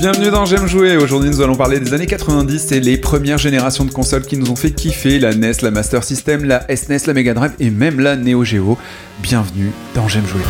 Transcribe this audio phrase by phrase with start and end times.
[0.00, 0.96] Bienvenue dans J'aime jouer.
[0.96, 4.50] Aujourd'hui, nous allons parler des années 90 et les premières générations de consoles qui nous
[4.50, 8.00] ont fait kiffer la NES, la Master System, la SNES, la Mega Drive et même
[8.00, 8.78] la Neo Geo.
[9.18, 10.40] Bienvenue dans J'aime jouer.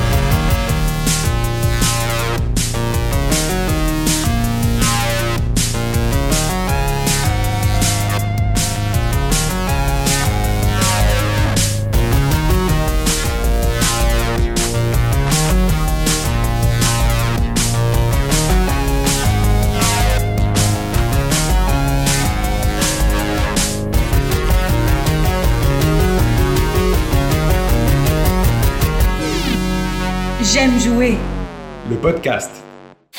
[32.01, 32.51] Podcast.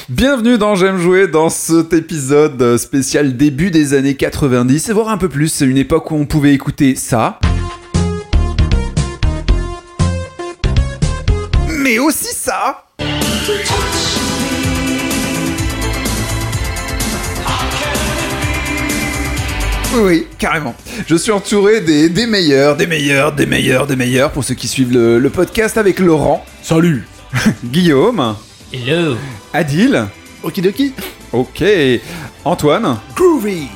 [0.10, 5.18] Bienvenue dans J'aime jouer dans cet épisode spécial début des années 90 et voir un
[5.18, 5.50] peu plus.
[5.50, 7.40] C'est une époque où on pouvait écouter ça.
[11.70, 12.86] Mais aussi ça.
[19.94, 20.74] Oui, oui, carrément.
[21.06, 24.68] Je suis entouré des, des meilleurs, des meilleurs, des meilleurs, des meilleurs pour ceux qui
[24.68, 26.46] suivent le, le podcast avec Laurent.
[26.64, 27.06] Salut.
[27.66, 28.36] Guillaume.
[28.74, 29.18] Hello
[29.54, 30.08] Adil.
[30.44, 30.94] Okidoki.
[31.34, 31.64] Ok.
[32.46, 32.98] Antoine.
[33.16, 33.68] Groovy.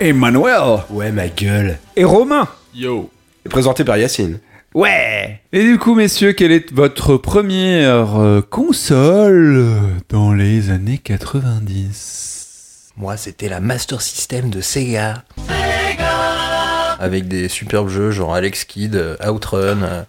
[0.00, 0.84] Emmanuel.
[0.90, 1.78] Ouais, ma gueule.
[1.96, 2.48] Et Romain.
[2.74, 3.10] Yo.
[3.44, 4.38] Et présenté par Yacine.
[4.74, 5.40] Ouais.
[5.52, 9.66] Et du coup, messieurs, quelle est votre première euh, console
[10.08, 15.24] dans les années 90 Moi, c'était la Master System de Sega.
[17.00, 20.02] Avec des superbes jeux genre Alex Kidd, euh, Outrun, euh,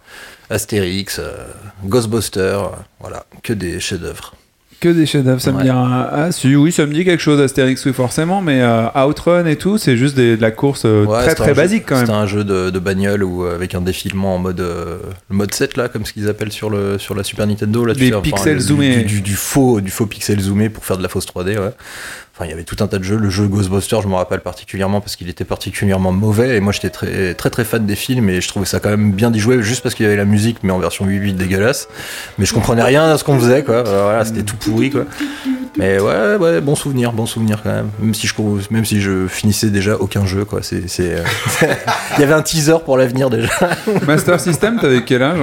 [0.50, 1.32] Astérix, euh,
[1.84, 2.68] Ghostbusters, euh,
[3.00, 4.34] voilà, que des chefs-d'œuvre.
[4.80, 7.38] Que des chefs-d'œuvre, ça me dit un- Ah, si, oui, ça me dit quelque chose,
[7.38, 11.04] Astérix, oui, forcément, mais euh, Outrun et tout, c'est juste des- de la course euh,
[11.04, 12.08] Ouais, très très jeu- basique quand même.
[12.08, 14.96] un jeu de, de bagnole ou avec un défilement en mode euh,
[15.28, 17.92] le mode 7 là, comme ce qu'ils appellent sur le sur la Super Nintendo là.
[17.94, 18.96] tu Des sais, pixels zoomés.
[19.02, 21.58] Du, du- du faux du faux pixel zoomé pour faire de la fausse 3D.
[21.58, 21.72] Ouais.
[22.44, 23.16] Il y avait tout un tas de jeux.
[23.16, 26.90] Le jeu Ghostbusters, je me rappelle particulièrement parce qu'il était particulièrement mauvais et moi j'étais
[26.90, 29.62] très très très fan des films et je trouvais ça quand même bien d'y jouer
[29.62, 31.88] juste parce qu'il y avait la musique mais en version 8-8 dégueulasse.
[32.38, 33.82] Mais je comprenais rien à ce qu'on faisait quoi.
[33.82, 35.04] Voilà, c'était tout pourri quoi.
[35.78, 37.90] Mais ouais, ouais, bon souvenir, bon souvenir quand même.
[38.00, 38.34] Même si je,
[38.70, 40.60] même si je finissais déjà aucun jeu, quoi.
[40.62, 41.22] C'est, c'est, euh,
[42.16, 43.50] il y avait un teaser pour l'avenir déjà.
[44.06, 45.38] Master System, t'avais quel âge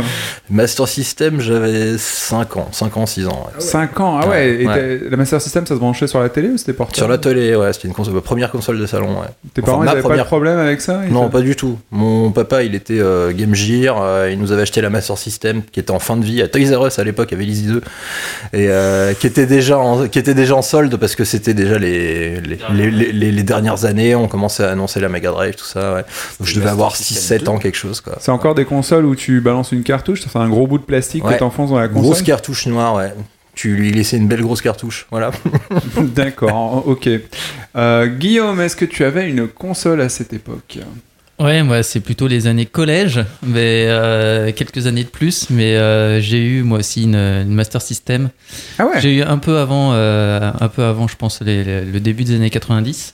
[0.50, 3.48] Master System, j'avais 5 ans, 5 ans, 6 ans.
[3.48, 3.62] ouais.
[3.62, 4.30] 5 ans, ah ouais.
[4.38, 5.00] Ouais, et ouais.
[5.10, 7.56] la Master System, ça se branchait sur la télé ou c'était portable Sur la télé,
[7.56, 9.28] ouais, c'était une console, ma première console de salon, ouais.
[9.54, 11.78] Tes Enfin, parents, ils avaient pas de première- problème avec ça Non, pas du tout.
[11.92, 15.62] Mon papa, il était euh, Game Gear, euh, il nous avait acheté la Master System
[15.72, 17.78] qui était en fin de vie à Toys R Us à l'époque, avec Lizzie 2,
[18.54, 21.78] et euh, qui était déjà en, qui était déjà en solde parce que c'était déjà
[21.80, 25.56] les les, les, les- les- les dernières années, on commençait à annoncer la Mega Drive,
[25.56, 26.04] tout ça, ouais.
[26.40, 28.18] Donc je devais avoir System 6-7 ans, quelque chose, quoi.
[28.20, 30.84] C'est encore des consoles où tu balances une cartouche, ça fait un gros bout de
[30.84, 31.34] plastique Ouais.
[31.34, 33.14] que t'enfonces dans la console Grosse cartouche noire, ouais.
[33.56, 35.32] Tu lui laissais une belle grosse cartouche, voilà.
[35.98, 37.10] D'accord, ok.
[37.76, 40.78] Euh, Guillaume, est-ce que tu avais une console à cette époque?
[41.40, 45.50] Ouais, moi c'est plutôt les années collège, mais euh, quelques années de plus.
[45.52, 48.30] Mais euh, j'ai eu moi aussi une, une Master System.
[48.80, 49.00] Ah ouais?
[49.02, 52.24] J'ai eu un peu avant, euh, un peu avant, je pense, les- les- le début
[52.24, 53.14] des années 90.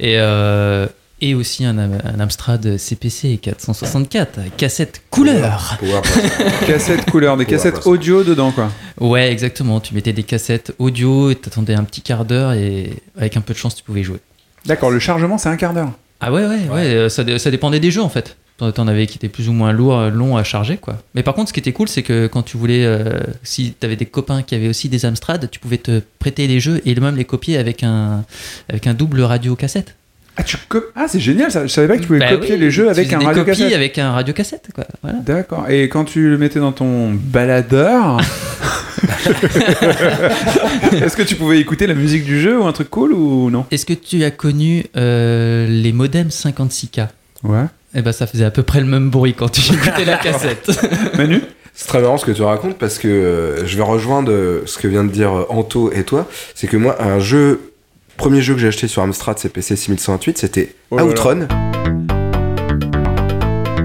[0.00, 0.88] Et, euh,
[1.20, 5.78] et aussi un, un Amstrad CPC 464, cassette couleur.
[6.66, 8.68] Cassette couleur, des cassettes audio dedans quoi.
[9.00, 9.78] Ouais, exactement.
[9.78, 13.52] Tu mettais des cassettes audio et t'attendais un petit quart d'heure et avec un peu
[13.54, 14.18] de chance tu pouvais jouer.
[14.66, 15.92] D'accord, le chargement c'est un quart d'heure.
[16.20, 18.36] Ah ouais, ouais, ouais, euh, ça, ça dépendait des jeux en fait.
[18.56, 20.98] T'en avais qui étaient plus ou moins lourds, euh, longs à charger quoi.
[21.16, 23.96] Mais par contre, ce qui était cool, c'est que quand tu voulais, euh, si t'avais
[23.96, 27.16] des copains qui avaient aussi des Amstrad, tu pouvais te prêter les jeux et même
[27.16, 28.24] les copier avec un,
[28.68, 29.96] avec un double radio cassette.
[30.36, 30.56] Ah, tu
[30.96, 32.88] ah c'est génial ça, je savais pas que tu pouvais Bah copier oui, les jeux
[32.88, 33.72] avec un radio cassette.
[33.72, 34.84] avec un radio cassette quoi.
[35.02, 35.18] Voilà.
[35.18, 38.20] D'accord, et quand tu le mettais dans ton baladeur,
[40.92, 43.66] est-ce que tu pouvais écouter la musique du jeu ou un truc cool ou non?
[43.70, 47.08] Est-ce que tu as connu euh, les modems 56K
[47.44, 47.64] Ouais.
[47.94, 50.70] Eh ben ça faisait à peu près le même bruit quand tu écoutais la cassette.
[51.16, 51.40] Manu?
[51.74, 54.78] C'est très marrant ce que tu racontes parce que euh, je vais rejoindre euh, ce
[54.78, 56.28] que vient de dire Anto et toi.
[56.54, 57.72] C'est que moi, un jeu,
[58.16, 61.73] premier jeu que j'ai acheté sur Amstrad CPC 6128, c'était Oh là là.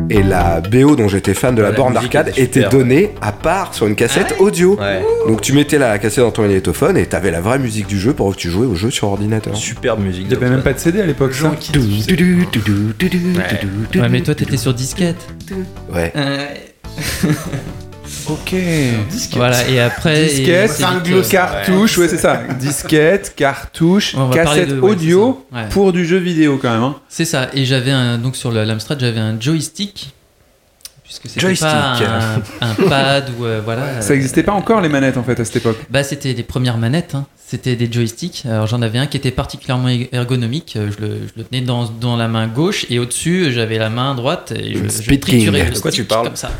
[0.10, 3.74] Et la BO dont j'étais fan de la la borne d'arcade était donnée à part
[3.74, 4.76] sur une cassette Ah audio.
[4.76, 5.02] Ouais.
[5.28, 8.14] Donc tu mettais la cassette dans ton magnétophone et t'avais la vraie musique du jeu
[8.14, 9.56] pour que tu jouais au jeu sur ordinateur.
[9.56, 10.26] Superbe musique.
[10.26, 11.34] Il y avait même pas de CD à l'époque.
[11.34, 11.52] ça.
[14.02, 15.28] ouais, mais toi t'étais sur disquette.
[15.94, 16.12] Ouais.
[18.30, 18.56] Ok.
[19.34, 20.26] Voilà, et après.
[20.26, 22.42] Disquette, et euh, cartouche, ouais, c'est ça.
[22.60, 25.46] Disquette, cartouche, cassette de- ouais, audio.
[25.52, 25.68] Ouais.
[25.70, 26.84] pour du jeu vidéo quand même.
[26.84, 26.96] hein.
[27.10, 28.18] C'est ça, et j'avais un.
[28.18, 30.14] Donc sur le- l'Amstrad, j'avais un joystick.
[31.04, 31.68] puisque c'était Joystick.
[31.68, 31.96] pas
[32.62, 34.02] un, un pad ou euh, voilà.
[34.02, 35.78] Ça n'existait pas encore les manettes en fait à cette époque.
[35.90, 37.16] Bah, c'était les premières manettes.
[37.16, 37.26] hein.
[37.48, 38.44] C'était des joysticks.
[38.46, 40.76] Alors j'en avais un qui était particulièrement er- ergonomique.
[40.76, 43.90] Euh, Je le, je le tenais dans, dans la main gauche et au-dessus j'avais la
[43.90, 46.52] main droite et je, je triturais le De quoi tu stick parles comme ça.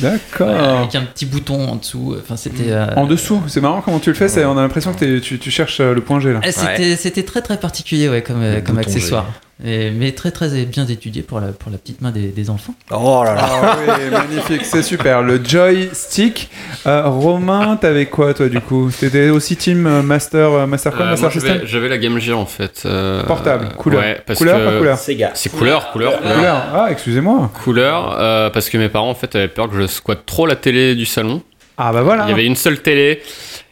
[0.00, 0.48] D'accord.
[0.48, 2.16] Voilà, avec un petit bouton en dessous.
[2.20, 2.70] Enfin c'était.
[2.70, 5.50] euh, En dessous, c'est marrant comment tu le fais, on a l'impression que tu, tu
[5.50, 6.40] cherches euh, le point G là.
[6.42, 9.26] eh, C'était très très particulier ouais, comme, euh, accessoire.
[9.64, 12.74] Et- mais très très bien étudié pour la, pour la petite main des, des enfants.
[12.90, 13.46] Oh là là.
[13.48, 15.22] Ah oui, magnifique, c'est super.
[15.22, 16.50] Le joystick.
[16.86, 18.90] Euh, Romain, t'avais quoi toi du coup?
[18.98, 21.60] T'étais aussi team euh, Master, euh, Master quoi, Euh, Master moi, System?
[21.66, 22.82] j'avais, la Game Gear en fait.
[22.84, 24.00] euh, Portable, couleur.
[24.02, 24.98] Ouais, parce couleur, que pas couleur?
[24.98, 25.30] Sega.
[25.34, 26.34] C'est couleur, couleur, couleur.
[26.36, 26.62] Couleur.
[26.74, 27.50] Ah, excusez-moi.
[27.62, 30.56] Couleur, euh, parce que mes parents en fait avaient peur que je squatte trop la
[30.56, 31.42] télé du salon.
[31.78, 32.24] Ah bah voilà.
[32.26, 33.22] Il y avait une seule télé.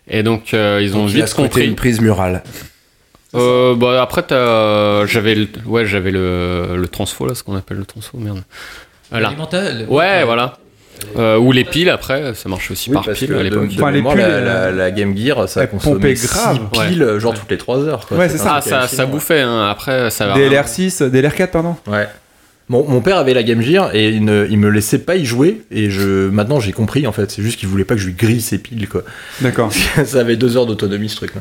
[0.09, 1.67] Et donc euh, ils ont Donc, il a vite squatté compris.
[1.67, 2.43] une prise murale.
[3.35, 7.79] Euh, bah, après t'as- j'avais le, ouais j'avais le, le transfo là, ce qu'on appelle
[7.79, 8.43] le transfo, merde.
[9.11, 9.29] Voilà.
[9.29, 10.59] Alimental, Ouais, voilà.
[11.17, 13.69] Euh, ou les piles après, ça marche aussi Oui, par pile à de, l'époque.
[13.69, 16.59] de Enfin, les mémoire, piles, la, la- la Game Gear, ça consommait pompaient 6 grave.
[16.71, 18.07] piles, genre toutes les 3 heures.
[18.07, 18.19] Quoi.
[18.19, 18.55] Ouais, c'est ça.
[18.57, 19.67] Ah ça, ça bouffait, hein.
[19.69, 20.35] après ça va.
[20.37, 21.77] DLR6, DLR4 pardon.
[21.89, 22.07] Ouais.
[22.69, 25.25] Mon, mon père avait la Game Gear et il, ne, il me laissait pas y
[25.25, 28.07] jouer et je maintenant j'ai compris en fait c'est juste qu'il voulait pas que je
[28.07, 29.03] lui grille ses piles quoi
[29.41, 29.73] D'accord.
[30.05, 31.41] ça avait deux heures d'autonomie ce truc là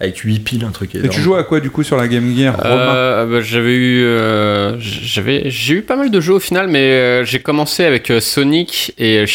[0.00, 2.34] avec 8 piles un truc Et tu jouais à quoi du coup sur la Game
[2.34, 2.56] Gear?
[2.64, 6.90] Euh, bah, j'avais eu, euh, j'avais, j'ai eu pas mal de jeux au final, mais
[6.90, 9.26] euh, j'ai commencé avec euh, Sonic et euh,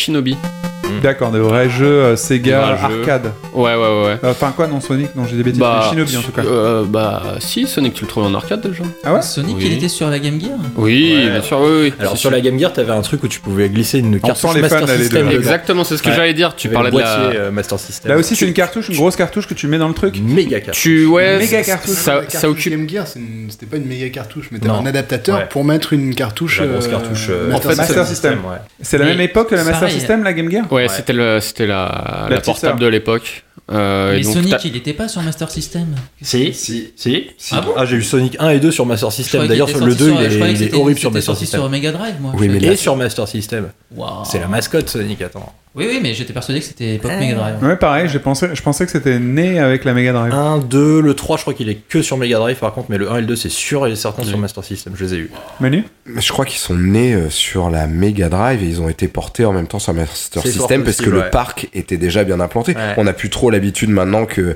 [0.86, 1.02] Shinobi.
[1.02, 3.32] D'accord, des vrais jeux euh, Sega vrais arcade.
[3.54, 4.06] Ouais, ouais, ouais.
[4.06, 4.18] ouais.
[4.24, 5.62] Euh, Enfin quoi, non Sonic, non j'ai des bêtises.
[5.62, 6.42] mais Shinobi en tout cas.
[6.44, 9.64] euh, bah, si, Sonic, tu le trouves en arcade déjà Ah ouais Sonic, Oui.
[9.68, 11.30] il était sur la Game Gear Oui, Ouais.
[11.32, 11.94] bien sûr, oui, oui.
[12.00, 14.48] alors sur la Game Gear t'avais un truc où tu pouvais glisser une carte sent
[14.56, 15.30] les Master fans, System.
[15.30, 16.16] Exactement, c'est ce que Ouais.
[16.16, 16.56] j'allais dire.
[16.56, 17.04] Tu parlais de la.
[17.18, 19.78] boîtier euh, Master System Là aussi c'est une cartouche, une grosse cartouche que tu mets
[19.78, 20.20] dans le truc.
[20.22, 21.96] méga carte Tu, ouais, Méga cartouche.
[21.96, 22.72] ça, cartouche occupe.
[22.72, 26.60] Game Gear, c'était pas une méga cartouche, mais t'avais un adaptateur pour mettre une cartouche.
[26.62, 27.30] la grosse cartouche
[27.78, 28.40] Master System.
[28.82, 29.90] C'est la même époque que la Master.
[29.90, 30.90] System, la Game Gear Ouais, Ouais.
[30.90, 32.80] c'était le, c'était la, la, petite portable sœur.
[32.80, 33.44] de l'époque.
[33.72, 35.96] Euh, et Mais donc, Sonic, il était pas sur Master System.
[36.22, 39.68] si si si Ah bon j'ai eu Sonic 1 et 2 sur Master System d'ailleurs
[39.70, 41.62] sur le sorti 2 sur- je il est, il est horrible sur Master sorti System
[41.62, 42.32] sur Mega Drive, moi.
[42.36, 44.24] Oui, mais croyais et sur Master System Waouh.
[44.26, 47.56] c'est la mascotte Sonic attends Oui, oui, mais j'étais persuadé que c'était époque Mega Drive.
[47.62, 50.34] Ouais, pareil, j'ai pensé, je pensais que c'était né avec la Mega Drive.
[50.34, 52.98] 1, 2, le 3, je crois qu'il est que sur Mega Drive par contre, mais
[52.98, 54.38] le 1 et le 2, c'est sûr et certain sur.
[54.38, 55.32] Master System, je les ai eu.
[55.60, 58.88] Manu Mais Je crois qu'ils sont nés euh, sur la Mega Drive et ils ont
[58.88, 61.68] été portés en même temps sur Master C'est fort System parce que possible, le parc
[61.74, 62.74] était déjà bien implanté.
[62.76, 62.94] Ouais.
[62.98, 64.56] On n'a plus trop l'habitude maintenant que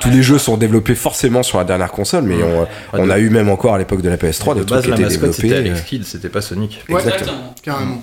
[0.00, 2.66] tous les jeux sont développés forcément sur la dernière console, mais on,
[2.98, 4.82] on de- a eu même encore à l'époque de la PS3 de des base, trucs
[4.82, 5.68] qui la étaient mascotte, c'était développés.
[5.68, 6.82] Alex euh, Kidd, c'était pas Sonic.
[6.88, 7.54] Ouais, Exactement.
[7.62, 8.02] Carrément.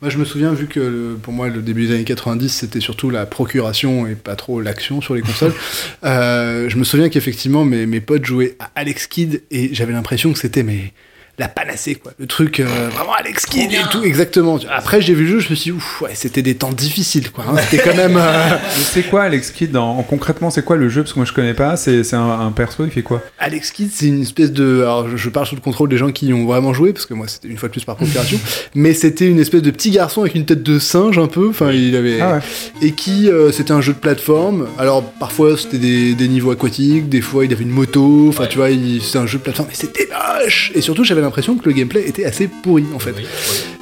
[0.00, 2.78] Moi, je me souviens, vu que le- pour moi, le début des années 90, c'était
[2.80, 5.52] surtout la procuration et pas trop l'action sur les consoles.
[6.04, 10.32] euh, je me souviens qu'effectivement, mes, mes potes jouaient à Alex Kidd et j'avais l'impression
[10.32, 10.92] que c'était mais
[11.38, 12.12] la panacée, quoi.
[12.18, 14.58] Le truc, euh, vraiment Alex Kidd et tout, exactement.
[14.70, 17.30] Après, j'ai vu le jeu, je me suis dit, ouf, ouais, c'était des temps difficiles,
[17.30, 17.44] quoi.
[17.48, 17.54] hein.
[17.70, 18.16] C'était quand même.
[18.16, 21.02] euh, C'est quoi Alex Kidd en, en- concrètement c'est quoi le jeu?
[21.02, 23.22] Parce que moi je connais pas c'est un, un perso il fait quoi?
[23.38, 24.80] Alex Kidd, c'est une espèce de.
[24.82, 27.06] Alors, je, je parle sous le contrôle des gens qui y ont vraiment joué, parce
[27.06, 28.38] que moi, c'était une fois de plus par procuration.
[28.74, 31.48] mais c'était une espèce de petit garçon avec une tête de singe, un peu.
[31.50, 32.20] Enfin, il avait.
[32.20, 32.40] Ah ouais.
[32.82, 33.28] Et qui.
[33.30, 34.66] euh, c'était un jeu de plateforme.
[34.78, 38.26] Alors, parfois, c'était des, des niveaux aquatiques, des fois, il avait une moto.
[38.28, 38.68] Enfin, tu vois,
[39.02, 39.68] c'était un jeu de plateforme.
[39.68, 40.08] Mais c'était
[40.42, 43.14] moche Et surtout, j'avais l'impression que le gameplay était assez pourri, en fait.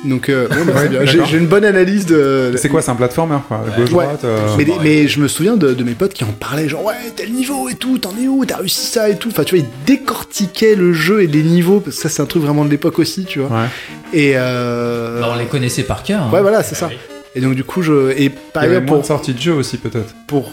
[0.04, 1.06] Donc, euh, bon, bah, Ouais.
[1.06, 2.52] J'ai une bonne analyse de.
[2.56, 4.04] C'est quoi c'est un platformer quoi gauche Ouais.
[4.04, 6.68] droite euh, Mais, des- mais je me souviens de, de mes potes qui en parlaient,
[6.68, 9.28] genre ouais, tel niveau et tout, t'en es où, t'as réussi ça et tout.
[9.30, 12.26] Enfin, tu vois, ils décortiquaient le jeu et les niveaux, parce que ça, c'est un
[12.26, 13.48] truc vraiment de l'époque aussi, tu vois.
[13.62, 13.66] Ouais.
[14.12, 15.20] Et euh...
[15.20, 16.22] Bah, on les connaissait par cœur.
[16.22, 16.30] hein.
[16.32, 16.90] Ouais, voilà, c'est ça.
[17.34, 18.12] Et donc, du coup, je.
[18.16, 19.00] Et par ailleurs, pour.
[19.00, 20.14] de sorties de jeu aussi peut-être.
[20.26, 20.52] pour...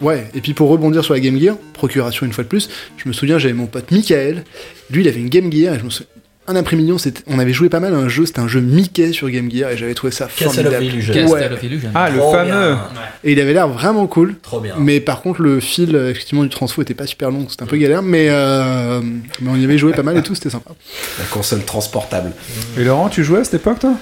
[0.00, 3.08] Ouais, et puis pour rebondir sur la Game Gear, procuration une fois de plus, je
[3.08, 4.42] me souviens, j'avais mon pote Michael,
[4.90, 6.08] lui, il avait une Game Gear, et je me souviens.
[6.48, 6.92] Un après-midi,
[7.28, 9.70] on, avait joué pas mal à un jeu, c'était un jeu Mickey sur Game Gear,
[9.70, 10.98] et j'avais trouvé ça Castle of formidable.
[11.06, 11.52] Castle Ouais.
[11.52, 11.90] of Illusion.
[11.94, 12.80] Ah le Trop fameux bien.
[13.22, 14.34] Et il avait l'air vraiment cool.
[14.42, 14.74] Trop bien.
[14.76, 17.66] Mais par contre, le fil euh, effectivement du transfo était pas super long, c'était un
[17.66, 19.00] peu galère, mais, euh,
[19.40, 20.72] mais on y avait joué pas mal et tout, c'était sympa.
[21.20, 22.32] La console transportable.
[22.76, 23.94] Et Laurent tu jouais à cette époque toi?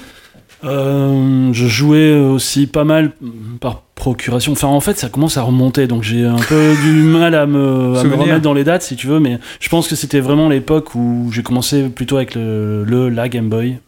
[0.65, 3.13] Euh, je jouais aussi pas mal
[3.61, 4.53] par procuration.
[4.53, 7.59] Enfin, en fait, ça commence à remonter, donc j'ai un peu du mal à me,
[7.59, 8.19] à me Souvenir.
[8.19, 9.21] remettre dans les dates, si tu veux.
[9.21, 13.29] Mais je pense que c'était vraiment l'époque où j'ai commencé plutôt avec le, le la
[13.29, 13.79] Game Boy.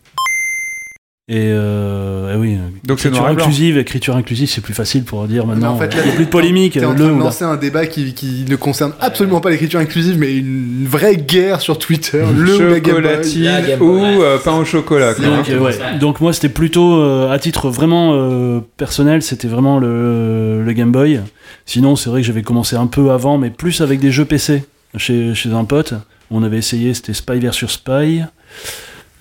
[1.29, 5.55] Et, euh, eh oui, Donc écriture inclusive, écriture inclusive, c'est plus facile pour dire Mais
[5.55, 5.75] maintenant.
[5.75, 6.73] en fait, là, il n'y a plus de polémique.
[6.73, 9.79] T'es en le train de lancer un débat qui, qui ne concerne absolument pas l'écriture
[9.79, 13.05] inclusive, mais une vraie guerre sur Twitter, le ou la Game Boy.
[13.05, 15.25] Chocolatine ou euh, pain au chocolat quoi.
[15.25, 15.79] Donc, euh, ouais.
[16.01, 20.91] Donc moi c'était plutôt euh, à titre vraiment euh, personnel, c'était vraiment le, le Game
[20.91, 21.21] Boy.
[21.67, 24.65] Sinon c'est vrai que j'avais commencé un peu avant, mais plus avec des jeux PC
[24.97, 25.95] chez, chez un pote.
[26.33, 28.25] On avait essayé, c'était Spy vs Spy.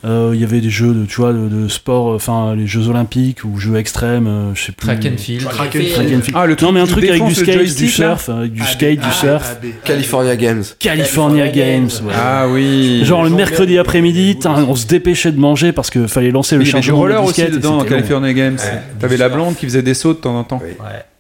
[0.03, 2.88] Euh, Il y avait des jeux de, tu vois, de, de sport, enfin les Jeux
[2.88, 4.88] Olympiques ou Jeux extrêmes, euh, je sais plus.
[4.88, 5.43] Track and field.
[5.43, 6.31] Track and field.
[6.34, 9.00] Ah, le truc non mais un truc avec du skate, du surf, avec du skate,
[9.00, 9.58] du surf.
[9.84, 10.63] California Games.
[10.79, 11.89] California Games.
[12.03, 12.13] ouais.
[12.15, 13.03] Ah oui.
[13.05, 16.65] Genre le mercredi après-midi, on se dépêchait de manger parce qu'il fallait lancer le avait
[16.65, 17.84] du chargement roller de aussi dedans.
[17.84, 18.58] California Games.
[19.00, 20.62] T'avais la blonde qui faisait des sauts de temps en temps.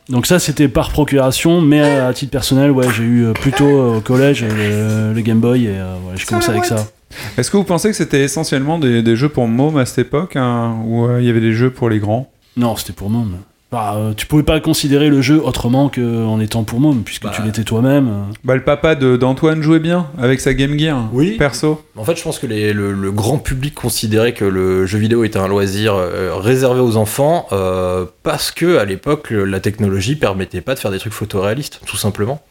[0.09, 3.97] Donc ça c'était par procuration, mais à titre personnel, ouais, j'ai eu euh, plutôt euh,
[3.97, 6.87] au collège euh, le, Game Boy et euh, ouais, j'ai commencé avec ça.
[7.37, 10.35] Est-ce que vous pensez que c'était essentiellement des, des jeux pour mômes à cette époque
[10.35, 12.31] hein, ou euh, il y avait des jeux pour les grands?
[12.57, 13.37] Non, c'était pour môme.
[13.71, 17.31] Bah, euh, tu pouvais pas considérer le jeu autrement qu'en étant pour môme, puisque Bah.
[17.33, 18.25] tu l'étais toi-même.
[18.43, 21.07] Bah le papa de- d'Antoine jouait bien avec sa Game Gear.
[21.13, 21.37] Oui.
[21.37, 21.81] Perso.
[21.95, 25.23] En fait, je pense que les- le, le grand public considérait que le jeu vidéo
[25.23, 30.59] était un loisir euh, réservé aux enfants euh, parce que à l'époque, la technologie permettait
[30.59, 32.41] pas de faire des trucs photoréalistes, tout simplement.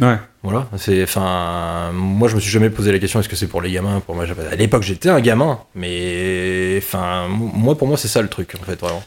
[0.00, 0.16] Ouais.
[0.42, 3.62] Voilà, c'est, enfin, moi je me suis jamais posé la question est-ce que c'est pour
[3.62, 8.08] les gamins Pour moi, à l'époque j'étais un gamin, mais enfin, moi pour moi c'est
[8.08, 9.02] ça le truc en fait vraiment.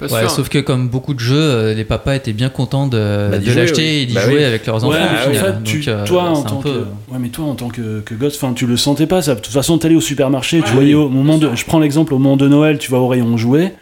[0.00, 3.38] Ouais, sauf que comme beaucoup de jeux, euh, les papas étaient bien contents de, Bah,
[3.38, 4.02] de jouer, l'acheter oui.
[4.02, 4.44] et d'y Bah jouer oui.
[4.44, 4.90] avec leurs enfants.
[4.96, 7.56] Ouais, en fait, tu- Donc, euh, toi, en tant peu- que, ouais, mais toi, en
[7.56, 9.22] tant que, que gosse, enfin, tu le sentais pas.
[9.22, 9.34] Ça.
[9.34, 12.14] De toute façon, t'allais au supermarché, tu voyais oui, au moment de, je prends l'exemple
[12.14, 13.74] au moment de Noël, tu vas au rayon jouets,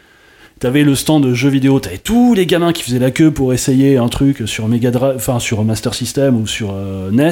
[0.59, 3.53] t'avais le stand de jeux vidéo, t'avais tous les gamins qui faisaient la queue pour
[3.53, 7.31] essayer un truc sur Mega Drive, enfin sur Master System ou sur euh, NES.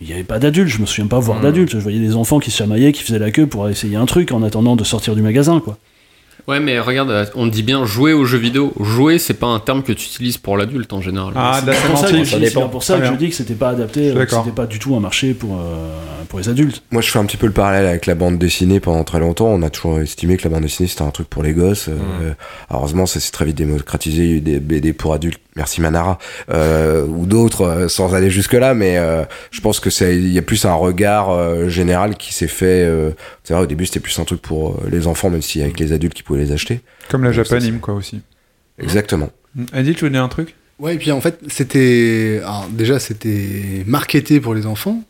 [0.00, 1.42] Mais il n'y avait pas d'adultes, je me souviens pas voir Mm.
[1.42, 1.70] d'adultes.
[1.72, 4.32] Je voyais des enfants qui se chamaillaient, qui faisaient la queue pour essayer un truc
[4.32, 5.78] en attendant de sortir du magasin, quoi.
[6.46, 8.72] Ouais, mais regarde, on dit bien jouer aux jeux vidéo.
[8.78, 11.32] Jouer, c'est pas un terme que tu utilises pour l'adulte en général.
[11.36, 12.68] Ah, C'est pour ça, que, ça dépend.
[12.68, 15.00] pour ça que je dis que c'était pas adapté, euh, c'était pas du tout un
[15.00, 15.88] marché pour, euh,
[16.28, 16.82] pour les adultes.
[16.90, 19.46] Moi, je fais un petit peu le parallèle avec la bande dessinée pendant très longtemps.
[19.46, 21.88] On a toujours estimé que la bande dessinée c'était un truc pour les gosses.
[21.88, 22.34] Euh,
[22.70, 24.24] heureusement, ça s'est très vite démocratisé.
[24.24, 25.40] Il y a eu des BD pour adultes.
[25.56, 26.18] Merci Manara
[26.50, 28.74] euh, ou d'autres, euh, sans aller jusque là.
[28.74, 32.34] Mais euh, je pense que c'est il y a plus un regard euh, général qui
[32.34, 32.84] s'est fait.
[32.84, 33.10] Euh,
[33.44, 35.78] c'est vrai, au début, c'était plus un truc pour euh, les enfants, même si avec
[35.78, 36.80] les adultes qui pouvaient les acheter.
[37.08, 38.20] Comme la Japanime quoi aussi.
[38.78, 39.30] Exactement.
[39.72, 40.56] Adil, tu veux dire un truc?
[40.80, 42.40] Ouais, et puis en fait, c'était.
[42.42, 45.02] alors, déjà, c'était marketé pour les enfants.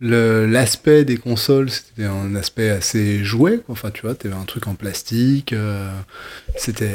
[0.00, 3.58] Le- L'aspect des consoles, c'était un aspect assez jouet.
[3.68, 5.52] Enfin, tu vois, t'avais un truc en plastique.
[5.52, 5.90] euh,
[6.56, 6.90] c'était.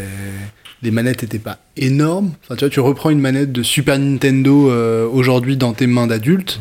[0.84, 2.32] Les manettes étaient pas énormes.
[2.44, 6.08] Enfin, tu vois, tu reprends une manette de Super Nintendo euh, aujourd'hui dans tes mains
[6.08, 6.60] d'adulte,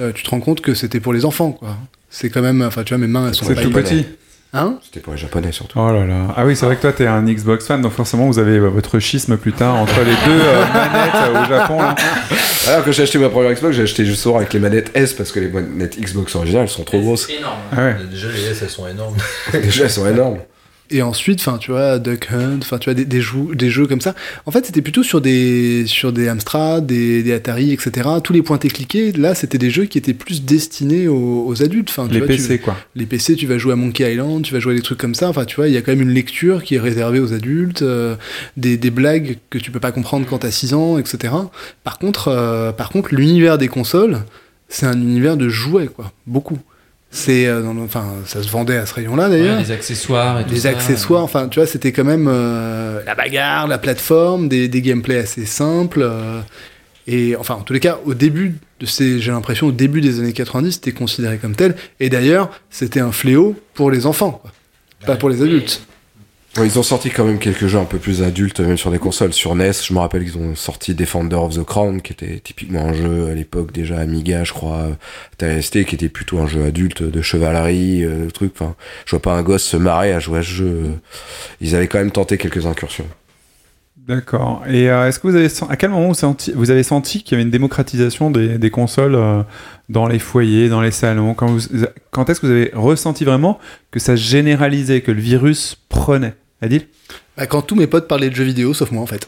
[0.00, 1.76] euh, tu te rends compte que c'était pour les enfants, quoi.
[2.08, 2.62] C'est quand même.
[2.62, 4.06] Enfin, tu vois, mes mains, elles sont pas tout petit.
[4.56, 4.78] Hein?
[4.84, 5.80] C'était pour les japonais surtout.
[5.80, 6.32] Oh là là.
[6.36, 8.68] Ah oui, c'est vrai que toi, t'es un Xbox fan, donc forcément, vous avez bah,
[8.68, 11.78] votre schisme plus tard entre les deux euh, manettes euh, au Japon.
[11.78, 11.96] Là.
[12.68, 15.32] Alors que j'ai acheté ma première Xbox, j'ai acheté justement avec les manettes S parce
[15.32, 17.28] que les manettes Xbox originales elles sont trop grosses.
[17.28, 17.58] énorme.
[17.72, 17.96] Ah ouais.
[18.08, 19.16] Déjà les S elles sont énormes.
[19.52, 20.38] Déjà, elles sont énormes.
[20.90, 23.86] Et ensuite, enfin, tu vois, Duck Hunt, enfin, tu vois, des, des, jeux, des jeux
[23.86, 24.14] comme ça.
[24.44, 28.08] En fait, c'était plutôt sur des, sur des Amstrad, des, des Atari, etc.
[28.22, 31.88] Tous les pointés cliqués, là, c'était des jeux qui étaient plus destinés aux, aux adultes.
[31.88, 32.76] Enfin, tu Les vois, tu- PC, quoi.
[32.94, 35.14] les PC, tu vas jouer à Monkey Island, tu vas jouer à des trucs comme
[35.14, 35.30] ça.
[35.30, 37.80] Enfin, tu vois, il y a quand même une lecture qui est réservée aux adultes,
[37.82, 38.14] euh,
[38.58, 41.32] des, des blagues que tu peux pas comprendre quand t'as 6 ans, etc.
[41.82, 44.18] Par contre, euh, par contre, l'univers des consoles,
[44.68, 46.12] c'est un univers de jouets, quoi.
[46.26, 46.58] Beaucoup.
[47.16, 50.56] C'est, euh, enfin, ça se vendait à ce rayon-là d'ailleurs Ouais, les accessoires et tout
[50.56, 50.70] ça.
[50.70, 55.18] accessoires, enfin tu vois, c'était quand même euh, la bagarre, la plateforme, des, des gameplays
[55.18, 56.00] assez simples.
[56.02, 56.40] euh,
[57.06, 60.18] et enfin, en tous les cas, au début de ces, j'ai l'impression, au début des
[60.18, 61.76] années 90, c'était considéré comme tel.
[62.00, 64.50] Et d'ailleurs, c'était un fléau pour les enfants, quoi.
[65.06, 65.86] pas pour les adultes.
[66.62, 69.32] Ils ont sorti quand même quelques jeux un peu plus adultes, même sur des consoles.
[69.32, 72.86] Sur NES, je me rappelle qu'ils ont sorti Defender of the Crown, qui était typiquement
[72.86, 74.90] un jeu à l'époque déjà Amiga, je crois,
[75.38, 78.52] TST, qui était plutôt un jeu adulte de chevalerie, euh, truc.
[78.54, 80.82] Enfin, je vois pas un gosse se marrer à jouer à ce jeu.
[81.60, 83.06] Ils avaient quand même tenté quelques incursions.
[84.06, 84.62] D'accord.
[84.68, 87.42] Et euh, est-ce que vous avez à quel moment vous, avez senti qu'il y avait
[87.42, 89.42] une démocratisation des, consoles euh,
[89.88, 91.34] dans les foyers, dans les salons?
[91.34, 91.56] Quand,
[92.12, 93.58] quand est-ce que vous avez ressenti vraiment
[93.90, 96.34] que ça généralisait, que le virus prenait?
[96.64, 96.86] Adil
[97.36, 99.26] Bah, quand tous mes potes parlaient de jeux vidéo, sauf moi en fait.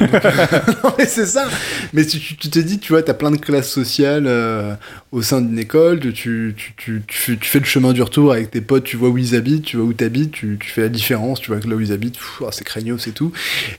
[0.00, 0.30] Donc, euh,
[0.84, 1.46] non, mais c'est ça.
[1.92, 4.74] Mais tu, tu- tu te dis, tu vois, t'as plein de classes sociales euh,
[5.14, 8.50] au sein d'une école, tu, tu, tu, fais, tu fais le chemin du retour avec
[8.50, 10.88] tes potes, tu vois où ils habitent, tu vois où t'habites, tu, tu fais la
[10.88, 13.30] différence, tu vois que là où ils habitent, oh, c'est craignos, c'est tout.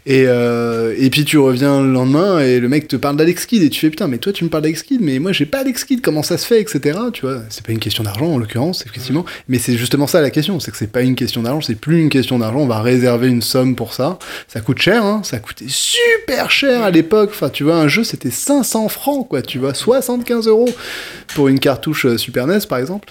[0.06, 3.64] Et, euh, et puis tu reviens le lendemain et le mec te parle d'Alex Kidd
[3.64, 5.60] et tu fais putain, mais toi tu me parles d'Alex Kidd, mais moi j'ai pas
[5.60, 6.98] Alex Kidd, comment ça se fait, etc.
[7.12, 10.30] Tu vois, c'est pas une question d'argent en l'occurrence, effectivement, mais c'est justement ça la
[10.30, 12.82] question, c'est que c'est pas une question d'argent, c'est plus une question d'argent, on va
[12.82, 14.20] réserver une somme pour ça.
[14.48, 17.32] Ça coûte cher, hein, ça coûtait super cher à l'époque.
[17.34, 20.74] Enfin, tu vois, un jeu c'était 500 francs, quoi, tu vois, 75 euros
[21.34, 23.08] pour une cartouche euh, Super NES par exemple.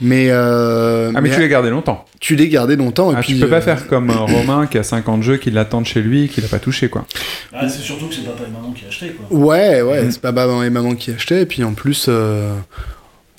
[0.00, 2.04] Mais, euh, Ah, mais tu l'as gardé longtemps.
[2.20, 3.12] tu l'as gardé longtemps.
[3.12, 5.50] Et Ah, puis, tu peux pas euh, faire comme Romain qui a 50 jeux qui
[5.50, 7.04] l'attendent chez lui et qui l'a pas touché, quoi.
[7.52, 9.38] Ah, c'est surtout que c'est papa et maman qui achetaient, quoi.
[9.38, 12.54] Ouais, ouais, c'est pas maman et maman qui achetaient, et puis en plus, euh,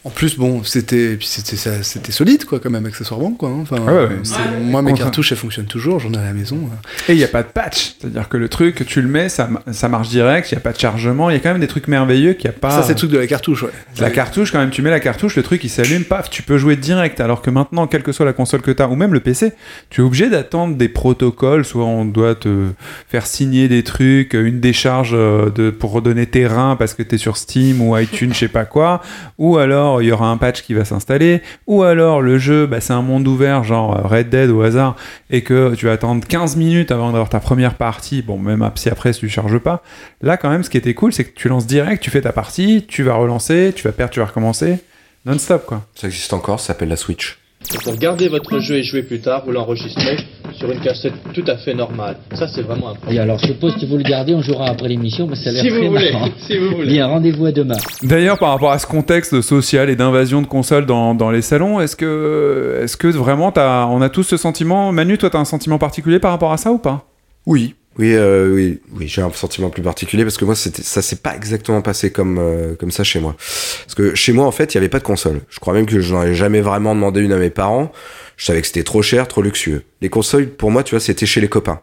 [0.07, 3.49] En plus, bon, c'était puis c'était ça- c'était solide, quoi, quand même, accessoirement, quoi.
[3.49, 3.59] hein.
[3.63, 4.09] Enfin, Ah ouais, ouais.
[4.23, 6.57] c'est- moi, mes cartouches, elles fonctionnent toujours, j'en ai à la maison.
[6.71, 6.77] hein.
[7.09, 7.95] Et il n'y a pas de patch.
[7.99, 10.71] C'est-à-dire que le truc, tu le mets, ça, ça marche direct, il n'y a pas
[10.71, 11.29] de chargement.
[11.29, 12.71] Il y a quand même des trucs merveilleux qu'il n'y a pas.
[12.71, 13.69] Ça, c'est le truc de la cartouche, ouais.
[13.99, 16.57] La cartouche, quand même, tu mets la cartouche, le truc il s'allume, paf, tu peux
[16.57, 17.19] jouer direct.
[17.19, 19.51] Alors que maintenant, quelle que soit la console que tu as, ou même le PC,
[19.89, 21.65] tu es obligé d'attendre des protocoles.
[21.65, 22.67] Soit on doit te
[23.09, 27.15] faire signer des trucs, une décharge euh, de, pour redonner tes reins parce que tu
[27.15, 29.01] es sur Steam ou iTunes, je sais pas quoi.
[29.37, 31.41] Ou alors il y aura un patch qui va s'installer.
[31.67, 34.95] Ou alors le jeu, bah, c'est un monde ouvert, genre euh, Red Dead au hasard,
[35.29, 38.21] et que tu vas attendre 15 minutes avant d'avoir ta première partie.
[38.21, 39.83] Bon, même si après, si tu charges pas.
[40.21, 42.31] Là, quand même, ce qui était cool, c'est que tu lances direct, tu fais ta
[42.31, 44.79] partie, tu vas relancer, tu vas perdre, tu vas recommencer.
[45.25, 45.85] Non-stop, quoi.
[45.95, 47.39] Ça existe encore, ça s'appelle la Switch.
[47.83, 50.17] Pour garder votre jeu et jouer plus tard, vous l'enregistrez
[50.53, 52.17] sur une cassette tout à fait normale.
[52.33, 54.87] Ça, c'est vraiment un Et alors, je suppose que vous le gardez, on jouera après
[54.87, 56.29] l'émission, mais ça a l'air Si très vous voulez, marrant.
[56.39, 56.87] si vous voulez.
[56.87, 57.75] Bien, rendez-vous à demain.
[58.03, 61.79] D'ailleurs, par rapport à ce contexte social et d'invasion de consoles dans, dans les salons,
[61.81, 65.45] est-ce que, est-ce que vraiment, t'as, on a tous ce sentiment Manu, toi, t'as un
[65.45, 67.05] sentiment particulier par rapport à ça ou pas?
[67.45, 67.75] Oui.
[67.97, 71.35] Oui, euh, oui, oui, j'ai un sentiment plus particulier parce que moi, ça s'est pas
[71.35, 73.35] exactement passé comme euh, comme ça chez moi.
[73.37, 75.41] Parce que chez moi, en fait, il y avait pas de console.
[75.49, 77.91] Je crois même que je n'en ai jamais vraiment demandé une à mes parents.
[78.35, 79.83] Je savais que c'était trop cher, trop luxueux.
[80.01, 81.81] Les consoles, pour moi, tu vois, c'était chez les copains.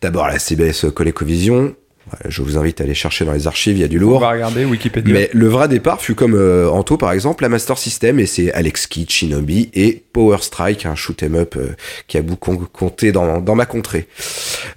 [0.00, 1.76] D'abord la CBS ColecoVision.
[2.28, 4.20] Je vous invite à aller chercher dans les archives, il y a du On lourd.
[4.20, 5.12] va regarder Wikipédia.
[5.14, 8.52] Mais le vrai départ fut comme euh, Anto par exemple, la Master System et c'est
[8.52, 11.68] Alex Kidd, Shinobi et Power Strike, un shoot 'em up euh,
[12.08, 14.08] qui a beaucoup compté dans, dans ma contrée.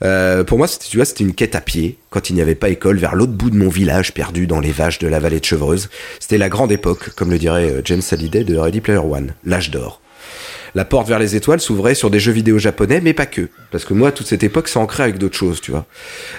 [0.04, 2.56] Euh, pour moi, c'était, tu vois, c'était une quête à pied quand il n'y avait
[2.56, 5.40] pas école vers l'autre bout de mon village perdu dans les vaches de la vallée
[5.40, 5.90] de Chevreuse.
[6.20, 9.72] C'était la grande époque, comme le dirait euh, James Hallyday de Ready Player One, l'âge
[9.72, 10.00] d'or.
[10.76, 13.48] La porte vers les étoiles s'ouvrait sur des jeux vidéo japonais, mais pas que.
[13.72, 15.86] Parce que moi, toute cette époque, c'est ancré avec d'autres choses, tu vois.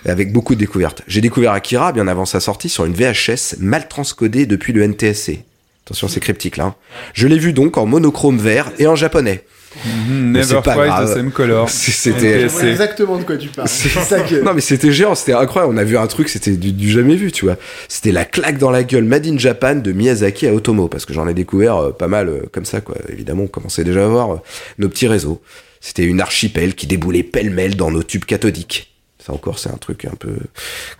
[0.04, 1.02] Avec beaucoup de découvertes.
[1.08, 5.42] J'ai découvert Akira bien avant sa sortie sur une VHS mal transcodée depuis le NTSC.
[5.86, 6.64] Attention, c'est cryptique là.
[6.64, 6.74] hein.
[7.14, 9.44] Je l'ai vu donc en monochrome vert et en japonais.
[9.84, 11.10] Mhm, Mais Never c'est pas twice grave.
[11.10, 11.68] the same color.
[11.70, 12.42] C'était.
[12.42, 13.68] Exactement de quoi tu parles.
[13.68, 14.42] Ça que.
[14.42, 15.74] Non mais c'était géant, c'était incroyable.
[15.74, 17.56] On a vu un truc, c'était du, du jamais vu, tu vois.
[17.88, 21.14] C'était la claque dans la gueule Made in Japan de Miyazaki à Otomo, parce que
[21.14, 22.96] j'en ai découvert euh, pas mal euh, comme ça, quoi.
[23.08, 24.36] Évidemment, on commençait déjà à voir euh,
[24.78, 25.40] nos petits réseaux.
[25.80, 28.92] C'était une archipel qui déboulait pêle-mêle dans nos tubes cathodiques.
[29.24, 30.30] Ça encore, c'est un truc un peu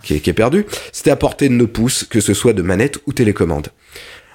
[0.03, 0.65] qui est, qui est perdu.
[0.91, 3.69] C'était à portée de nos pouces, que ce soit de manette ou télécommande.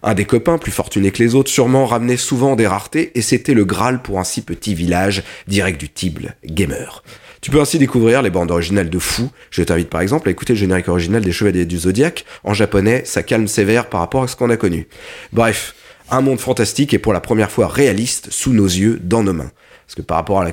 [0.03, 3.55] Un des copains, plus fortuné que les autres, sûrement ramenait souvent des raretés, et c'était
[3.55, 7.05] le Graal pour un si petit village, direct du Tible, gamer.
[7.41, 9.31] Tu peux ainsi découvrir les bandes originales de Fou.
[9.51, 12.25] Je t'invite par exemple à écouter le générique original des Chevaliers du Zodiaque.
[12.45, 14.87] En japonais, ça calme sévère par rapport à ce qu'on a connu.
[15.33, 15.75] Bref,
[16.09, 19.51] un monde fantastique et pour la première fois réaliste sous nos yeux, dans nos mains.
[19.87, 20.53] Parce que par rapport à la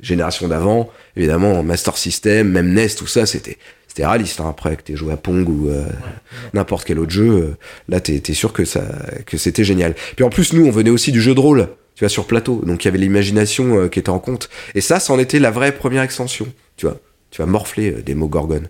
[0.00, 3.58] génération d'avant, évidemment, Master System, même NES, tout ça, c'était
[3.94, 4.40] c'était réaliste.
[4.40, 4.48] hein.
[4.50, 5.84] Après, que t'aies joué à Pong ou euh,
[6.52, 7.56] n'importe quel autre jeu, euh,
[7.88, 8.82] là, t'es t'es sûr que ça
[9.24, 9.94] que c'était génial.
[10.16, 12.60] Puis en plus, nous, on venait aussi du jeu de rôle, tu vois, sur plateau.
[12.66, 14.50] Donc il y avait l'imagination euh, qui était en compte.
[14.74, 16.98] Et ça, c'en était la vraie première extension, tu vois.
[17.30, 18.66] Tu vas morfler euh, des mots gorgones.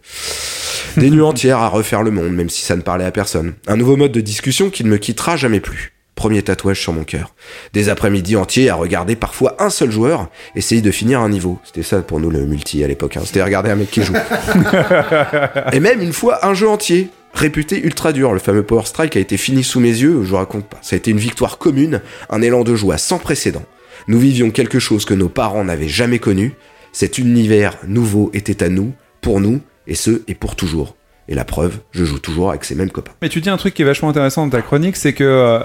[0.98, 3.54] Des nuits entières à refaire le monde, même si ça ne parlait à personne.
[3.66, 5.93] Un nouveau mode de discussion qui ne me quittera jamais plus.
[6.14, 7.35] Premier tatouage sur mon cœur.
[7.72, 11.59] Des après-midi entiers à regarder parfois un seul joueur essayer de finir un niveau.
[11.64, 13.16] C'était ça pour nous le multi à l'époque.
[13.16, 13.22] hein.
[13.24, 14.14] C'était regarder un mec qui joue.
[15.72, 18.33] Et même une fois un jeu entier, réputé ultra dur.
[18.33, 20.79] Le fameux Power Strike a été fini sous mes yeux, je vous raconte pas.
[20.83, 22.00] Ça a été une victoire commune,
[22.31, 23.62] un élan de joie sans précédent.
[24.07, 26.53] Nous vivions quelque chose que nos parents n'avaient jamais connu.
[26.92, 30.94] Cet univers nouveau était à nous, pour nous, et ce, et pour toujours.
[31.27, 33.12] Et la preuve, je joue toujours avec ces mêmes copains.
[33.22, 35.61] Mais tu dis un truc qui est vachement intéressant dans ta chronique, c'est que euh,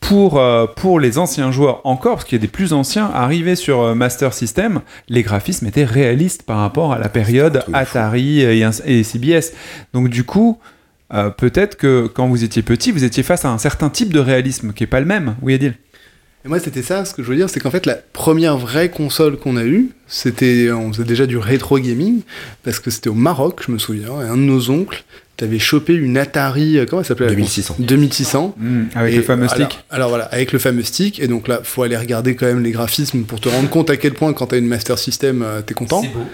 [0.00, 3.56] pour, euh, pour les anciens joueurs encore, parce qu'il y a des plus anciens, arrivés
[3.56, 7.64] sur euh, Master System, les graphismes étaient réalistes par rapport à la période.
[7.72, 9.52] Atari et, CBS.
[9.92, 10.58] Donc du coup,
[11.12, 14.20] euh, peut-être que quand vous étiez petit, vous étiez face à un certain type de
[14.20, 15.36] réalisme qui est pas le même.
[15.42, 15.74] Oui, Adil
[16.44, 18.90] Et moi, c'était ça, ce que je veux dire, c'est qu'en fait, la première vraie
[18.90, 22.20] console qu'on a eue, c'était, on faisait déjà du rétro gaming,
[22.62, 25.04] parce que c'était au Maroc, je me souviens, et un de nos oncles,
[25.36, 27.74] t'avais chopé une Atari, euh, comment elle s'appelait la 2600.
[27.74, 28.54] console 2600.
[28.58, 29.78] Hmm, Avec Et le fameux alors- stick.
[29.90, 32.70] Alors, voilà, avec le fameux stick, et donc là, faut aller regarder quand même les
[32.72, 35.74] graphismes pour te rendre compte à quel point, quand t'as une Master System, euh, t'es
[35.74, 36.02] content.
[36.02, 36.24] C'est beau.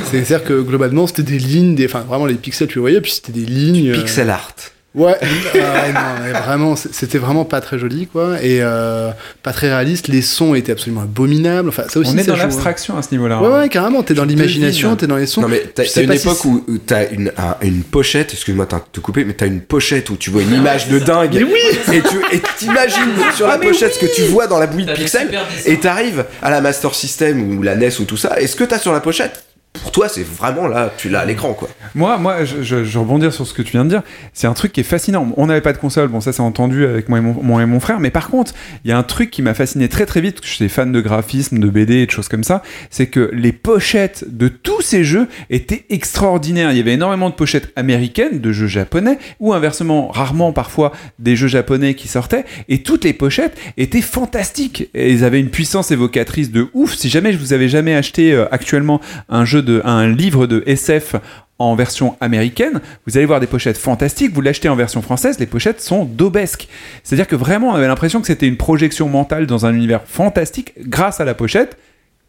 [0.10, 3.12] C'est-à-dire que globalement, c'était des lignes, des, enfin vraiment les pixels, tu le voyais, puis
[3.12, 3.90] c'était des lignes.
[3.90, 4.54] euh, Pixel art.
[4.98, 9.10] Ouais, ah ouais, non, mais vraiment, c'était vraiment pas très joli, quoi, et euh,
[9.42, 10.08] pas très réaliste.
[10.08, 11.68] Les sons étaient absolument abominables.
[11.68, 12.44] Enfin, ça aussi, On est ça dans joue, hein.
[12.44, 13.40] l'abstraction à ce niveau-là.
[13.40, 14.02] Ouais, ouais, carrément.
[14.02, 15.42] T'es dans l'imagination, t'es dans les sons.
[15.42, 18.66] Non mais t'as une si époque c'est- où, où t'as une, un- une pochette, excuse-moi
[18.66, 21.36] de te couper, mais t'as une pochette où tu vois une image de dingue.
[21.36, 24.92] Et tu et t'imagines sur la pochette ce que tu vois dans la bouillie de
[24.92, 25.30] pixels.
[25.66, 28.40] Et t'arrives à la Master System ou la NES ou tout ça.
[28.40, 29.44] Et ce que t'as sur la pochette,
[29.78, 31.68] pour toi, c'est vraiment là, tu l'as à l'écran, quoi.
[31.94, 34.02] Moi, moi, je, je, rebondir sur ce que tu viens de dire.
[34.32, 35.32] C'est un truc qui est fascinant.
[35.36, 37.66] On n'avait pas de console, bon ça c'est entendu avec moi et, mon, moi et
[37.66, 38.52] mon frère, mais par contre,
[38.84, 40.92] il y a un truc qui m'a fasciné très très vite, parce que j'étais fan
[40.92, 44.82] de graphisme, de BD et de choses comme ça, c'est que les pochettes de tous
[44.82, 46.72] ces jeux étaient extraordinaires.
[46.72, 51.36] Il y avait énormément de pochettes américaines, de jeux japonais, ou inversement, rarement parfois des
[51.36, 54.88] jeux japonais qui sortaient, et toutes les pochettes étaient fantastiques.
[54.94, 56.94] Et ils avaient une puissance évocatrice de ouf.
[56.94, 60.62] Si jamais je vous avais jamais acheté euh, actuellement un jeu de, un livre de
[60.66, 61.16] SF
[61.58, 65.46] en version américaine, vous allez voir des pochettes fantastiques, vous l'achetez en version française, les
[65.46, 66.68] pochettes sont daubesques.
[67.02, 70.74] C'est-à-dire que vraiment, on avait l'impression que c'était une projection mentale dans un univers fantastique
[70.78, 71.76] grâce à la pochette.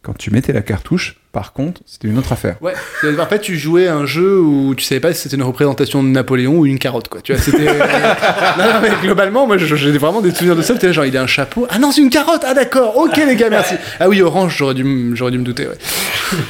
[0.02, 2.56] Quand tu mettais la cartouche, par contre, c'était une autre affaire.
[2.62, 2.74] Ouais,
[3.20, 6.02] en fait, tu jouais à un jeu où tu savais pas si c'était une représentation
[6.02, 7.22] de Napoléon ou une carotte, quoi.
[7.22, 7.66] Tu vois, c'était.
[7.66, 10.74] non, non, mais globalement, moi, j'ai vraiment des souvenirs de ça.
[10.76, 11.68] T'es là, genre, il a un chapeau.
[11.70, 12.44] Ah non, c'est une carotte.
[12.48, 12.98] Ah d'accord.
[12.98, 13.76] Ok, les gars, merci.
[14.00, 15.68] Ah oui, orange, j'aurais dû, j'aurais dû me douter.
[15.68, 15.78] Ouais.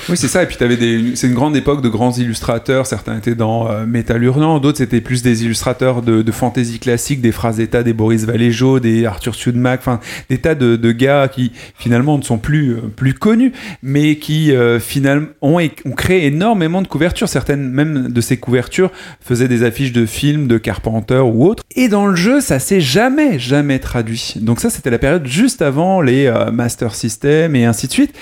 [0.08, 0.44] Oui, c'est ça.
[0.44, 1.16] Et puis, t'avais des...
[1.16, 2.86] c'est une grande époque de grands illustrateurs.
[2.86, 7.20] Certains étaient dans euh, Métal Hurlant, d'autres c'était plus des illustrateurs de, de fantasy classique,
[7.20, 11.28] des phrases d'état, des Boris Valéjo, des Arthur Sudmac, enfin, des tas de, de gars
[11.28, 13.52] qui finalement ne sont plus, euh, plus connus,
[13.84, 17.30] mais qui euh, finalement ont, ont créé énormément de couvertures.
[17.30, 21.64] Certaines même de ces couvertures faisaient des affiches de films, de Carpenter ou autres.
[21.76, 24.34] Et dans le jeu, ça s'est jamais, jamais traduit.
[24.36, 28.14] Donc ça, c'était la période juste avant les euh, Master System et ainsi de suite.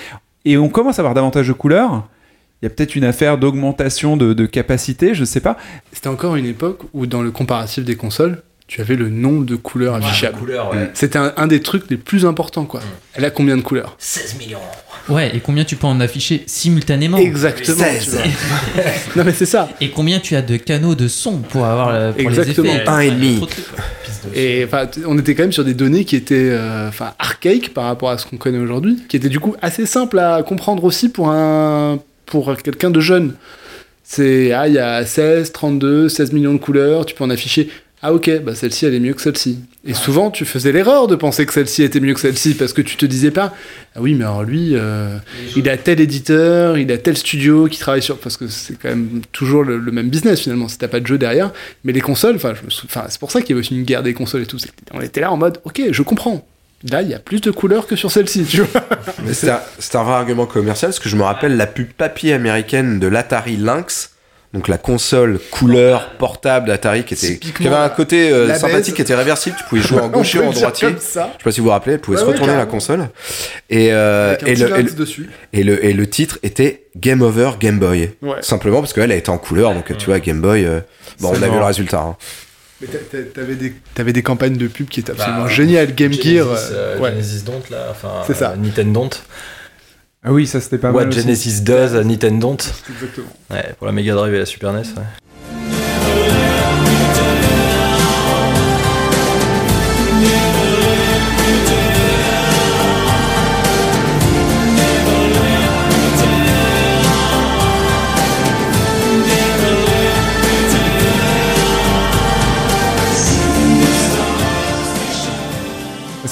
[0.44, 2.08] Et on commence à avoir davantage de couleurs.
[2.60, 5.56] Il y a peut-être une affaire d'augmentation de, de capacité, je sais pas.
[5.92, 9.56] C'était encore une époque où, dans le comparatif des consoles, tu avais le nombre de
[9.56, 10.38] couleurs affichables.
[10.38, 10.90] couleur, ouais.
[10.94, 12.80] C'était un, un des trucs les plus importants, quoi.
[13.14, 14.58] Elle a combien de couleurs 16 millions.
[15.08, 17.82] Ouais, et combien tu peux en afficher simultanément Exactement.
[17.98, 18.20] tu vois.
[19.16, 19.70] non, mais c'est ça.
[19.80, 22.64] Et combien tu as de canaux de son pour avoir le- pour Exactement.
[22.66, 23.40] les effets Un et demi.
[24.34, 27.84] Et enfin, on était quand même sur des données qui étaient euh, enfin archaïques par
[27.84, 31.08] rapport à ce qu'on connaît aujourd'hui, qui étaient du coup assez simples à comprendre aussi
[31.08, 33.34] pour un pour quelqu'un de jeune.
[34.02, 37.70] C'est ah il y a 16, 32, 16 millions de couleurs, tu peux en afficher.
[38.00, 39.58] Ah ok, bah celle-ci elle est mieux que celle-ci.
[39.84, 42.80] Et souvent tu faisais l'erreur de penser que celle-ci était mieux que celle-ci parce que
[42.80, 43.52] tu te disais pas
[43.96, 45.18] ah oui mais alors lui euh,
[45.56, 48.90] il a tel éditeur, il a tel studio qui travaille sur parce que c'est quand
[48.90, 51.52] même toujours le, même business finalement si t'as pas de jeu derrière.
[51.82, 52.54] Mais les consoles, enfin
[53.08, 54.58] c'est pour ça qu'il y avait aussi une guerre des consoles et tout.
[54.92, 56.46] On était là en mode ok je comprends.
[56.88, 58.84] Là il y a plus de couleurs que sur celle-ci tu vois.
[59.32, 59.60] C'est un,
[59.94, 63.56] un vrai argument commercial, parce que je me rappelle la pub papier américaine de l'Atari
[63.56, 64.10] Lynx.
[64.54, 68.86] Donc la console couleur portable d'Atari qui était qui avait un côté euh, la sympathique
[68.86, 68.94] baise.
[68.94, 70.88] qui était réversible, tu pouvais jouer en On gauche et peut en droitier.
[70.98, 72.70] Je sais pas si vous vous rappelez, elle pouvait Ouais, se ouais, retourner la carrément.
[72.72, 73.08] console.
[73.68, 75.30] Et, euh, et, le, et, lynx le, dessus.
[75.52, 78.10] et, le, et le titre était Game Over Game Boy.
[78.22, 78.36] Ouais.
[78.40, 80.80] Simplement parce qu'elle a été en couleur, donc tu vois, Game Boy, euh,
[81.20, 82.00] bon, on a vu le résultat.
[82.00, 82.16] hein.
[82.80, 85.94] Mais t'a- t'a- t'avais des t'avais des campagnes de pub qui étaient absolument Bah, géniales.
[85.94, 86.46] Game Gear.
[86.46, 87.10] Genesis, ouais.
[87.10, 88.52] Genesis Don't, là, enfin, C'est ça.
[88.52, 89.10] euh, Nintendo Don't.
[90.24, 91.08] Ah oui, ça c'était pas What mal.
[91.10, 91.20] aussi.
[91.22, 92.58] Genesis does à Nintendo Don't.
[92.90, 93.26] Exactement.
[93.50, 94.80] Ouais, pour la Mega Drive et la Super NES.
[94.80, 95.02] ouais.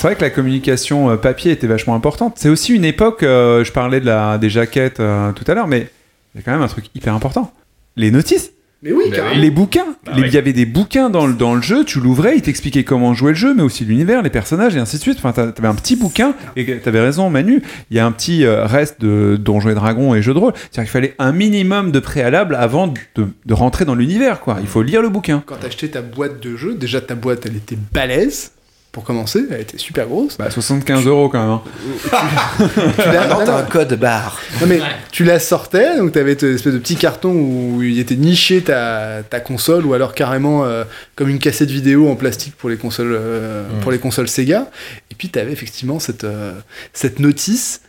[0.07, 2.35] C'est vrai que la communication euh, papier était vachement importante.
[2.37, 5.67] C'est aussi une époque, euh, je parlais de la, des jaquettes euh, tout à l'heure,
[5.67, 5.89] mais
[6.33, 7.53] il y a quand même un truc hyper important.
[7.97, 8.53] Les notices,
[8.85, 9.41] Mais oui, carrément.
[9.41, 9.97] les bouquins.
[10.05, 10.31] Bah Il oui.
[10.31, 13.31] y avait des bouquins dans le, dans le jeu, tu l'ouvrais, il t'expliquait comment jouer
[13.33, 15.17] le jeu, mais aussi l'univers, les personnages et ainsi de suite.
[15.19, 18.47] Enfin, t'a- t'avais un petit bouquin, et t'avais raison Manu, il y a un petit
[18.47, 20.53] reste de Donjons et Dragons et jeux de rôle.
[20.57, 24.59] C'est-à-dire qu'il fallait un minimum de préalable avant de, de rentrer dans l'univers, quoi.
[24.61, 25.43] Il faut lire le bouquin.
[25.47, 28.53] Quand t'achetais ta boîte de jeu, déjà ta boîte elle était balèze.
[28.97, 30.39] Pour commencer, elle était super grosse.
[30.39, 31.51] Bah, 75 euros quand même.
[31.51, 31.63] hein.
[32.97, 34.41] Tu la- non, t'as non, un code barre.
[34.59, 34.81] non, mais
[35.13, 39.23] tu la sortais, donc t'avais cette espèce de petit carton où il était niché ta,
[39.29, 43.13] ta console, ou alors carrément euh, comme une cassette vidéo en plastique pour les consoles,
[43.13, 43.81] euh, Mm.
[43.83, 44.71] pour les consoles Sega.
[45.11, 46.53] Et puis t'avais effectivement cette, euh,
[46.95, 47.83] cette notice.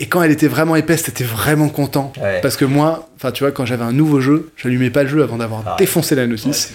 [0.00, 2.12] Et quand elle était vraiment épaisse, t'étais vraiment content.
[2.20, 2.40] Ouais.
[2.42, 5.22] Parce que moi, enfin tu vois, quand j'avais un nouveau jeu, j'allumais pas le jeu
[5.22, 6.72] avant d'avoir Ah défoncé la notice.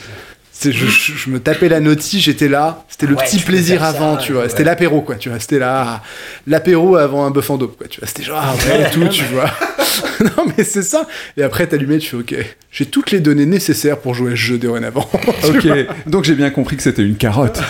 [0.64, 3.90] Je, je- je me tapais la notice, j'étais là, c'était le Ouais, petit plaisir ça,
[3.90, 4.50] avant, tu vois, ouais.
[4.50, 6.02] c'était l'apéro, quoi, tu vois, c'était là,
[6.48, 9.08] l'apéro avant un bœuf en dope, quoi, tu vois, c'était genre, ah ouais, et tout,
[9.10, 9.50] tu vois.
[10.22, 11.08] non, mais c'est ça.
[11.38, 12.36] Et après, t'allumais, tu fais, ok,
[12.72, 15.08] j'ai toutes les données nécessaires pour jouer à ce jeu dorénavant.
[15.48, 15.68] Ok,
[16.08, 17.62] donc j'ai bien compris que c'était une carotte.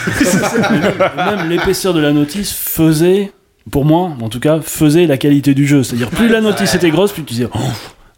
[1.18, 3.32] Même l'épaisseur de la notice faisait,
[3.72, 5.84] pour moi en tout cas, faisait la qualité du jeu.
[5.84, 7.60] C'est-à-dire plus la notice était grosse, plus tu disais, oh,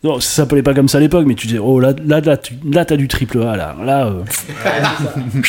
[0.04, 2.38] Non, ça s'appelait pas comme ça à l'époque, mais tu disais, oh là, là, là,
[2.38, 3.76] tu, là t'as du triple A, là.
[3.84, 4.22] là euh,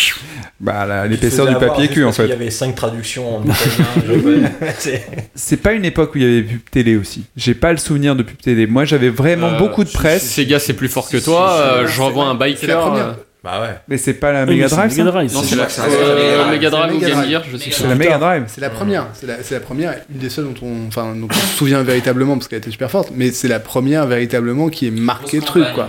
[0.61, 2.33] Bah, la- l'épaisseur du papier cul, en Il y fait.
[2.33, 3.87] avait 5 traductions en italien.
[4.07, 7.25] je- c'est- C'est pas une époque où il y avait pub télé aussi.
[7.37, 8.67] J'ai pas le souvenir de pub télé.
[8.67, 11.53] Moi, j'avais vraiment Euh, beaucoup de presse, Sega, c'est plus fort que toi.
[11.61, 13.15] euh, je revois un biker.
[13.45, 13.69] Bah ouais.
[13.87, 15.33] mais c'est pas la Mega c'est Drive.
[15.33, 17.31] Non, c'est- la Mega Drive ou Mega Game Drive.
[17.31, 18.43] Gear, je sais C'est la Mega Drive.
[18.49, 21.57] C'est la première, c'est la, première, une des seules dont on, enfin, dont on se
[21.57, 25.37] souvient véritablement parce qu'elle était super forte, mais c'est la première véritablement qui est marqué
[25.39, 25.89] le truc, quoi.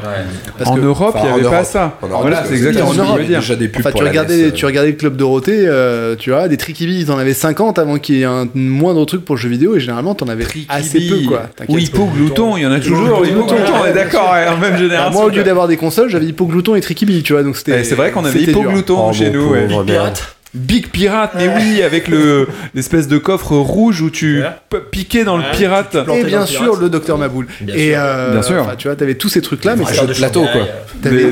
[0.66, 1.98] En Europe, il Enfin, y en avait pas ça.
[2.02, 3.40] Voilà, c'est exactement en ce que je Europe, veux dire.
[3.40, 6.58] Déjà des pubs tu la regardais, tu regardais le club Dorothée, euh, tu vois, des
[6.58, 9.50] Trikibi, ils en avaient 50 avant qu'il y ait un moindre truc pour le jeu
[9.50, 11.50] vidéo, et généralement, t'en avais assez peu, quoi.
[11.68, 13.26] Ou Hippo Glouton, il y en a toujours.
[13.26, 15.12] Hippo Glouton, on est d'accord, même génération.
[15.20, 17.82] moi, au lieu d'avoir des consoles, j'avais Hippo Glouton et Trikibi, tu vois, donc c'était.
[17.82, 18.72] Eh, C'est vrai qu'on avait c'était Hippo dur.
[18.72, 19.50] Glouton Oh, chez nous.
[19.52, 19.68] ouais.
[19.68, 20.18] pauvre merde.
[20.56, 24.42] Big Pirate, mais oui, avec le l'espèce de coffre rouge où tu
[24.90, 25.96] piquer dans le pirate.
[26.16, 27.46] Et bien sûr, le docteur Maboul.
[27.62, 28.00] Bien et sûr.
[28.00, 28.62] euh, Bien sûr.
[28.64, 30.68] enfin, tu vois, t'avais tous ces trucs-là, mais jeu de plateau, quoi.
[31.04, 31.32] Des,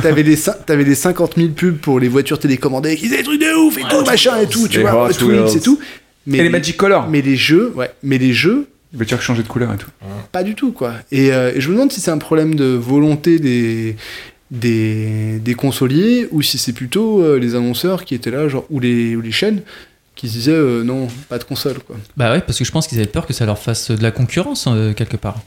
[0.00, 3.22] T'avais des cin- t'avais les 50 000 pubs pour les voitures télécommandées qui faisaient des
[3.22, 5.56] trucs de ouf et tout, machin et tout, tu Les vois, Wheels.
[5.56, 5.78] et tout.
[6.26, 7.08] Mais Et les Magic Color.
[7.10, 9.90] mais les jeux, ouais, mais les jeux, Les voitures qui changeaient de couleur et tout.
[10.32, 10.94] pas du tout, quoi.
[11.12, 13.94] Et, euh, et je me demande si c'est un problème de volonté des,
[14.50, 18.80] des, des consoliers ou si c'est plutôt euh, les annonceurs qui étaient là, genre, ou
[18.80, 19.62] les, ou les chaînes
[20.14, 21.96] qui se disaient euh, non, pas de console, quoi.
[22.16, 24.10] Bah ouais, parce que je pense qu'ils avaient peur que ça leur fasse de la
[24.10, 25.40] concurrence euh, quelque part.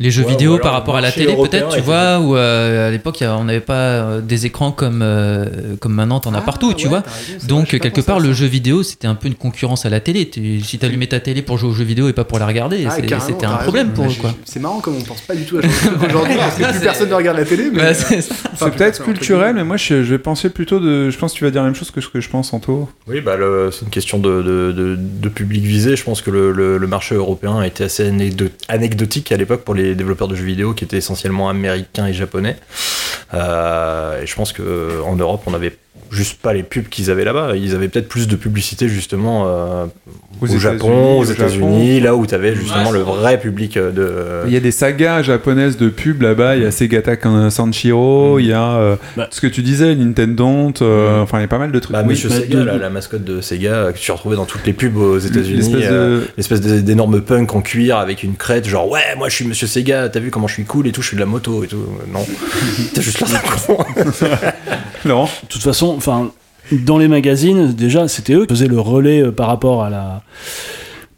[0.00, 2.88] Les jeux Ouais, ou vidéo par rapport à la télé, peut-être, tu vois, où euh,
[2.88, 5.44] à l'époque, a- on n'avait pas euh, des écrans comme, euh,
[5.80, 7.02] comme maintenant, t'en as partout, tu vois.
[7.48, 10.28] Donc, quelque part, le jeu vidéo, c'était un peu une concurrence à la télé.
[10.30, 12.86] Tu- si t'allumais ta télé pour jouer aux jeux vidéo et pas pour la regarder,
[12.88, 13.18] Ah, c'était un
[13.50, 13.62] raison.
[13.62, 14.34] problème pour eux, quoi.
[14.44, 15.60] C'est marrant comme on pense pas du tout à
[16.06, 17.70] aujourd'hui parce que plus personne ne regarde la télé.
[17.72, 18.18] Mais, euh, c'est
[18.52, 21.10] enfin, peut-être culturel, mais moi je, vais penser plutôt de.
[21.10, 22.88] Je pense que tu vas dire la même chose que ce que je pense, Anto.
[23.08, 23.36] Oui, bah,
[23.72, 25.96] c'est une question de, public visé.
[25.96, 30.28] Je pense que le, marché européen était assez anecdo- anecdotique à l'époque pour les développeurs
[30.28, 32.56] de jeux vidéo qui étaient essentiellement américains et japonais.
[33.34, 35.76] Euh, et je pense qu'en Europe, on n'avait
[36.10, 37.56] juste pas les pubs qu'ils avaient là-bas.
[37.56, 39.84] Ils avaient peut-être plus de publicité justement euh,
[40.40, 41.24] Aux au États-Unis, Japon, aux.
[41.24, 44.46] États-Unis, là où tu avais justement le vrai public euh, de.
[44.48, 46.56] Il y a des sagas japonaises de pubs là-bas.
[46.56, 49.28] Il y a Segata Kan- Sanshiro, il y a euh, Bah.
[49.30, 50.72] ce que tu disais, Nintendo.
[50.82, 51.92] euh, Enfin, il y a pas mal de trucs.
[51.92, 52.10] Bah, Oui.
[52.10, 54.72] Monsieur bah, Sega, de- la, la mascotte de Sega que tu retrouvais dans toutes les
[54.72, 55.56] pubs aux États-Unis.
[56.36, 59.44] L'espèce euh, de- d'énorme punk en cuir avec une crête, genre ouais, moi je suis
[59.46, 61.64] Monsieur Sega, t'as vu comment je suis cool et tout, je suis de la moto
[61.64, 61.84] et tout.
[62.12, 62.24] Non,
[62.94, 63.84] t'as juste l'air d'un con.
[65.04, 66.30] Laurent De toute façon, enfin,
[66.72, 70.22] dans les magazines, déjà, c'était eux qui faisaient le relais euh, par rapport à la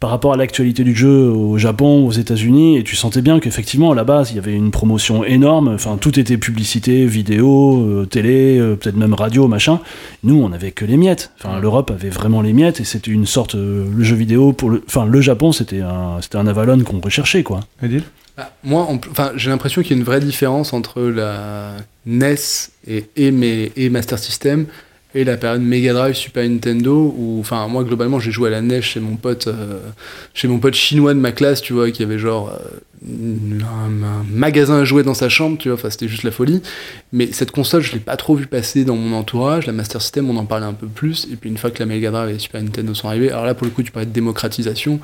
[0.01, 3.91] par rapport à l'actualité du jeu au Japon, aux États-Unis, et tu sentais bien qu'effectivement,
[3.91, 5.67] à la base, il y avait une promotion énorme.
[5.69, 9.79] Enfin, tout était publicité, vidéo, euh, télé, euh, peut-être même radio, machin.
[10.23, 11.31] Nous, on avait que les miettes.
[11.39, 14.71] Enfin, l'Europe avait vraiment les miettes, et c'était une sorte euh, le jeu vidéo pour
[14.71, 14.83] le.
[14.87, 17.59] Enfin, le Japon, c'était un c'était un Avalon qu'on recherchait, quoi.
[17.83, 18.01] Edil
[18.37, 21.73] Ah, moi, enfin, j'ai l'impression qu'il y a une vraie différence entre la
[22.07, 22.35] NES
[22.87, 24.65] et, et, mes- et Master System
[25.13, 28.61] et la période Mega Drive Super Nintendo où enfin moi globalement j'ai joué à la
[28.61, 29.79] NES chez mon pote euh,
[30.33, 34.23] chez mon pote chinois de ma classe tu vois qui avait genre euh, un, un
[34.29, 36.61] magasin à jouer dans sa chambre tu vois enfin c'était juste la folie.
[37.11, 39.65] Mais cette console je l'ai pas trop vu passer dans mon entourage.
[39.65, 41.27] La Master System on en parlait un peu plus.
[41.31, 43.53] Et puis une fois que la Mega Drive et Super Nintendo sont arrivés alors là
[43.53, 44.99] pour le coup tu parlais de démocratisation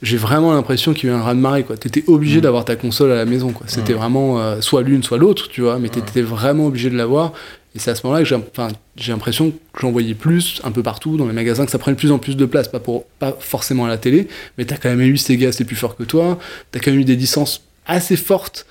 [0.00, 1.76] j'ai vraiment l'impression qu'il y a eu un raz-de-marée quoi.
[1.76, 3.66] T'étais obligé d'avoir ta console à la maison quoi.
[3.66, 7.32] C'était vraiment euh, soit l'une soit l'autre tu vois mais t'étais vraiment obligé de l'avoir
[7.78, 8.68] et c'est à ce moment-là que j'ai enfin,
[9.06, 12.00] l'impression que j'en voyais plus un peu partout dans les magasins, que ça prenait de
[12.00, 14.88] plus en plus de place, pas, pour, pas forcément à la télé, mais t'as quand
[14.88, 16.40] même eu Sega, c'est plus fort que toi,
[16.72, 18.66] t'as quand même eu des licences assez fortes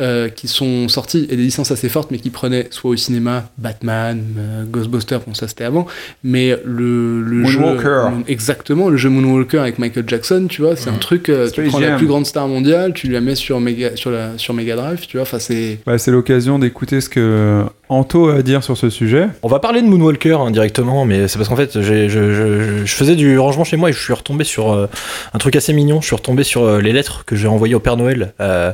[0.00, 3.50] euh, qui sont sorties, et des licences assez fortes, mais qui prenaient soit au cinéma,
[3.58, 5.86] Batman, euh, Ghostbusters, bon ça c'était avant,
[6.24, 7.58] mais le, le jeu...
[7.58, 8.08] Moonwalker.
[8.26, 11.78] Exactement, le jeu Moonwalker avec Michael Jackson, tu vois, c'est un truc, euh, tu prends
[11.78, 15.06] la plus grande star mondiale, tu la mets sur Mega, sur la, sur Mega Drive,
[15.06, 15.80] tu vois, enfin c'est...
[15.84, 19.28] Bah, c'est l'occasion d'écouter ce que Anto a à dire sur ce sujet.
[19.42, 22.86] On va parler de Moonwalker hein, directement, mais c'est parce qu'en fait, j'ai- je, je-
[22.86, 24.88] je faisais du rangement chez moi et je suis retombé sur euh,
[25.34, 26.00] un truc assez mignon.
[26.00, 28.72] Je suis retombé sur euh, les lettres que j'ai envoyées au Père Noël euh,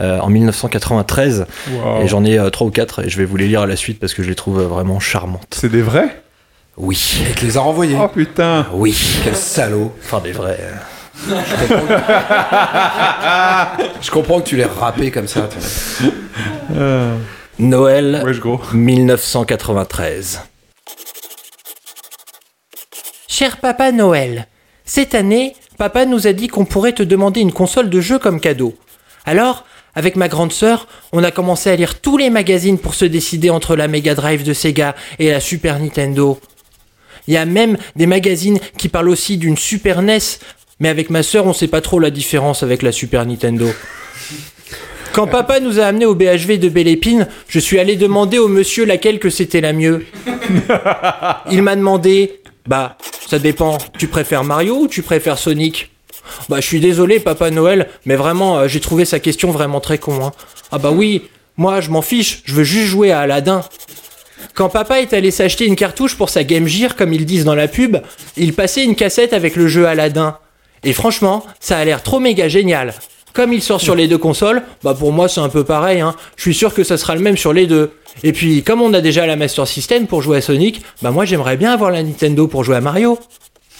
[0.00, 2.02] euh, en 1993 Wow.
[2.02, 3.76] et j'en ai euh, trois ou quatre et je vais vous les lire à la
[3.76, 5.46] suite parce que je les trouve euh, vraiment charmantes.
[5.54, 6.20] C'est des vrais?
[6.76, 7.96] Oui, Et te les a renvoyés.
[7.98, 8.94] Oh putain oui,
[9.24, 9.92] Quel salaud.
[10.04, 10.58] enfin des vrais.
[10.60, 11.34] euh.
[14.02, 15.48] Je comprends que tu l'aies rappé comme ça.
[17.58, 18.60] Noël Wesh gros.
[18.72, 20.42] 1993.
[23.26, 24.46] Cher Papa Noël,
[24.84, 28.40] cette année, Papa nous a dit qu'on pourrait te demander une console de jeu comme
[28.40, 28.74] cadeau.
[29.26, 29.64] Alors,
[29.96, 33.50] avec ma grande sœur, on a commencé à lire tous les magazines pour se décider
[33.50, 36.38] entre la Mega Drive de Sega et la Super Nintendo.
[37.26, 40.18] Il y a même des magazines qui parlent aussi d'une Super NES,
[40.78, 43.68] mais avec ma sœur, on sait pas trop la différence avec la Super Nintendo.
[45.18, 48.46] Quand papa nous a amenés au BHV de Belle Épine, je suis allé demander au
[48.46, 50.06] monsieur laquelle que c'était la mieux.
[51.50, 52.96] Il m'a demandé Bah,
[53.28, 55.90] ça dépend, tu préfères Mario ou tu préfères Sonic?
[56.48, 59.98] Bah, je suis désolé, papa Noël, mais vraiment, euh, j'ai trouvé sa question vraiment très
[59.98, 60.24] con.
[60.24, 60.32] hein.
[60.70, 61.24] Ah, bah oui,
[61.56, 63.62] moi, je m'en fiche, je veux juste jouer à Aladdin.
[64.54, 67.56] Quand papa est allé s'acheter une cartouche pour sa Game Gear, comme ils disent dans
[67.56, 67.96] la pub,
[68.36, 70.38] il passait une cassette avec le jeu Aladdin.
[70.84, 72.94] Et franchement, ça a l'air trop méga génial.
[73.32, 76.14] Comme il sort sur les deux consoles, bah pour moi c'est un peu pareil, hein.
[76.36, 77.92] je suis sûr que ça sera le même sur les deux.
[78.22, 81.24] Et puis comme on a déjà la Master System pour jouer à Sonic, bah moi
[81.24, 83.18] j'aimerais bien avoir la Nintendo pour jouer à Mario.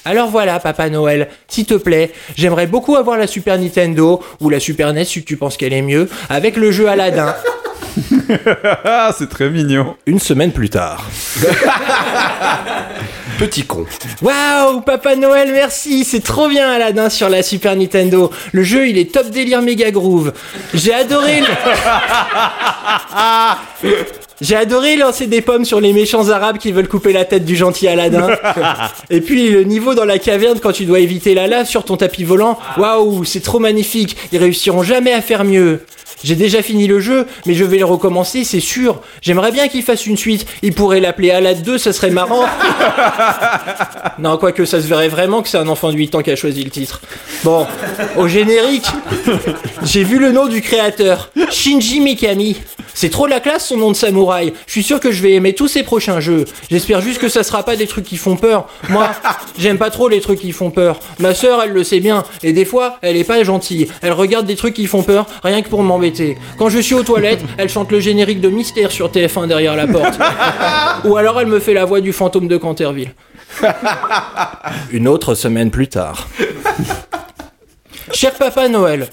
[0.05, 4.61] Alors voilà, Papa Noël, s'il te plaît, j'aimerais beaucoup avoir la Super Nintendo ou la
[4.61, 7.35] Super NES si tu penses qu'elle est mieux, avec le jeu Aladdin.
[8.85, 9.97] Ah, c'est très mignon.
[10.07, 11.09] Une semaine plus tard.
[13.38, 13.85] Petit con.
[14.20, 18.33] Waouh, Papa Noël, merci, c'est trop bien Aladdin sur la Super Nintendo.
[18.53, 20.33] Le jeu, il est top délire méga groove.
[20.74, 21.40] J'ai adoré.
[21.40, 21.46] le-
[24.40, 27.57] J'ai adoré lancer des pommes sur les méchants arabes qui veulent couper la tête du
[27.57, 28.29] gentil Aladdin.
[29.11, 31.96] Et puis le niveau dans la caverne quand tu dois éviter la lave sur ton
[31.96, 32.57] tapis volant.
[32.77, 34.16] Waouh, c'est trop magnifique.
[34.33, 35.85] Ils réussiront jamais à faire mieux.
[36.25, 39.01] J'ai déjà fini le jeu, mais je vais le recommencer, c'est sûr.
[39.23, 40.47] J'aimerais bien qu'il fasse une suite.
[40.63, 42.45] Il pourrait l'appeler Alad 2, ça serait marrant.
[44.19, 46.37] non, quoique ça se verrait vraiment que c'est un enfant de 8 ans qui a
[46.37, 47.01] choisi le titre.
[47.45, 47.67] Bon,
[48.17, 48.89] au générique,
[49.85, 52.57] j'ai vu le nom du créateur, Shinji Mikami.
[52.95, 54.53] C'est trop la classe son nom de samouraï.
[54.67, 56.47] Je suis sûr que je vais aimer tous ses prochains jeux.
[56.69, 58.67] J'espère juste que ça sera pas des trucs qui font peur.
[58.89, 59.09] Moi,
[59.57, 60.99] j'aime pas trop les trucs qui font peur.
[61.21, 62.25] Ma sœur, elle le sait bien.
[62.43, 63.87] Et des fois, elle est pas gentille.
[64.03, 66.08] Elle regarde des trucs qui font peur rien que pour m'embêter.
[66.59, 69.87] Quand je suis aux toilettes, elle chante le générique de Mystère sur TF1 derrière la
[69.87, 70.18] porte.
[71.05, 73.12] Ou alors elle me fait la voix du fantôme de Canterville.
[74.90, 76.29] Une autre semaine plus tard.
[78.12, 79.09] Cher Papa Noël,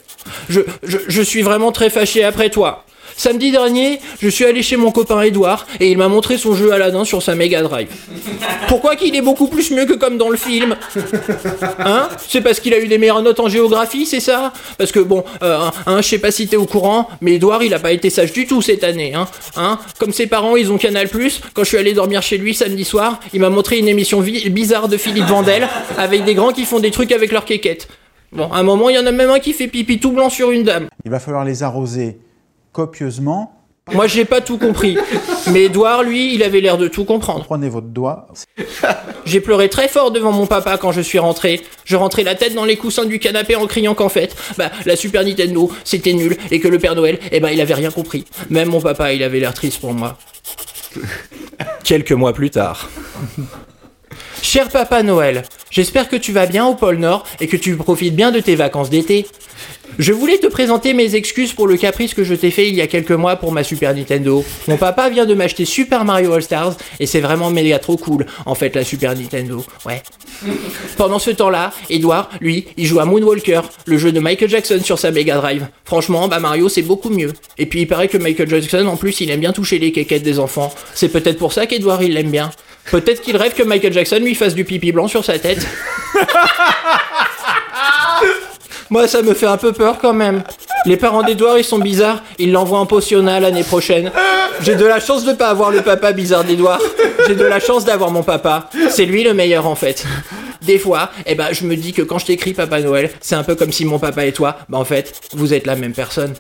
[0.49, 2.85] je, je, je suis vraiment très fâché après toi.
[3.17, 6.73] Samedi dernier, je suis allé chez mon copain Edouard et il m'a montré son jeu
[6.73, 7.87] Aladdin sur sa Mega Drive.
[8.67, 10.75] Pourquoi qu'il est beaucoup plus mieux que comme dans le film?
[11.79, 12.09] Hein?
[12.27, 14.51] C'est parce qu'il a eu des meilleures notes en géographie, c'est ça?
[14.77, 17.73] Parce que bon, euh, hein, je sais pas si t'es au courant, mais Edouard il
[17.73, 19.13] a pas été sage du tout cette année.
[19.13, 19.79] Hein, hein?
[19.97, 21.07] Comme ses parents ils ont Canal+,
[21.53, 24.89] quand je suis allé dormir chez lui samedi soir, il m'a montré une émission bizarre
[24.89, 27.87] de Philippe Vandel avec des grands qui font des trucs avec leurs quéquettes.
[28.33, 30.29] Bon, à un moment, il y en a même un qui fait pipi tout blanc
[30.29, 30.87] sur une dame.
[31.05, 32.17] Il va falloir les arroser
[32.75, 33.53] copieusement.
[33.93, 34.97] Moi, j'ai pas tout compris.
[35.51, 37.45] Mais Edouard, lui, il avait l'air de tout comprendre.
[37.45, 38.27] Prenez votre doigt.
[39.25, 41.61] J'ai pleuré très fort devant mon papa quand je suis rentré.
[41.85, 44.95] Je rentrais la tête dans les coussins du canapé en criant qu'en fait, bah, la
[44.95, 48.25] Super Nintendo, c'était nul et que le Père Noël, eh ben, il avait rien compris.
[48.49, 50.17] Même mon papa, il avait l'air triste pour moi.
[51.83, 52.89] Quelques mois plus tard.
[54.41, 58.15] Cher Papa Noël, j'espère que tu vas bien au pôle Nord et que tu profites
[58.15, 59.27] bien de tes vacances d'été.
[59.97, 62.81] Je voulais te présenter mes excuses pour le caprice que je t'ai fait il y
[62.81, 64.43] a quelques mois pour ma Super Nintendo.
[64.67, 68.25] Mon papa vient de m'acheter Super Mario All Stars et c'est vraiment méga trop cool,
[68.45, 69.63] en fait, la Super Nintendo.
[69.85, 70.03] Ouais.
[70.97, 74.99] Pendant ce temps-là, Edouard, lui, il joue à Moonwalker, le jeu de Michael Jackson sur
[74.99, 75.65] sa Mega Drive.
[75.85, 77.31] Franchement, bah Mario, c'est beaucoup mieux.
[77.57, 80.23] Et puis il paraît que Michael Jackson, en plus, il aime bien toucher les quéquettes
[80.23, 80.73] des enfants.
[80.93, 82.51] C'est peut-être pour ça qu'Edouard, il l'aime bien.
[82.91, 85.65] Peut-être qu'il rêve que Michael Jackson lui fasse du pipi blanc sur sa tête.
[88.89, 90.43] Moi, ça me fait un peu peur quand même.
[90.85, 92.21] Les parents d'Edouard, ils sont bizarres.
[92.37, 94.11] Ils l'envoient en potionnat l'année prochaine.
[94.61, 96.79] J'ai de la chance de pas avoir le papa bizarre d'Edouard.
[97.27, 98.69] J'ai de la chance d'avoir mon papa.
[98.89, 100.05] C'est lui le meilleur en fait.
[100.61, 103.43] Des fois, eh ben, je me dis que quand je t'écris Papa Noël, c'est un
[103.43, 106.33] peu comme si mon papa et toi, bah en fait, vous êtes la même personne.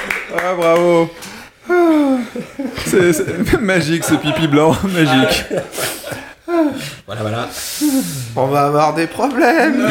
[0.34, 1.10] Ah, bravo.
[1.70, 2.18] Ah,
[2.86, 5.44] C'est c'est magique ce pipi blanc, magique.
[7.06, 7.48] Voilà, voilà.
[8.36, 9.86] On va avoir des problèmes.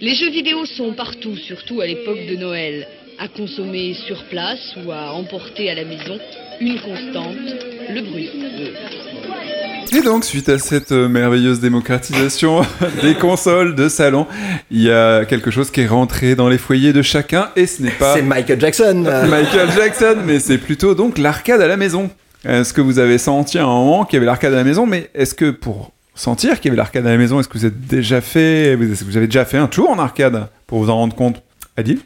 [0.00, 2.86] Les jeux vidéo sont partout, surtout à l'époque de Noël.
[3.18, 6.18] À consommer sur place ou à emporter à la maison,
[6.60, 7.36] une constante,
[7.88, 8.30] le bruit.
[9.92, 12.62] Et donc, suite à cette euh, merveilleuse démocratisation
[13.02, 14.26] des consoles de salon,
[14.70, 17.82] il y a quelque chose qui est rentré dans les foyers de chacun et ce
[17.82, 19.04] n'est pas C'est Michael Jackson.
[19.28, 22.10] Michael Jackson, mais c'est plutôt donc l'arcade à la maison.
[22.44, 24.86] Est-ce que vous avez senti à un moment qu'il y avait l'arcade à la maison,
[24.86, 27.64] mais est-ce que pour sentir qu'il y avait l'arcade à la maison, est-ce que vous
[27.64, 30.82] avez déjà fait, vous est-ce que vous avez déjà fait un tour en arcade pour
[30.82, 31.42] vous en rendre compte
[31.76, 32.00] Adil?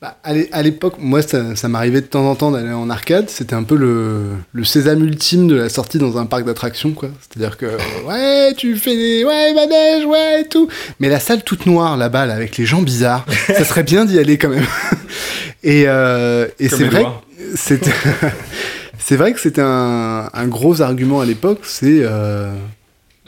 [0.00, 2.88] Bah, à l'é- à l'époque, moi, ça, ça m'arrivait de temps en temps d'aller en
[2.88, 3.28] arcade.
[3.28, 7.10] C'était un peu le, le sésame ultime de la sortie dans un parc d'attractions, quoi.
[7.20, 7.66] C'est-à-dire que,
[8.06, 10.68] ouais, tu fais des, ouais, manège, ouais, et tout.
[11.00, 14.18] Mais la salle toute noire, là-bas, là, avec les gens bizarres, ça serait bien d'y
[14.18, 14.64] aller quand même.
[15.62, 17.22] et euh, et c'est vrai, Edouard.
[17.36, 17.90] que c'était,
[18.98, 22.50] c'est vrai que c'était un, un gros argument à l'époque, c'est euh,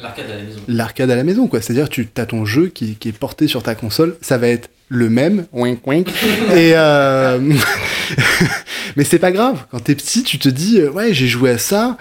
[0.02, 0.60] L'arcade à la maison.
[0.68, 1.60] l'arcade à la maison, quoi.
[1.60, 4.68] C'est-à-dire, tu as ton jeu qui, qui est porté sur ta console, ça va être
[4.88, 6.08] le même, wink wink.
[6.54, 7.38] Et euh,
[8.96, 9.64] mais c'est pas grave.
[9.70, 11.96] Quand t'es petit, tu te dis, euh, ouais, j'ai joué à ça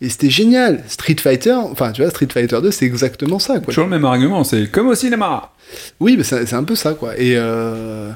[0.00, 0.84] et c'était génial.
[0.88, 3.66] Street Fighter, enfin, tu vois, Street Fighter 2, c'est exactement ça, quoi.
[3.68, 5.52] Toujours le même argument, c'est comme au cinéma.
[6.00, 7.16] Oui, mais c'est c'est un peu ça, quoi.
[7.16, 8.10] Et euh,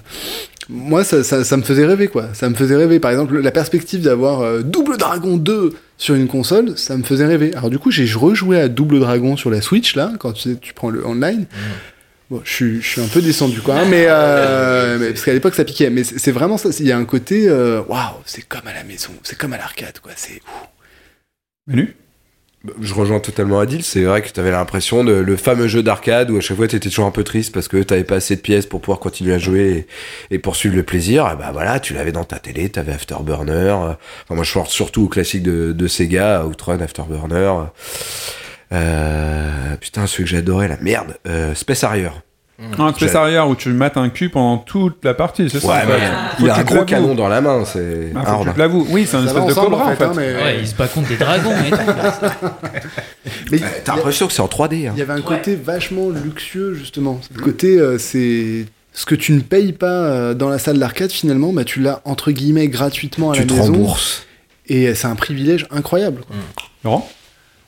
[0.68, 2.28] moi, ça, ça, ça me faisait rêver, quoi.
[2.34, 3.00] Ça me faisait rêver.
[3.00, 7.26] Par exemple, la perspective d'avoir euh, Double Dragon 2 sur une console, ça me faisait
[7.26, 7.54] rêver.
[7.54, 10.88] Alors, du coup, j'ai rejoué à Double Dragon sur la Switch, là, quand tu, prends
[10.88, 11.44] le online.
[12.30, 13.74] Bon, je suis, je suis un peu descendu, quoi.
[13.80, 15.90] hein, mais, euh, mais- parce qu'à l'époque, ça piquait.
[15.90, 16.70] Mais c'est vraiment ça.
[16.80, 19.58] Il y a un côté, euh, waouh, c'est comme à la maison, c'est comme à
[19.58, 20.12] l'arcade, quoi.
[20.16, 20.40] C'est
[21.66, 21.74] Bah,
[22.78, 26.30] Je rejoins totalement Adil, c'est vrai que tu avais l'impression de le fameux jeu d'arcade
[26.30, 28.42] où à chaque fois tu toujours un peu triste parce que t'avais pas assez de
[28.42, 29.86] pièces pour pouvoir continuer à jouer
[30.30, 31.26] et, poursuivre le plaisir.
[31.32, 33.52] Et bah voilà, tu l'avais dans ta télé, t'avais Afterburner.
[33.52, 33.94] euh,
[34.24, 37.50] Enfin moi je pense surtout au classique de, de Sega, Outrun, Afterburner.
[38.72, 42.10] Euh, putain, celui que j'adorais, la merde, euh, Space Harrier.
[42.78, 45.74] Un Space Harrier où tu mates un cul pendant toute la partie, c'est ça Ouais,
[45.88, 45.94] mais
[46.40, 48.12] il a un gros canon dans la main, c'est.
[48.14, 48.86] Ah, faut que tu te l'avoues.
[48.90, 50.74] Oui, c'est un espèce de ensemble, cobra en en fait, hein, mais- Ouais, il se
[50.74, 52.48] bat contre des dragons et tout.
[53.50, 54.88] Mais T'as l'impression que c'est en 3D.
[54.88, 54.92] Hein.
[54.94, 57.20] Il y avait un côté vachement luxueux, justement.
[57.34, 58.66] Le côté, euh, c'est.
[58.92, 62.00] Ce que tu ne payes pas euh, dans la salle d'arcade, finalement, bah, tu l'as
[62.04, 63.72] entre guillemets gratuitement à Tu la te maison.
[63.72, 64.26] rembourses.
[64.66, 66.22] Et euh, c'est un privilège incroyable.
[66.26, 66.36] quoi.
[66.84, 67.08] Laurent?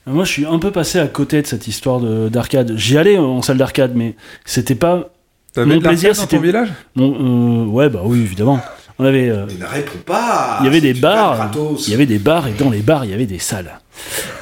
[0.07, 2.73] Moi, je suis un peu passé à côté de cette histoire de- d'arcade.
[2.77, 5.11] J'y allais en salle d'arcade, mais c'était pas
[5.55, 6.11] T'avais mon de plaisir.
[6.11, 6.69] dans C'était ton village?
[6.97, 8.61] Mon, euh, ouais, bah oui, évidemment.
[8.99, 10.59] On avait, euh, Il ne répond pas.
[10.61, 11.51] il y avait des bars,
[11.87, 13.79] il y avait des bars et dans les bars il y avait des salles.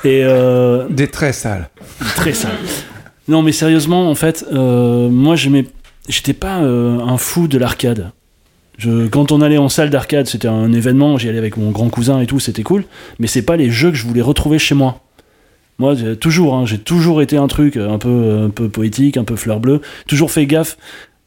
[0.04, 1.68] Et euh, Des très sales.
[2.16, 2.50] très sales.
[3.28, 8.10] Non, mais sérieusement, en fait, euh, moi, j'étais pas euh, un fou de l'arcade.
[8.78, 11.18] Je, quand on allait en salle d'arcade, c'était un événement.
[11.18, 12.84] J'y allais avec mon grand cousin et tout, c'était cool.
[13.18, 15.00] Mais c'est pas les jeux que je voulais retrouver chez moi.
[15.80, 19.34] Moi, toujours, hein, j'ai toujours été un truc un peu, un peu poétique, un peu
[19.34, 19.80] fleur bleue.
[20.06, 20.76] Toujours fait gaffe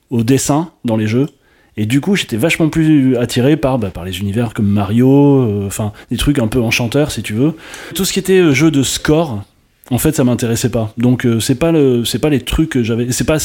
[0.10, 1.28] au dessin dans les jeux.
[1.76, 5.66] Et du coup, j'étais vachement plus attiré par, bah, par les univers comme Mario, euh,
[5.66, 7.56] enfin, des trucs un peu enchanteurs, si tu veux.
[7.96, 9.44] Tout ce qui était euh, jeu de score,
[9.90, 10.94] en fait, ça m'intéressait pas.
[10.98, 13.38] Donc, euh, c'est pas le, pas les trucs que j'avais, c'est pas,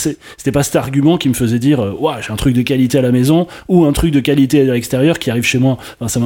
[0.52, 3.02] pas cet argument qui me faisait dire, euh, Ouah, j'ai un truc de qualité à
[3.02, 5.78] la maison ou un truc de qualité à l'extérieur qui arrive chez moi.
[6.06, 6.20] Ça,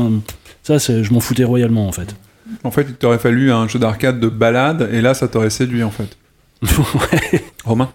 [0.79, 2.17] ça, je m'en foutais royalement, en fait.
[2.65, 5.83] En fait, il t'aurait fallu un jeu d'arcade de balade et là, ça t'aurait séduit
[5.83, 6.17] en fait.
[7.65, 7.93] Romain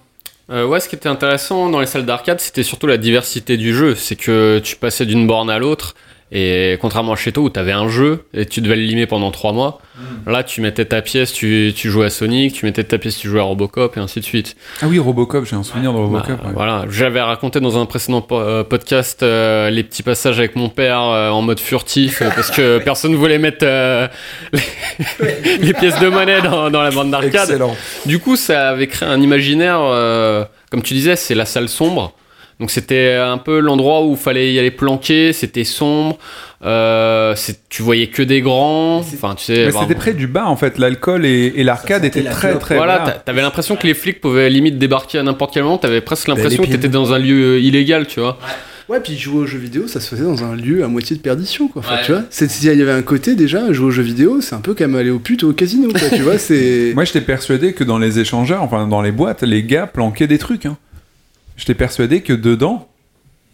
[0.49, 3.73] Euh, ouais, ce qui était intéressant dans les salles d'arcade, c'était surtout la diversité du
[3.75, 3.95] jeu.
[3.95, 5.95] C'est que tu passais d'une borne à l'autre,
[6.31, 9.31] et contrairement à chez toi où t'avais un jeu et tu devais le limer pendant
[9.31, 9.79] trois mois,
[10.25, 13.29] là tu mettais ta pièce, tu, tu jouais à Sonic, tu mettais ta pièce, tu
[13.29, 14.55] jouais à Robocop et ainsi de suite.
[14.81, 16.37] Ah oui, Robocop, j'ai un souvenir de Robocop.
[16.37, 16.53] Bah, ouais.
[16.53, 20.67] Voilà, j'avais raconté dans un précédent po- euh, podcast euh, les petits passages avec mon
[20.69, 26.09] père euh, en mode furtif euh, parce que personne voulait mettre les, les pièces de
[26.09, 27.61] monnaie dans, dans la bande d'arcade.
[28.05, 29.79] Du coup, ça avait créé un imaginaire,
[30.71, 32.13] comme tu disais, c'est la salle sombre.
[32.59, 36.17] Donc c'était un peu l'endroit où il fallait y aller planquer, c'était sombre,
[36.65, 37.35] euh,
[37.69, 39.53] tu voyais que des grands, enfin tu sais...
[39.53, 40.79] Mais vraiment- c'était près du bas en fait.
[40.79, 42.75] L'alcool et, et l'arcade étaient très très.
[42.77, 43.11] voilà, voilà.
[43.11, 46.27] t'a- t'avais l'impression que les flics pouvaient limite débarquer à n'importe quel moment, t'avais presque
[46.27, 48.39] l'impression que t'étais dans un lieu euh, illégal, tu vois.
[48.89, 51.21] Ouais, puis jouer aux jeux vidéo, ça se faisait dans un lieu à moitié de
[51.21, 51.81] perdition, quoi.
[51.85, 52.01] Enfin, Ouais.
[52.05, 54.61] tu vois, c'est- il y avait un côté déjà, jouer aux jeux vidéo, c'est un
[54.61, 56.09] peu comme aller au pute ou au casino, quoi.
[56.09, 56.91] tu vois, c'est.
[56.95, 60.37] Moi, j'étais persuadé que dans les échangeurs, enfin dans les boîtes, les gars planquaient des
[60.37, 60.65] trucs.
[60.65, 60.77] Hein.
[61.57, 62.87] J'étais persuadé que dedans,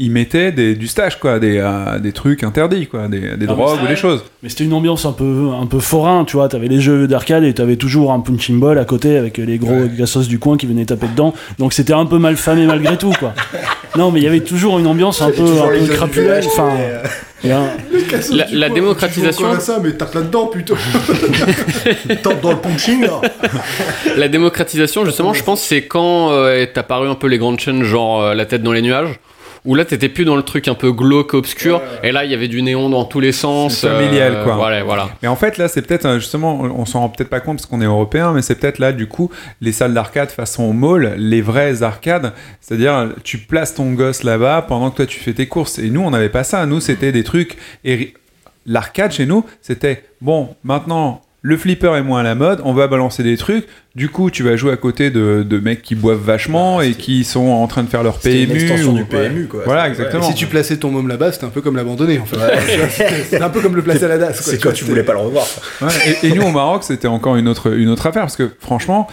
[0.04, 3.54] ils mettaient des, du stage, quoi, des, euh, des trucs interdits, quoi, des, des Ah,
[3.54, 4.24] drogues ou des choses.
[4.42, 6.50] Mais c'était une ambiance un peu, un peu forain, tu vois.
[6.50, 9.86] T'avais les jeux d'arcade et t'avais toujours un punching ball à côté avec les gros
[9.98, 11.34] gassos du coin qui venaient taper dedans.
[11.60, 13.34] Donc c'était un peu mal famé malgré tout, quoi.
[13.96, 16.48] Non, mais il y avait toujours une ambiance un peu, un peu crapuleuse.
[16.48, 16.70] Enfin,
[17.46, 17.68] un-
[18.32, 20.76] La, la démocratisation, ça, mais tape là-dedans, plutôt.
[22.24, 23.22] Tape dans le punching, là.
[24.18, 27.84] la démocratisation, justement, je pense, c'est quand euh, est apparu un peu les grandes chaînes,
[27.84, 29.20] genre euh, La tête dans les nuages.
[29.66, 32.34] Où là, t'étais plus dans le truc un peu glauque, obscur, et là, il y
[32.34, 33.82] avait du néon dans tous les sens.
[33.82, 34.56] Familial, euh, quoi.
[34.56, 35.10] Voilà, voilà.
[35.22, 37.66] Mais en fait, là, c'est peut-être euh, justement, on s'en rend peut-être pas compte parce
[37.66, 41.42] qu'on est européen, mais c'est peut-être là, du coup, les salles d'arcade façon mall, les
[41.42, 45.80] vraies arcades, c'est-à-dire, tu places ton gosse là-bas pendant que toi tu fais tes courses.
[45.80, 46.66] Et nous, on n'avait pas ça.
[46.66, 47.58] Nous, c'était des trucs.
[47.86, 48.14] Et
[48.66, 51.22] l'arcade chez nous, c'était bon, maintenant.
[51.46, 53.68] Le flipper est moins à la mode, on va balancer des trucs.
[53.96, 57.26] Du coup, tu vas jouer à côté de, de mecs qui boivent vachement et qui
[57.26, 58.62] sont en train de faire leur C'était une PMU.
[58.62, 59.64] extension ou- du PMU, quoi.
[59.66, 59.90] Voilà, Ouais.
[59.90, 60.24] exactement.
[60.24, 62.38] Si tu plaçais ton môme là-bas, c'était un peu comme l'abandonner, en fait.
[63.30, 64.40] C'était un peu comme le placer à la DAS.
[64.42, 65.46] C'est tu quand tu voulais pas le revoir.
[65.82, 65.90] Ouais,
[66.24, 69.10] et, et nous au Maroc, c'était encore une autre, une autre affaire parce que franchement,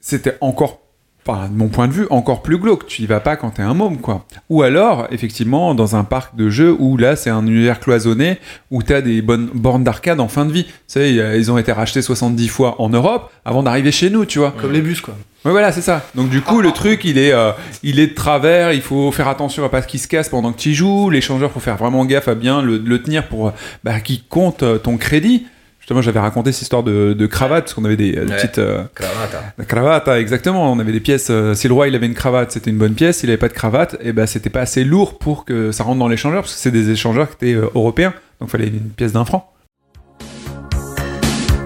[0.00, 0.80] c'était encore
[1.26, 2.86] enfin, de mon point de vue, encore plus glauque.
[2.86, 4.24] Tu y vas pas quand t'es un môme, quoi.
[4.50, 8.38] Ou alors, effectivement, dans un parc de jeux où là, c'est un univers cloisonné,
[8.70, 10.64] où t'as des bonnes bornes d'arcade en fin de vie.
[10.64, 14.24] Tu sais, a- ils ont été rachetés 70 fois en Europe avant d'arriver chez nous,
[14.24, 14.52] tu vois.
[14.60, 15.14] Comme les bus, quoi.
[15.44, 16.02] Ouais, voilà, c'est ça.
[16.14, 17.50] Donc du coup, le truc, il est, euh,
[17.82, 18.72] il est de travers.
[18.72, 21.10] Il faut faire attention à pas qu'il se casse pendant que tu y joues.
[21.10, 23.50] L'échangeur, faut faire vraiment gaffe à bien le, le tenir pour euh,
[23.84, 25.46] bah, qu'il compte euh, ton crédit.
[25.84, 28.36] Justement, j'avais raconté cette histoire de, de cravate, parce qu'on avait des, euh, des Ouais.
[28.38, 29.52] petites euh, Cravate, hein.
[29.58, 30.72] la cravate, ah, exactement.
[30.72, 31.28] On avait des pièces.
[31.28, 33.18] euh, si le roi il avait une cravate, c'était une bonne pièce.
[33.18, 35.98] S'il avait pas de cravate, et ben c'était pas assez lourd pour que ça rentre
[35.98, 38.14] dans l'échangeur, parce que c'est des échangeurs qui étaient euh, européens.
[38.40, 39.52] Donc fallait une pièce d'un franc.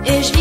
[0.04, 0.32] Et je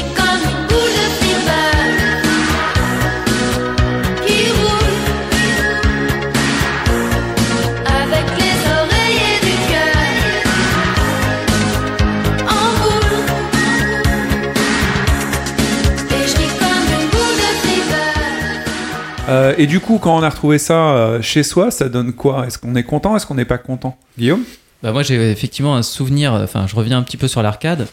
[19.28, 22.48] Euh, et du coup, quand on a retrouvé ça euh, chez soi, ça donne quoi?
[22.48, 23.16] Est-ce qu'on est content?
[23.16, 23.98] Est-ce qu'on n'est pas content?
[24.18, 24.44] Guillaume?
[24.84, 27.88] Bah moi j'ai effectivement un souvenir, enfin je reviens un petit peu sur l'arcade.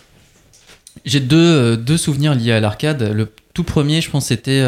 [1.06, 3.10] J'ai deux, euh, deux souvenirs liés à l'arcade.
[3.14, 4.62] Le tout premier, je pense, c'était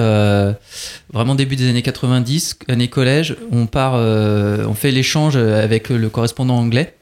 [1.12, 3.36] vraiment début des années 90, année collège.
[3.50, 6.94] On part, on fait l'échange avec le correspondant anglais.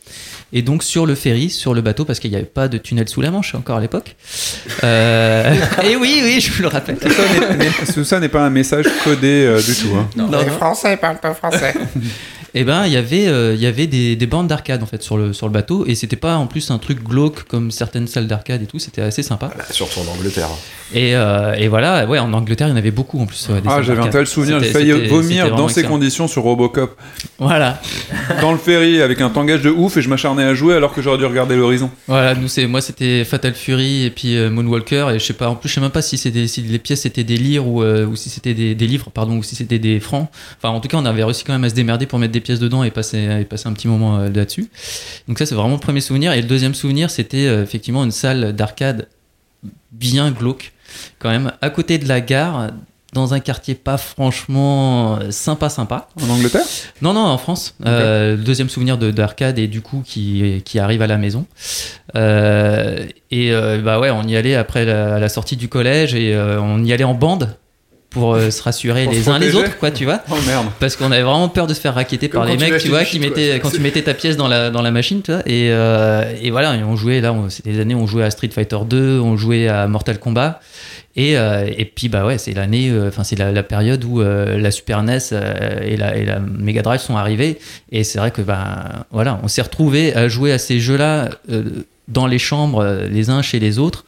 [0.52, 3.08] Et donc sur le ferry, sur le bateau, parce qu'il n'y avait pas de tunnel
[3.08, 4.14] sous la Manche encore à l'époque.
[4.84, 6.96] Euh, et oui, oui, je vous le rappelle.
[6.96, 9.94] Tout ça n'est- n'est- Tout ça n'est pas un message codé euh, du tout.
[9.96, 10.08] hein.
[10.16, 10.52] Non, Les non.
[10.52, 11.74] Français parlent pas français.
[12.56, 15.02] Eh ben, il y avait, euh, il y avait des, des bandes d'arcade en fait
[15.02, 18.06] sur le, sur le bateau, et c'était pas en plus un truc glauque comme certaines
[18.06, 18.78] salles d'arcade et tout.
[18.78, 19.50] C'était assez sympa.
[19.52, 20.46] Voilà, surtout en Angleterre.
[20.94, 23.48] Et, euh, et voilà, ouais, en Angleterre, il y en avait beaucoup en plus.
[23.48, 24.60] ouais, des Ah, j'avais un tel souvenir.
[24.62, 25.94] J'ai failli vomir dans ces excellent.
[25.96, 26.96] conditions sur Robocop.
[27.40, 27.80] Voilà,
[28.40, 30.08] Dans le ferry avec un tangage de ouf et je
[30.42, 31.90] à jouer alors que j'aurais dû regarder l'horizon.
[32.06, 32.34] voilà.
[32.34, 35.10] Nous, c'est moi, c'était Fatal Fury et puis euh, Moonwalker.
[35.14, 37.06] Et je sais pas, en plus, je sais même pas si, des- si les pièces
[37.06, 40.00] étaient des livres ou, euh, ou si c'était des, livres, pardon, ou si c'était des
[40.00, 40.28] francs.
[40.58, 42.40] Enfin, en tout cas, on avait réussi quand même à se démerder pour mettre des
[42.40, 44.68] pièces dedans et passer, et un petit moment euh, là-dessus.
[45.28, 46.32] Donc ça, c'est vraiment le premier souvenir.
[46.32, 49.08] Et le deuxième souvenir, c'était effectivement une salle d'arcade
[49.92, 50.72] bien glauque,
[51.18, 52.70] quand même, à côté de la gare,
[53.14, 56.08] dans un quartier pas franchement euh, sympa, sympa.
[56.22, 56.64] En Angleterre?
[57.00, 57.74] Non, non, en France.
[57.86, 61.46] Euh, deuxième souvenir de- d'arcade et du coup qui, qui arrive à la maison.
[62.16, 66.36] Euh, et euh, bah ouais, on y allait après la, la sortie du collège et
[66.60, 67.56] on y allait en bande
[68.10, 70.20] pour se rassurer Pour se les uns les autres, quoi, tu vois.
[70.30, 70.66] Oh merde.
[70.78, 73.18] Parce qu'on avait vraiment peur de se faire raqueter par les mecs, tu vois, qui
[73.18, 75.42] mettaient, quand tu mettais ta pièce dans la, dans la machine, tu vois.
[75.46, 79.18] Et, et voilà, on jouait là, c'était des années, on jouait à Street Fighter 2,
[79.18, 80.60] on jouait à Mortal Kombat.
[81.16, 84.58] Et, euh, et puis, bah ouais, c'est l'année, euh, enfin, c'est la, période où euh,
[84.58, 85.18] la Super NES
[85.82, 87.58] et, la, Mega Drive sont arrivées.
[87.92, 91.30] Et c'est vrai que, bah, voilà, on s'est retrouvés à jouer à ces jeux-là
[92.08, 94.04] dans les chambres, les uns chez les autres.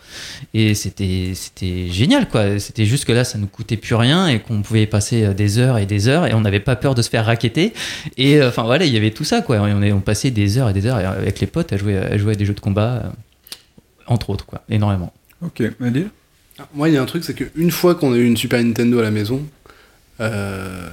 [0.52, 2.58] Et c'était, c'était génial, quoi.
[2.58, 5.78] C'était juste que là, ça nous coûtait plus rien et qu'on pouvait passer des heures
[5.78, 7.72] et des heures et on n'avait pas peur de se faire raqueter.
[8.18, 9.56] Et enfin, voilà, il y avait tout ça, quoi.
[9.56, 12.18] Et on, on passait des heures et des heures avec les potes à jouer, à
[12.18, 13.12] jouer à des jeux de combat,
[14.08, 14.62] entre autres, quoi.
[14.68, 15.12] Énormément.
[15.40, 16.10] Ok, Adil?
[16.74, 18.98] Moi, il y a un truc, c'est qu'une fois qu'on a eu une Super Nintendo
[18.98, 19.42] à la maison,
[20.20, 20.88] euh,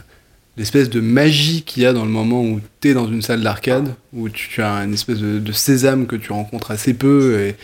[0.57, 3.41] l'espèce de magie qu'il y a dans le moment où tu es dans une salle
[3.41, 7.39] d'arcade, où tu, tu as une espèce de, de sésame que tu rencontres assez peu
[7.39, 7.55] et,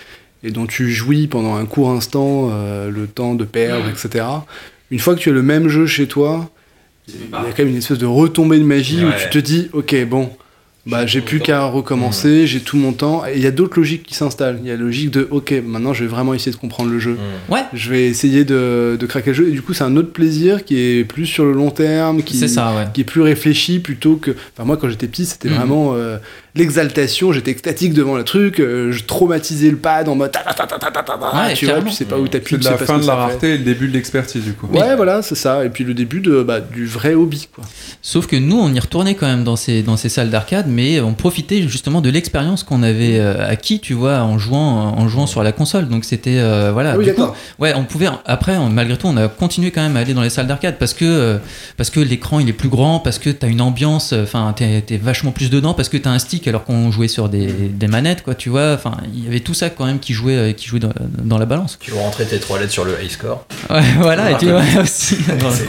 [0.43, 4.25] et dont tu jouis pendant un court instant, euh, le temps de perdre, etc.
[4.91, 6.49] Une fois que tu as le même jeu chez toi,
[7.07, 9.69] il y a quand même une espèce de retombée de magie où tu te dis,
[9.73, 10.31] ok, bon,
[10.85, 13.23] bah, j'ai plus qu'à recommencer, j'ai tout mon temps.
[13.25, 14.59] Et il y a d'autres logiques qui s'installent.
[14.61, 16.99] Il y a la logique de, ok, maintenant je vais vraiment essayer de comprendre le
[16.99, 17.17] jeu.
[17.49, 17.61] Ouais.
[17.73, 19.49] Je vais essayer de, de, craquer le jeu.
[19.49, 22.41] Et du coup, c'est un autre plaisir qui est plus sur le long terme, qui,
[22.43, 22.87] est, ça, ouais.
[22.93, 24.31] qui est plus réfléchi plutôt que.
[24.31, 25.55] Enfin, moi, quand j'étais petit, c'était mhm.
[25.55, 26.17] vraiment euh,
[26.55, 27.33] l'exaltation.
[27.33, 28.59] J'étais extatique devant le truc.
[28.59, 30.31] Euh, je traumatisais le pad en mode.
[30.31, 32.57] Ouais, tu vois, tu sais pas où t'appuies.
[32.61, 34.67] C'est la fin de la rareté et le début de l'expertise, du coup.
[34.67, 35.65] Ouais, voilà, c'est ça.
[35.65, 37.65] Et puis le début de, bah, du vrai hobby, quoi.
[38.01, 40.99] Sauf que nous, on y retournait quand même dans ces, dans ces salles d'arcade mais
[41.01, 44.59] on profitait justement de l'expérience qu'on avait euh, acquis, tu vois, en jouant,
[44.97, 45.87] en jouant sur la console.
[45.89, 46.91] Donc c'était, euh, voilà.
[46.93, 47.35] Ah oui, du coup, d'accord.
[47.59, 50.21] ouais, on pouvait, après, on- malgré tout, on a continué quand même à aller dans
[50.21, 51.37] les salles d'arcade parce que, euh,
[51.77, 54.97] parce que l'écran il est plus grand, parce que t'as une ambiance, enfin, t'es, t'es
[54.97, 58.23] vachement plus dedans, parce que t'as un stick alors qu'on jouait sur des, des manettes,
[58.23, 58.73] quoi, tu vois.
[58.73, 60.91] Enfin, il y avait tout ça quand même qui jouait, qui jouait dans,
[61.23, 61.77] dans la balance.
[61.79, 63.45] Tu veux rentrer tes trois lettres sur le high score?
[63.69, 65.17] Ouais, voilà, et tu vois aussi,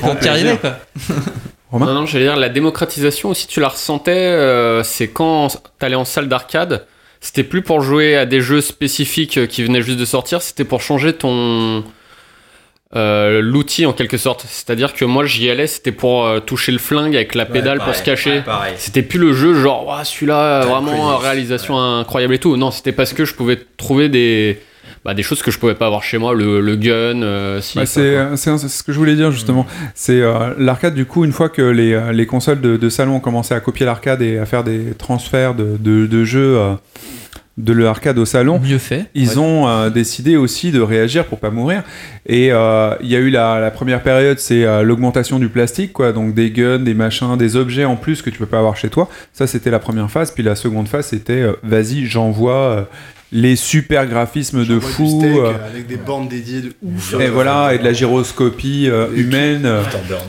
[0.03, 0.78] quand tu y arrivais, quoi.
[1.71, 5.49] Romain Non, non, j'allais dire, la démocratisation aussi, tu la ressentais, euh, c'est quand
[5.79, 6.87] t'allais en salle d'arcade,
[7.21, 10.64] c'était plus pour jouer à des jeux spécifiques euh, qui venaient juste de sortir, c'était
[10.64, 11.85] pour changer ton.
[12.97, 14.45] euh, l'outil en quelque sorte.
[14.49, 17.87] C'est-à-dire que moi j'y allais, c'était pour euh, toucher le flingue avec la pédale pour
[17.87, 18.43] pareil, se cacher.
[18.47, 18.75] ouais.
[18.77, 22.57] C'était plus le jeu genre, Ouah, celui-là, vraiment, réalisation incroyable et tout.
[22.57, 24.59] Non, c'était parce que je pouvais trouver des.
[25.05, 27.22] Bah, des choses que je pouvais pas avoir chez moi, le, le gun.
[27.22, 29.66] euh, si, Bah, c'est euh, c'est ce que je voulais dire justement.
[29.94, 33.16] C'est euh, l'arcade du coup une fois que les, euh, les consoles de, de salon
[33.16, 36.74] ont commencé à copier l'arcade et à faire des transferts de, de, de jeux euh,
[37.59, 39.07] de l'arcade au salon, Mieux fait.
[39.14, 39.38] ils Ouais.
[39.38, 41.82] ont euh, décidé aussi de réagir pour pas mourir.
[42.26, 45.92] Et euh, il y a eu la, la première période, c'est euh, l'augmentation du plastique,
[45.92, 46.12] quoi.
[46.12, 48.88] Donc des guns, des machins, des objets en plus que tu peux pas avoir chez
[48.88, 49.11] toi.
[49.34, 50.30] Ça, c'était la première phase.
[50.30, 52.82] Puis la seconde phase, c'était euh, vas-y, j'envoie euh,
[53.33, 55.20] les super graphismes de fou.
[55.20, 57.14] steak, euh, avec des bornes dédiées de ouf.
[57.20, 59.62] et voilà, et de la gyroscopie euh, Et humaine.
[59.66, 59.83] euh,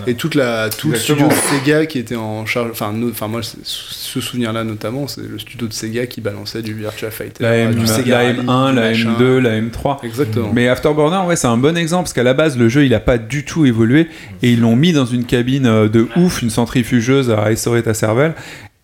[0.05, 2.69] Et toute la, tout le studio de Sega qui était en charge.
[2.71, 6.73] Enfin, no- enfin moi, ce souvenir-là notamment, c'est le studio de Sega qui balançait du
[6.73, 9.15] Virtua Fighter, La, M, du la Sega Rally, M1, du la machin.
[9.19, 10.05] M2, la M3.
[10.05, 10.51] Exactement.
[10.53, 12.99] Mais Afterburner, ouais, c'est un bon exemple parce qu'à la base, le jeu, il a
[12.99, 14.07] pas du tout évolué
[14.43, 17.93] et ils l'ont mis dans une cabine euh, de ouf, une centrifugeuse à essorer ta
[17.95, 18.35] cervelle.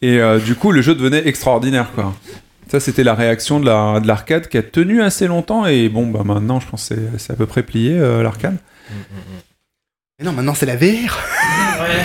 [0.02, 2.14] Et euh, du coup, le jeu devenait extraordinaire, quoi.
[2.70, 6.08] Ça, c'était la réaction de la- de l'arcade qui a tenu assez longtemps et bon,
[6.08, 8.58] bah maintenant, je pense que c'est- c'est à peu près plié, euh, l'arcade.
[10.20, 11.16] Mais non, maintenant c'est la VR.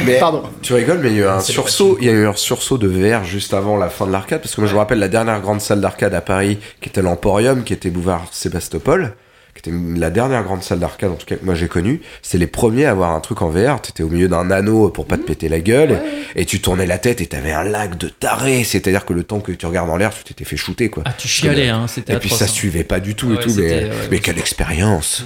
[0.05, 0.43] Mais Pardon.
[0.61, 2.35] tu rigoles, mais il y a eu un C'est sursaut, il y a eu un
[2.35, 4.99] sursaut de VR juste avant la fin de l'arcade, parce que moi je me rappelle
[4.99, 9.15] la dernière grande salle d'arcade à Paris, qui était l'Emporium, qui était boulevard Sébastopol,
[9.55, 12.01] qui était la dernière grande salle d'arcade en tout cas que moi j'ai connue.
[12.23, 13.81] C'est les premiers à avoir un truc en VR.
[13.83, 16.01] T'étais au milieu d'un anneau pour pas te péter la gueule,
[16.35, 18.65] et, et tu tournais la tête et t'avais un lag de taré.
[18.65, 21.03] C'est-à-dire que le temps que tu regardes en l'air, tu t'étais fait shooter quoi.
[21.07, 22.49] Ah, tu chialais, hein, c'était Et puis atroce, ça hein.
[22.49, 24.19] suivait pas du tout et Ouais, tout, mais, c'était, ouais, mais ouais.
[24.21, 25.25] quelle expérience.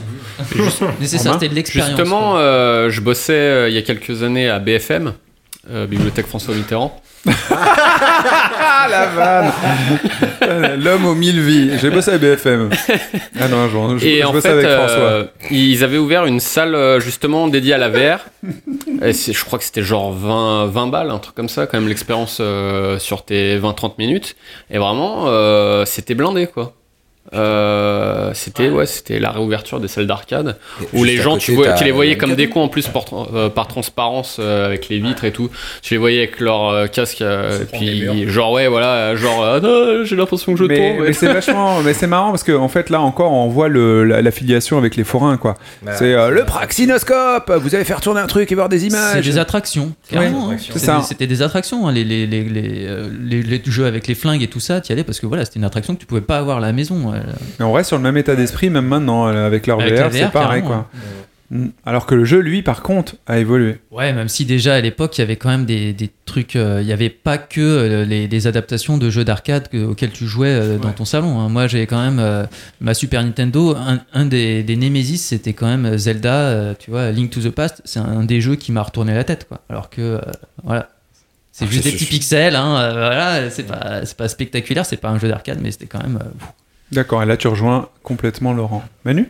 [1.00, 1.90] Mais c'est ça, c'était de l'expérience.
[1.90, 5.12] Justement, euh, je bossais euh, il y a quelques années à BFM,
[5.70, 7.00] euh, Bibliothèque François Mitterrand.
[7.28, 11.78] Ah la vanne L'homme aux mille vies.
[11.80, 12.70] J'ai bossé à BFM.
[13.40, 15.32] Ah non, un jour, je, Et je en fait, avec euh, François.
[15.50, 18.20] ils avaient ouvert une salle euh, justement dédiée à la VR.
[19.02, 21.88] Et je crois que c'était genre 20, 20 balles, un truc comme ça, quand même
[21.88, 24.36] l'expérience euh, sur tes 20-30 minutes.
[24.70, 26.72] Et vraiment, euh, c'était blindé quoi.
[27.34, 30.56] Euh, c'était ouais, c'était la réouverture des salles d'arcade
[30.92, 33.04] où les gens côté, tu, vois, tu les voyais comme des cons en plus par,
[33.34, 35.50] euh, par transparence euh, avec les vitres et tout
[35.82, 40.00] tu les voyais avec leur euh, casque euh, et puis genre ouais voilà genre euh,
[40.02, 42.52] Ah, j'ai l'impression que je mais, tombe mais c'est vachement mais c'est marrant parce que
[42.52, 44.22] en fait là encore on voit le, la-
[44.78, 45.54] avec les forains quoi
[45.96, 49.22] c'est euh, le praxinoscope vous allez faire tourner un truc et voir des images C'est
[49.22, 50.48] des attractions, carrément.
[50.48, 50.58] Ouais, hein.
[50.58, 52.88] c'est C'était des- attractions, hein, les, les, les, les,
[53.22, 55.44] les- les jeux avec les flingues et tout ça, tu y allais parce que voilà,
[55.44, 57.12] c'était une attraction que tu pouvais pas avoir à la maison.
[57.16, 57.32] Euh.
[57.58, 60.12] mais on reste sur le même état d'esprit même maintenant euh, avec leur Avec VR,
[60.12, 60.88] c'est pareil quoi
[61.48, 61.66] Mm.
[61.84, 65.16] alors que le jeu lui par contre a évolué Ouais, même si déjà à l'époque
[65.16, 68.04] il y avait quand même des, des trucs, euh, il y avait pas que euh,
[68.04, 71.38] les, des adaptations de jeux d'arcade que- auxquels tu jouais euh, dans ton salon.
[71.38, 71.48] hein.
[71.48, 72.46] Moi j'ai quand même euh,
[72.80, 77.12] ma Super Nintendo, un, un des, des Nemesis c'était quand même Zelda, euh, tu vois,
[77.12, 79.60] Link to the Past, c'est un des jeux qui m'a retourné la tête quoi.
[79.70, 80.20] Alors que euh,
[80.64, 80.88] voilà.
[81.52, 84.96] C'est Ah, juste des petits pixels, hein, euh, voilà, c'est pas, c'est pas spectaculaire, c'est
[84.96, 86.18] pas un jeu d'arcade, mais c'était quand même.
[86.20, 86.44] euh,
[86.92, 89.28] d'accord et là tu rejoins complètement Laurent Manu?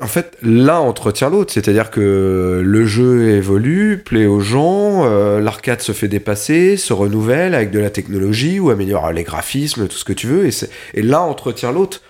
[0.00, 5.80] En fait, l'un entretient l'autre, c'est-à-dire que le jeu évolue, plaît aux gens, euh, l'arcade
[5.80, 10.04] se fait dépasser, se renouvelle avec de la technologie ou améliore les graphismes, tout ce
[10.04, 10.50] que tu veux, et,
[10.94, 12.02] et l'un entretient l'autre.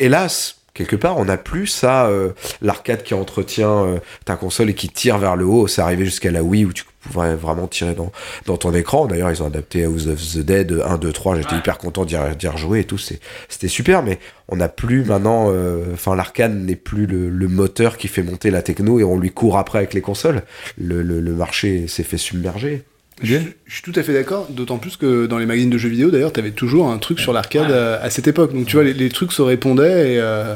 [0.00, 4.74] Hélas, quelque part, on n'a plus ça, euh, l'arcade qui entretient euh, ta console et
[4.74, 5.66] qui tire vers le haut.
[5.66, 8.12] C'est arrivé jusqu'à la Wii où tu pouvais vraiment tirer dans,
[8.46, 9.06] dans ton écran.
[9.06, 11.36] D'ailleurs, ils ont adapté House of the Dead 1, 2, 3.
[11.36, 12.16] J'étais hyper content d'y
[12.46, 12.98] rejouer et tout.
[12.98, 14.18] C'est- C'était super, mais
[14.48, 15.48] on n'a plus maintenant.
[15.50, 19.18] euh, Enfin, l'arcade n'est plus le, le moteur qui fait monter la techno et on
[19.18, 20.42] lui court après avec les consoles.
[20.78, 22.84] Le, le- le marché s'est fait submerger.
[23.22, 25.88] Je, je suis tout à fait d'accord, d'autant plus que dans les magazines de jeux
[25.88, 28.52] vidéo, d'ailleurs, t'avais toujours un truc sur l'arcade à, à cette époque.
[28.52, 30.54] Donc tu vois, les, les trucs se répondaient et euh,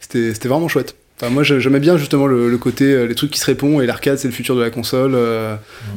[0.00, 0.94] c'était vraiment chouette.
[1.20, 3.86] Enfin, moi, j'aimais bien justement le, le côté, euh, les trucs qui se répondent et
[3.86, 5.12] l'arcade, c'est le futur de la console.
[5.14, 5.54] euh,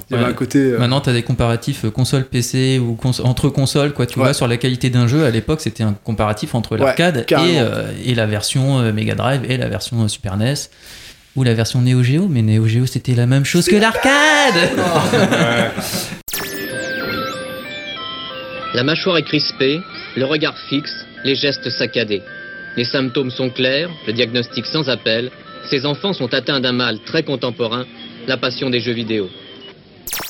[0.10, 0.30] Il y avait Ouais.
[0.30, 0.60] un côté.
[0.60, 4.06] euh, Maintenant, tu as des comparatifs console PC ou cons- entre consoles, quoi.
[4.06, 4.26] Tu Ouais.
[4.26, 7.26] vois, sur la qualité d'un jeu, à l'époque, c'était un comparatif entre Ouais, l'arcade
[8.06, 10.54] et, la version Mega Drive et la version Super NES
[11.36, 12.28] ou la version Neo Geo.
[12.28, 14.56] Mais Neo Geo, c'était la même chose que l'arcade.
[18.76, 19.80] La mâchoire est crispée,
[20.18, 22.22] le regard fixe, les gestes saccadés.
[22.76, 25.32] Les symptômes sont clairs, le diagnostic sans appel.
[25.70, 27.86] Ces enfants sont atteints d'un mal très contemporain,
[28.28, 29.30] la passion des jeux vidéo.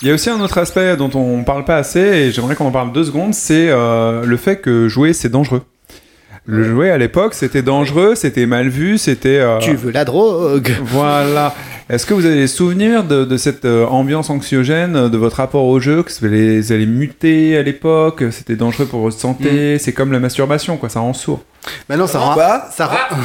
[0.03, 2.67] Il y a aussi un autre aspect dont on parle pas assez, et j'aimerais qu'on
[2.67, 5.63] en parle deux secondes, c'est euh, le fait que jouer, c'est dangereux.
[6.47, 9.39] Le jouer à l'époque, c'était dangereux, c'était mal vu, c'était...
[9.39, 11.55] euh, Tu veux la drogue Voilà.
[11.89, 15.37] Est-ce que vous avez des souvenirs de, de cette euh, ambiance anxiogène, euh, de votre
[15.37, 19.17] rapport au jeu, que vous allez, vous allez muter à l'époque, c'était dangereux pour votre
[19.17, 21.43] santé, c'est comme la masturbation, quoi, ça rend sourd.
[21.89, 23.17] Maintenant, ça rend, Quoi ça rend,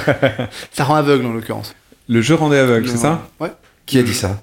[0.72, 1.74] ça rend aveugle en l'occurrence.
[2.08, 3.52] Le jeu rendait aveugle, c'est ça Ouais.
[3.86, 4.42] Qui a dit ça?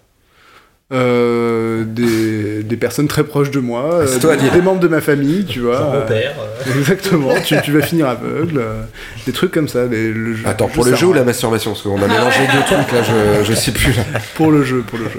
[0.94, 4.88] Euh, des, des personnes très proches de moi, euh, c'est toi, des, des membres de
[4.88, 5.82] ma famille, tu vois.
[5.82, 6.34] Mon euh, père,
[6.78, 8.82] Exactement, tu, tu vas finir aveugle, euh,
[9.26, 9.86] des trucs comme ça.
[9.86, 12.40] les- le jeu- Attends, pour jeu le jeu ou la masturbation Parce qu'on a mélangé
[12.54, 14.04] deux trucs là, je, je sais plus là.
[14.36, 15.18] Pour le jeu, pour le jeu.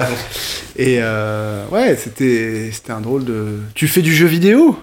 [0.76, 3.46] Et euh, ouais, c'était c'était un drôle de.
[3.74, 4.78] Tu fais du jeu vidéo?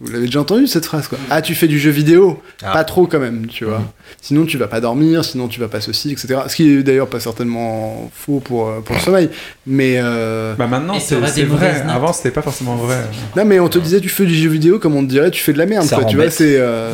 [0.00, 2.72] Vous l'avez déjà entendu cette phrase quoi Ah, tu fais du jeu vidéo Ah.
[2.72, 3.80] Pas trop quand même, tu vois.
[4.20, 6.40] Sinon tu vas pas dormir, sinon tu vas pas ceci, etc.
[6.48, 9.30] Ce qui est d'ailleurs pas certainement faux pour, euh, pour le sommeil.
[9.66, 9.94] Mais.
[9.98, 11.82] euh, Bah maintenant, c'est vrai.
[11.88, 12.96] Avant, c'était pas forcément vrai.
[13.36, 15.40] Non, mais on te disait tu fais du jeu vidéo comme on te dirait tu
[15.42, 16.04] fais de la merde, Ça quoi.
[16.06, 16.30] Tu rembête.
[16.30, 16.56] vois, c'est.
[16.58, 16.90] euh,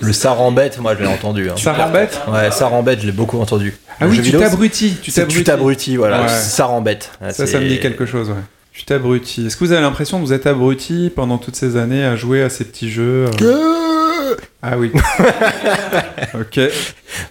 [0.00, 1.50] Le ça rembête, moi je l'ai entendu.
[1.50, 1.54] hein.
[1.56, 3.74] Ça rembête Ouais, ça rembête, je l'ai beaucoup entendu.
[4.00, 4.96] Ah Le oui, tu t'abrutis.
[5.02, 5.38] Tu c'est- t'abrutis.
[5.38, 6.22] Tu t'abrutis, voilà.
[6.22, 6.28] Ouais.
[6.28, 7.10] Ça rembête.
[7.20, 8.34] Ouais, Ça, ça me dit quelque chose, ouais.
[8.74, 9.46] Tu t'abrutis.
[9.46, 12.42] Est-ce que vous avez l'impression de vous être abruti pendant toutes ces années à jouer
[12.42, 14.90] à ces petits jeux euh Ah oui.
[16.34, 16.60] ok.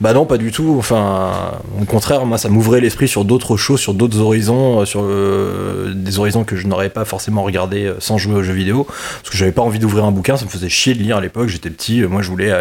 [0.01, 0.75] Bah non, pas du tout.
[0.77, 5.01] Enfin, au contraire, moi, ça m'ouvrait l'esprit sur d'autres choses, sur d'autres horizons, euh, sur
[5.03, 8.85] euh, des horizons que je n'aurais pas forcément regardé euh, sans jouer aux jeux vidéo,
[8.85, 11.21] parce que j'avais pas envie d'ouvrir un bouquin, ça me faisait chier de lire à
[11.21, 11.49] l'époque.
[11.49, 12.51] J'étais petit, euh, moi, je voulais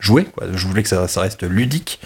[0.00, 0.26] jouer.
[0.54, 2.00] Je voulais que ça, reste ludique,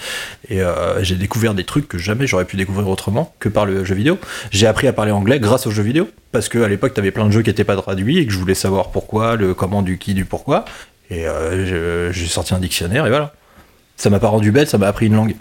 [0.49, 3.85] et euh, j'ai découvert des trucs que jamais j'aurais pu découvrir autrement que par le
[3.85, 4.19] jeu vidéo.
[4.51, 7.27] J'ai appris à parler anglais grâce aux jeux vidéo, parce que à l'époque, t'avais plein
[7.27, 9.99] de jeux qui étaient pas traduits et que je voulais savoir pourquoi, le comment, du
[9.99, 10.65] qui, du pourquoi.
[11.11, 13.33] Et euh, j'ai sorti un dictionnaire et voilà.
[14.01, 15.35] Ça m'a pas rendu bête, ça m'a appris une langue.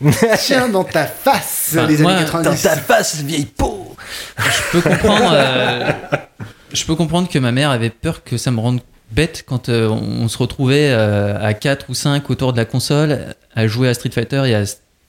[0.38, 2.44] Tiens dans ta face, Enfin, les moi, années 90.
[2.62, 3.94] Dans ta face, vieille peau
[4.38, 5.30] Je peux comprendre.
[5.34, 5.90] euh,
[6.72, 8.80] je peux comprendre que ma mère avait peur que ça me rende
[9.12, 13.34] bête quand euh, on se retrouvait euh, à 4 ou 5 autour de la console
[13.54, 14.62] à jouer à Street Fighter et à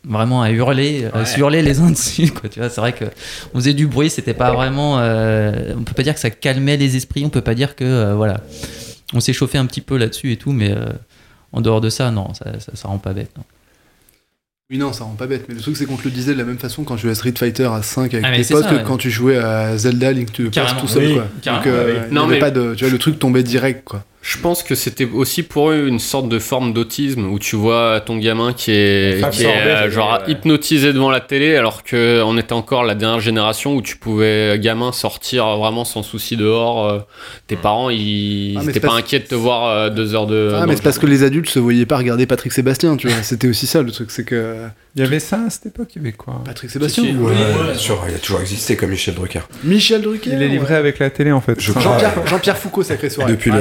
[0.04, 2.32] vraiment à hurler, à se hurler les uns dessus.
[2.32, 3.06] Quoi, tu vois, c'est vrai que
[3.54, 4.98] on faisait du bruit, c'était pas vraiment.
[5.00, 7.84] euh, on peut pas dire que ça calmait les esprits, on peut pas dire que
[7.86, 8.42] euh, voilà,
[9.14, 10.86] on s'est chauffé un petit peu là-dessus et tout, mais euh,
[11.54, 13.32] en dehors de ça, non, ça, ça, ça rend pas bête.
[13.38, 13.44] non.
[14.70, 15.46] Oui, non, ça rend pas bête.
[15.50, 17.12] Mais le truc, c'est qu'on te le disait de la même façon quand tu jouais
[17.12, 18.84] à Street Fighter à 5 avec Ah, tes potes ça, que ouais.
[18.88, 21.28] quand tu jouais à Zelda Link Past Carrément, tout seul, oui, quoi.
[21.54, 22.74] Donc, euh, il Non, avait mais- pas de.
[22.76, 24.06] Tu vois, le truc tombait direct, quoi.
[24.24, 28.02] Je pense que c'était aussi pour eux une sorte de forme d'autisme où tu vois
[28.06, 30.32] ton gamin qui est, qui euh, genre ouais.
[30.32, 34.60] hypnotisé devant la télé alors que on était encore la dernière génération où tu pouvais
[34.60, 36.88] gamin sortir vraiment sans souci dehors.
[36.88, 37.00] euh,
[37.48, 40.54] tes parents ils Ah, étaient pas parce- inquiets de te voir euh, deux heures de.
[40.56, 43.24] Ah, mais c'est parce que les adultes se voyaient pas regarder Patrick Sébastien, tu vois.
[43.24, 44.56] C'était aussi ça le truc, c'est que.
[44.96, 46.42] Il y avait ça à cette époque, il y avait quoi?
[46.46, 49.40] Patrick Sébastien ou, Ouais, euh, bien sûr, il a toujours existé comme Michel Drucker.
[49.64, 51.58] Michel Drucker Il est livré avec la télé en fait.
[51.60, 53.32] Jean-Pierre Jean-Pierre Foucault, sacré soirée.
[53.32, 53.60] Depuis le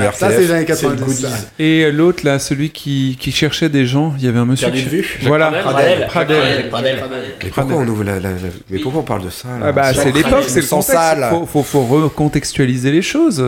[0.50, 1.04] les années c'est le 90.
[1.04, 1.22] goodies.
[1.22, 1.50] ça.
[1.58, 4.66] Et l'autre là, celui qui, qui cherchait des gens, il y avait un monsieur.
[4.66, 5.50] Perdu qui- de vue Voilà.
[5.50, 6.06] Pradel.
[6.06, 6.68] Pradel.
[6.68, 6.98] Pradel.
[7.42, 8.36] Mais pourquoi on ouvre la, la- la-
[8.70, 10.92] Mais pourquoi on parle de ça là Ah bah c'est l'époque, c'est le Sans contexte.
[10.98, 11.26] salle.
[11.30, 13.44] Faut, faut, faut recontextualiser les choses.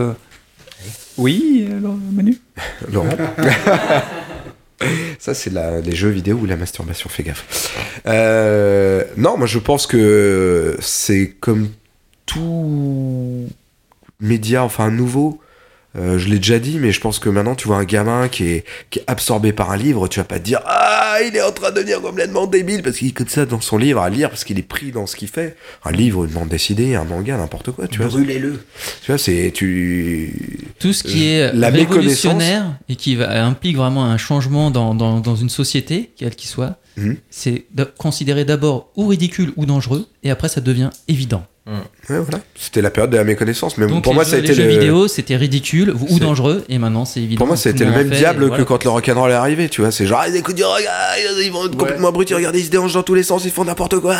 [1.17, 2.37] Oui, alors, Manu
[2.91, 3.09] Laurent
[5.19, 7.77] Ça, c'est la- les jeux vidéo ou la masturbation, fais gaffe.
[8.05, 11.69] Euh, non, moi je pense que c'est comme
[12.25, 13.47] tout
[14.19, 15.39] média, enfin nouveau.
[15.95, 18.45] Euh, je l'ai déjà dit, mais je pense que maintenant tu vois un gamin qui
[18.45, 21.41] est, qui est absorbé par un livre, tu vas pas te dire Ah, il est
[21.43, 24.29] en train de devenir complètement débile parce qu'il comme ça dans son livre à lire
[24.29, 25.55] parce qu'il est pris dans ce qu'il fait.
[25.85, 28.07] Un livre, une bande dessinée, un manga, n'importe quoi, tu vois.
[28.07, 28.63] Brûlez-le.
[29.03, 29.51] Tu vois, c'est.
[29.53, 30.33] Tu...
[30.79, 35.19] Tout ce qui est La révolutionnaire et qui va- implique vraiment un changement dans, dans,
[35.19, 37.17] dans une société, quelle qu'il soit, Mhm.
[37.31, 37.65] c'est
[37.97, 41.43] considéré d'abord ou ridicule ou dangereux, et après ça devient évident.
[41.65, 42.41] Ouais, voilà.
[42.55, 43.77] C'était la période de la méconnaissance.
[43.77, 44.69] Mais Donc pour les moi, jeux, ça a les été jeux le...
[44.69, 47.37] vidéo, c'était ridicule ou C'est- dangereux, et maintenant c'est évident.
[47.37, 48.63] Pour moi, c'était le même diable que voilà.
[48.65, 49.91] quand le rock'n'roll est arrivé, tu vois.
[49.91, 50.83] C'est genre, ah, écoute, regarde,
[51.41, 53.63] ils vont être complètement abrutis, regardez, ils se dérangent dans tous les sens, ils font
[53.63, 54.17] n'importe quoi.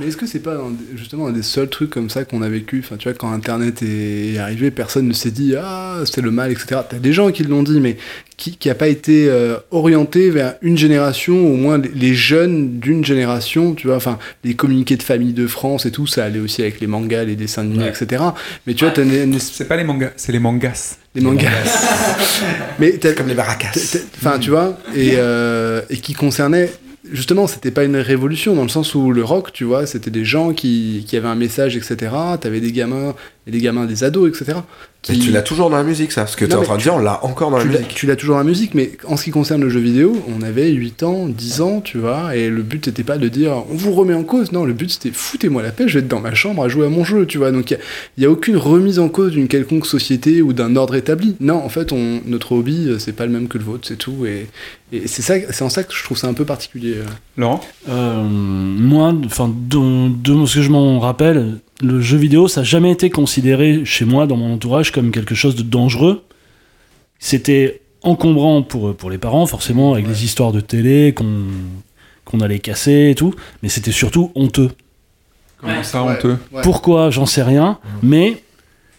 [0.00, 2.48] Mais est-ce que c'est pas un justement un des seuls trucs comme ça qu'on a
[2.48, 2.82] vécu?
[2.84, 6.50] Enfin, tu vois, quand Internet est arrivé, personne ne s'est dit ah c'est le mal,
[6.50, 6.80] etc.
[6.90, 7.98] T'as des gens qui l'ont dit, mais
[8.40, 12.78] qui qui a pas été euh, orienté vers une génération, au moins les, les jeunes
[12.80, 13.96] d'une génération, tu vois.
[13.96, 17.24] Enfin, les communiqués de famille de France et tout, ça allait aussi avec les mangas,
[17.24, 18.24] les dessins animés, etc.
[18.66, 20.96] Mais tu vois, t'as une- C'est pas les mangas, c'est les mangas.
[21.14, 21.50] les mangas.
[22.78, 26.70] mais t'as- Comme les t'as- Enfin, tu vois, et, euh, et qui concernait.
[27.12, 30.24] Justement, c'était pas une révolution dans le sens où le rock, tu vois, c'était des
[30.24, 31.96] gens qui, qui avaient un message, etc.
[32.40, 33.14] T'avais des gamins,
[33.46, 34.58] et des gamins, des ados, etc.
[35.08, 36.26] Et tu l'as toujours dans la musique, ça.
[36.26, 37.62] Ce que tu es Non, en train de tu- dire, on l'a encore dans la
[37.62, 37.88] Tu musique.
[37.88, 40.42] tu l'as toujours dans la musique, mais en ce qui concerne le jeu vidéo, on
[40.42, 43.74] avait 8 ans, 10 ans, tu vois, et le but c'était pas de dire on
[43.74, 46.20] vous remet en cause, non, le but c'était foutez-moi la paix, je vais être dans
[46.20, 47.50] ma chambre à jouer à mon jeu, tu vois.
[47.50, 47.78] Donc il
[48.18, 51.34] n'y a, aucune remise en cause d'une quelconque société ou d'un ordre établi.
[51.40, 53.96] Non, en fait, on, notre hobby, euh, c'est pas le même que le vôtre, c'est
[53.96, 54.48] tout, et,
[54.92, 56.96] et c'est ça, c'est en ça que je trouve ça un peu particulier.
[56.98, 57.04] euh.
[57.38, 57.60] Laurent?
[57.88, 62.64] Euh, moi, enfin, de, de ce que je m'en rappelle, le jeu vidéo, ça n'a
[62.64, 66.22] jamais été considéré chez moi, dans mon entourage, comme quelque chose de dangereux.
[67.18, 71.46] C'était encombrant pour, pour les parents, forcément, avec les histoires de télé qu'on
[72.30, 74.70] qu'on allait casser et tout, mais c'était surtout honteux.
[75.58, 77.78] Comment ça, honteux Pourquoi J'en sais rien.
[78.02, 78.42] Mais,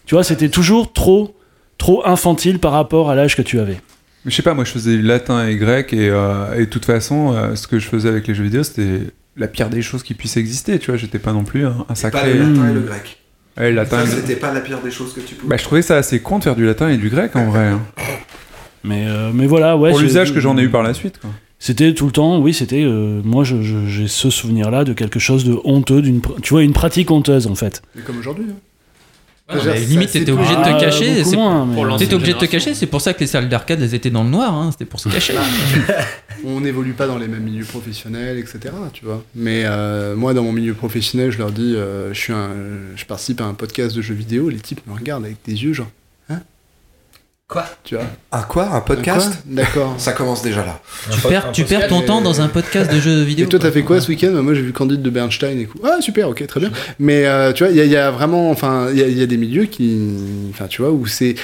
[0.04, 1.34] tu vois, c'était toujours trop,
[1.78, 3.80] trop infantile par rapport à l'âge que tu avais.
[4.26, 6.84] Je sais pas, moi je faisais du latin et grec et, euh, et de toute
[6.84, 9.00] façon, euh, ce que je faisais avec les jeux vidéo, c'était
[9.36, 10.96] la pire des choses qui puissent exister, tu vois.
[10.98, 12.34] J'étais pas non plus un, un Pas sacré.
[12.34, 13.18] le latin et le grec.
[13.58, 13.98] Ouais, le latin.
[13.98, 15.50] Ça, et le- c'était pas la pire des choses que tu pouvais.
[15.50, 17.66] Bah, je trouvais ça assez con de faire du latin et du grec en vrai.
[17.68, 17.80] hein.
[18.84, 19.90] Mais, euh, mais voilà, ouais.
[19.90, 21.30] Pour l'usage que j'en ai eu par la suite, quoi.
[21.58, 22.82] C'était tout le temps, oui, c'était.
[22.82, 26.64] euh, moi, je- je- j'ai ce souvenir-là de quelque chose de honteux, d'une, tu vois,
[26.64, 27.82] une pratique honteuse en fait.
[28.04, 28.46] Comme aujourd'hui.
[28.50, 28.54] hein.
[29.88, 31.24] Limite, t'étais obligé de te cacher.
[31.24, 33.26] c'est- moins, mais- Pour l'ancienne T'étais obligé de te cacher, c'est pour ça que les
[33.26, 35.34] salles d'arcade, elles étaient dans le noir, hein, c'était pour se cacher.
[36.44, 38.58] On n'évolue pas dans les mêmes milieux professionnels, etc.
[38.92, 39.22] Tu vois.
[39.34, 42.50] Mais euh, moi, dans mon milieu professionnel, je leur dis, euh, je suis un,
[42.96, 44.48] je participe à un podcast de jeux vidéo.
[44.48, 45.86] Les types me regardent avec des yeux, genre,
[47.52, 49.94] Quoi Tu vois Un quoi Un podcast D'accord.
[49.98, 50.80] Ça commence déjà là.
[51.10, 53.44] tu perds, tu perds ton et- temps dans un podcast de jeux vidéo.
[53.44, 55.78] Et toi, t'as fait quoi ce week-end Moi, j'ai vu Candide de Bernstein et tout.
[55.84, 56.70] Ah, super, ok, très bien.
[56.98, 59.06] Mais euh, tu vois, il y, a- il y a vraiment, enfin, il y a,
[59.08, 60.00] il y a des milieux qui,
[60.50, 61.34] enfin, tu vois, où c'est,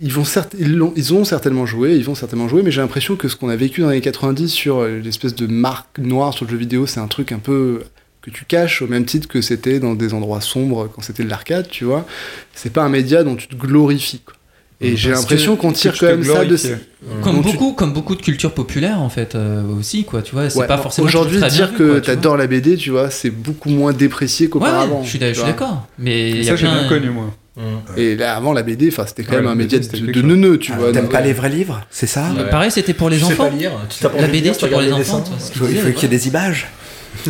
[0.00, 3.28] ils vont certes, ils, ont certainement joué, ils vont certainement jouer, mais j'ai l'impression que
[3.28, 6.46] ce qu'on a vécu dans les années 90 sur euh, l'espèce de marque noire sur
[6.46, 7.82] le jeu vidéo, c'est un truc un peu
[8.22, 11.28] que tu caches au même titre que c'était dans des endroits sombres quand c'était de
[11.28, 12.06] l'arcade, tu vois.
[12.54, 14.20] C'est pas un média dont tu te glorifies.
[14.24, 14.34] Quoi.
[14.80, 16.56] Et j'ai l'impression qu'on tire quand même ça de.
[17.22, 20.50] Comme beaucoup, comme beaucoup de cultures populaires en fait euh, aussi quoi, tu vois.
[20.50, 23.70] C'est Ouais, pas forcément Aujourd'hui, dire vu, que t'adores la BD, tu vois, c'est beaucoup
[23.70, 24.98] moins déprécié qu'auparavant.
[25.00, 25.86] ouais, je suis d'accord.
[25.98, 27.34] Mais y Ça, a j'ai plein- bien connu, moi.
[27.96, 30.58] Et là, avant la BD, enfin, c'était quand Ouais, même un média de, de neuneux,
[30.58, 30.92] tu Ah, vois.
[30.92, 33.48] T'aimes pas les vrais livres C'est ça Pareil, c'était pour les Tu sais enfants.
[33.50, 33.72] pas lire,
[34.16, 35.24] La BD, c'était pour les enfants.
[35.26, 36.68] Il qu'il faut, qu'il y ait des images.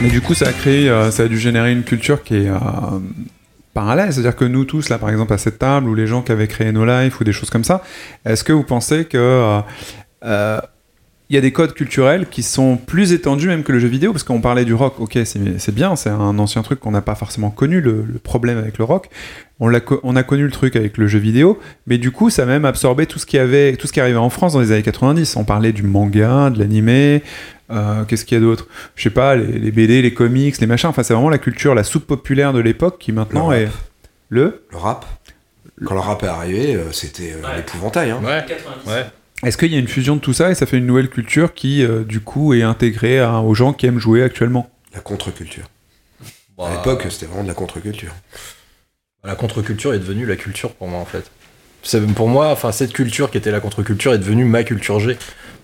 [0.00, 2.48] Mais du coup, ça a créé, euh, ça a dû générer une culture qui est
[2.48, 2.56] euh,
[3.74, 4.12] parallèle.
[4.12, 6.46] C'est-à-dire que nous tous, là, par exemple, à cette table, ou les gens qui avaient
[6.46, 7.82] créé No Life, ou des choses comme ça,
[8.24, 9.60] est-ce que vous pensez que
[10.24, 10.60] euh,
[11.30, 14.12] il y a des codes culturels qui sont plus étendus même que le jeu vidéo?
[14.12, 17.16] Parce qu'on parlait du rock, ok, c'est bien, c'est un ancien truc qu'on n'a pas
[17.16, 19.10] forcément connu, le, problème avec le rock.
[19.58, 22.64] On a connu le truc avec le jeu vidéo, mais du coup, ça a même
[22.64, 25.34] absorbé tout ce qui avait, tout ce qui arrivait en France dans les années 90.
[25.34, 27.24] On parlait du manga, de l'animé,
[27.70, 28.66] euh, qu'est-ce qu'il y a d'autre?
[28.96, 30.88] Je sais pas, les, les BD, les comics, les machins.
[30.88, 33.68] Enfin, c'est vraiment la culture, la soupe populaire de l'époque qui maintenant Le est
[34.28, 34.64] le.
[34.70, 35.04] Le rap.
[35.84, 38.10] Quand le rap est arrivé, euh, c'était euh, l'épouvantail.
[38.10, 38.20] Hein.
[38.24, 38.44] Ouais.
[38.86, 39.06] Ouais.
[39.44, 41.54] Est-ce qu'il y a une fusion de tout ça et ça fait une nouvelle culture
[41.54, 44.68] qui, euh, du coup, est intégrée à- aux gens qui aiment jouer actuellement?
[44.94, 45.68] La contre-culture.
[46.56, 48.12] Bah, À l'époque, c'était vraiment de la contre-culture.
[49.24, 51.30] La contre-culture est devenue la culture pour moi en fait.
[52.16, 55.16] Pour moi, enfin cette culture qui était la contre-culture est devenue ma culture G.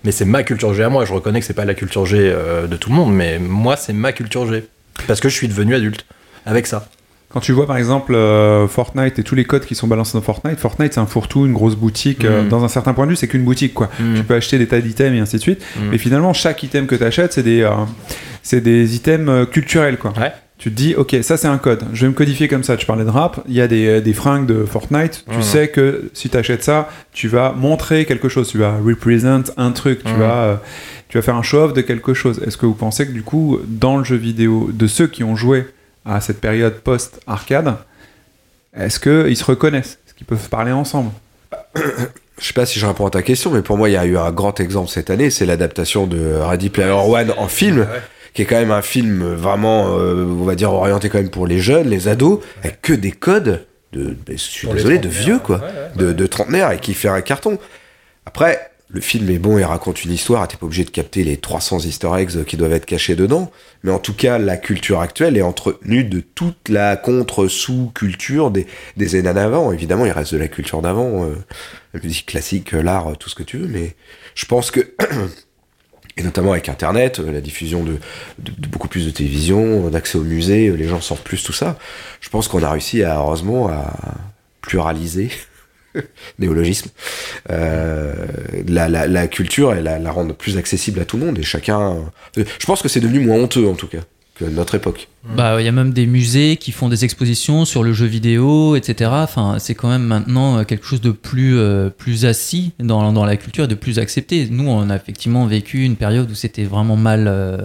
[0.04, 1.04] Mais c'est ma culture G à moi.
[1.04, 3.76] Je reconnais que c'est pas la culture G euh, de tout le monde, mais moi
[3.76, 4.64] c'est ma culture G
[5.06, 6.04] parce que je suis devenu adulte
[6.46, 6.86] avec ça.
[7.30, 10.22] Quand tu vois par exemple euh, Fortnite et tous les codes qui sont balancés dans
[10.22, 12.24] Fortnite, Fortnite c'est un fourre-tout, une grosse boutique.
[12.24, 12.48] euh, Mm.
[12.48, 13.90] dans un certain point de vue, c'est qu'une boutique quoi.
[13.98, 14.14] Mm.
[14.16, 15.62] Tu peux acheter des tas d'items et ainsi de suite.
[15.76, 15.80] Mm.
[15.90, 17.70] Mais finalement, chaque item que tu achètes, c'est des, euh,
[18.42, 20.12] c'est des items culturels quoi.
[20.16, 20.32] Ouais.
[20.56, 21.82] Tu te dis, ok, ça c'est un code.
[21.92, 22.76] Je vais me codifier comme ça.
[22.76, 23.42] Tu parlais de rap.
[23.48, 25.24] Il y a des, des fringues de Fortnite.
[25.30, 25.42] Tu Mm.
[25.42, 28.48] sais que si tu achètes ça, tu vas montrer quelque chose.
[28.48, 30.04] Tu vas represent un truc.
[30.04, 30.16] Tu Mm.
[30.18, 30.56] vas, euh,
[31.08, 32.40] tu vas faire un show-off de quelque chose.
[32.46, 35.34] Est-ce que vous pensez que du coup, dans le jeu vidéo, de ceux qui ont
[35.36, 35.66] joué
[36.06, 37.74] à cette période post-arcade,
[38.76, 39.98] est-ce qu'ils se reconnaissent?
[40.06, 41.10] Est-ce qu'ils peuvent parler ensemble?
[42.40, 44.04] Je sais pas si je réponds à ta question, mais pour moi, il y a
[44.04, 47.86] eu un grand exemple cette année, c'est l'adaptation de Ready Player One en film,
[48.34, 51.46] qui est quand même un film vraiment, euh, on va dire, orienté quand même pour
[51.46, 55.08] les jeunes, les ados, avec que des codes de, ben, je suis Pour désolé, de
[55.08, 57.58] vieux, quoi, ouais, ouais, de, de trentenaires, et qui fait un carton.
[58.26, 61.36] Après, le film est bon, il raconte une histoire, t'es pas obligé de capter les
[61.36, 63.50] 300 easter eggs qui doivent être cachés dedans,
[63.82, 68.66] mais en tout cas, la culture actuelle est entretenue de toute la contre-sous-culture des,
[68.96, 69.72] des années d'avant.
[69.72, 71.34] Évidemment, il reste de la culture d'avant, euh,
[71.92, 73.96] la musique classique, euh, l'art, euh, tout ce que tu veux, mais
[74.34, 74.80] je pense que,
[76.16, 77.92] et notamment avec Internet, euh, la diffusion de,
[78.38, 81.42] de- de beaucoup plus de télévision, euh, d'accès au musée, euh, les gens sortent plus
[81.42, 81.76] tout ça,
[82.20, 83.92] je pense qu'on a réussi à, heureusement, à
[84.60, 85.30] pluraliser
[86.38, 86.90] néologisme,
[87.50, 88.14] euh,
[88.68, 91.42] la, la, la culture et la, la rendre plus accessible à tout le monde et
[91.42, 91.96] chacun.
[92.36, 94.00] Je pense que c'est devenu moins honteux en tout cas.
[94.34, 95.08] Que notre époque.
[95.36, 98.76] Bah, il y a même des musées qui font des expositions sur le jeu vidéo,
[98.76, 99.10] etc.
[99.14, 103.24] Enfin, c'est quand même maintenant euh, quelque chose de plus, euh, plus assis dans, dans
[103.24, 104.46] la culture et de plus accepté.
[104.50, 107.24] Nous, on a effectivement vécu une période où c'était vraiment mal.
[107.26, 107.56] euh,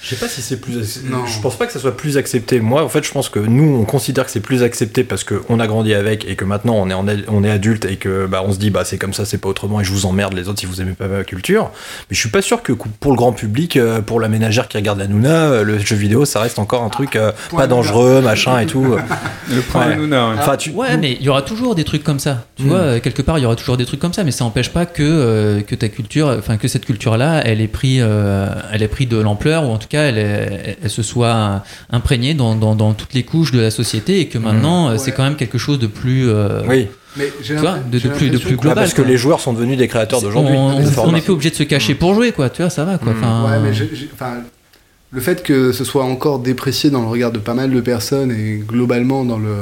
[0.00, 1.00] Je sais pas si c'est plus.
[1.04, 2.60] Je pense pas que ça soit plus accepté.
[2.60, 5.58] Moi, en fait, je pense que nous, on considère que c'est plus accepté parce qu'on
[5.58, 8.44] a grandi avec et que maintenant on est, en- on est adulte et que bah,
[8.46, 10.48] on se dit bah c'est comme ça, c'est pas autrement et je vous emmerde les
[10.48, 11.72] autres si vous aimez pas ma culture.
[12.08, 13.76] Mais je suis pas sûr que pour le grand public,
[14.06, 17.16] pour la ménagère qui regarde la Nouna, le jeu vidéo, ça reste encore un truc
[17.16, 18.84] euh, Point pas dangereux, machin et tout.
[19.50, 19.96] Le point Ouais.
[19.96, 20.16] de ouais.
[20.38, 20.70] Enfin, tu.
[20.70, 22.44] Ouais, mais il y aura toujours des trucs comme ça.
[22.56, 22.68] Tu Mm.
[22.68, 24.70] vois, euh, quelque part, il y aura toujours des trucs comme ça, mais ça n'empêche
[24.70, 28.82] pas que, euh, que ta culture, enfin, que cette culture-là, elle ait pris, euh, elle
[28.82, 32.54] ait pris de l'ampleur, ou en tout cas, elle, est- elle se soit imprégnée dans,
[32.54, 35.36] dans, dans toutes les couches de la société, et que maintenant, euh, c'est quand même
[35.36, 36.28] quelque chose de plus.
[36.28, 36.88] euh, Oui.
[37.16, 39.10] Mais Tu vois, de- de plus- de plus global, Ah, parce que quoi.
[39.10, 40.54] les joueurs sont devenus des créateurs d'aujourd'hui.
[40.56, 42.50] on n'est plus obligé de se cacher pour jouer, quoi.
[42.50, 43.12] Tu vois, ça va, quoi.
[43.18, 43.70] Enfin, Ouais, mais
[44.14, 44.34] enfin,
[45.10, 48.30] le fait que ce soit encore déprécié dans le regard de pas mal de personnes
[48.30, 49.54] et globalement dans le,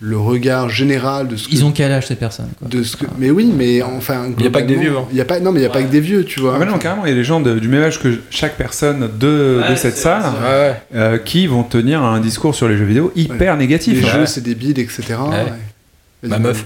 [0.00, 2.66] le regard général de ce que, Ils ont quel âge ces personnes quoi.
[2.66, 5.04] de ce que mais oui mais enfin Il y a pas que des vieux, hein.
[5.12, 6.54] il y a pas non mais il y a pas que des vieux tu vois
[6.56, 8.56] Ah, mais non, carrément, il y a des gens de- du même âge que chaque
[8.56, 10.82] personne de, de cette salle Ouais, ouais.
[10.96, 14.02] euh, qui vont tenir un discours sur les jeux vidéo hyper négatif.
[14.02, 15.36] les jeux c'est débile etc Ouais.
[15.36, 16.28] ouais.
[16.28, 16.64] Ma meuf.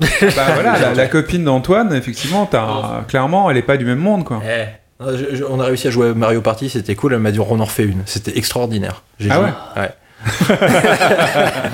[0.00, 0.06] Bah
[0.54, 4.42] voilà, la, la copine d'Antoine, effectivement, t'as- clairement, elle est pas du même monde, quoi.
[5.04, 7.12] Ah, je- je- on a réussi à jouer à Mario Party, c'était cool.
[7.14, 8.02] Elle m'a dit on en refait une.
[8.06, 9.02] C'était extraordinaire.
[9.18, 9.44] J'ai Ah joué.
[9.44, 9.90] ouais Ouais.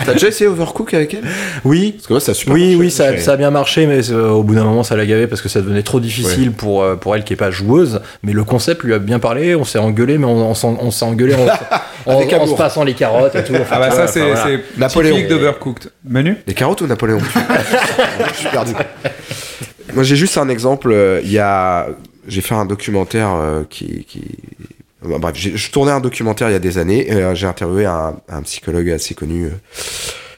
[0.06, 1.24] T'as déjà essayé Overcook avec elle?
[1.64, 1.92] Oui.
[1.92, 2.76] Parce que moi, ça a super Oui, marché.
[2.78, 5.42] oui, ça, a bien marché, mais euh, au bout d'un moment, ça l'a gavé parce
[5.42, 8.00] que ça devenait trop difficile pour, euh, pour elle qui est pas joueuse.
[8.22, 9.54] Mais le concept lui a bien parlé.
[9.54, 11.46] On s'est engueulé, mais on, on s'est engueulé en,
[12.46, 13.54] se passant les carottes et tout.
[13.54, 14.58] Enfin, Ah bah ça, c'est enfin, voilà.
[14.78, 15.28] Napoléon.
[15.28, 15.90] d'Overcooked.
[16.06, 16.38] Manu?
[16.46, 17.18] Les carottes ou Napoléon?
[18.32, 18.72] Je suis perdu.
[19.94, 20.90] Moi, j'ai juste un exemple.
[20.92, 21.86] euh, Il y a,
[22.28, 24.22] j'ai fait un documentaire euh, qui, qui...
[25.02, 27.10] Bah, bref, je tournais un documentaire il y a des années.
[27.12, 29.50] Euh, j'ai interviewé un, un psychologue assez connu, euh,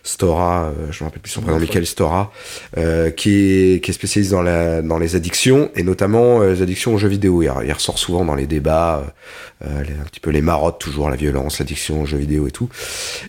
[0.02, 2.32] Stora, je me rappelle plus son prénom, Michael Stora,
[2.78, 6.62] euh, qui, est, qui est spécialiste dans, la, dans les addictions et notamment euh, les
[6.62, 7.42] addictions aux jeux vidéo.
[7.42, 9.14] Il, il ressort souvent dans les débats,
[9.62, 12.50] euh, les- un petit peu les marottes, toujours la violence, l'addiction aux jeux vidéo et
[12.50, 12.70] tout.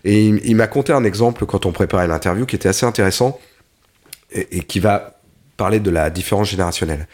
[0.05, 3.37] Et il, il m'a conté un exemple quand on préparait l'interview qui était assez intéressant
[4.31, 5.19] et, et qui va
[5.57, 7.05] parler de la différence générationnelle.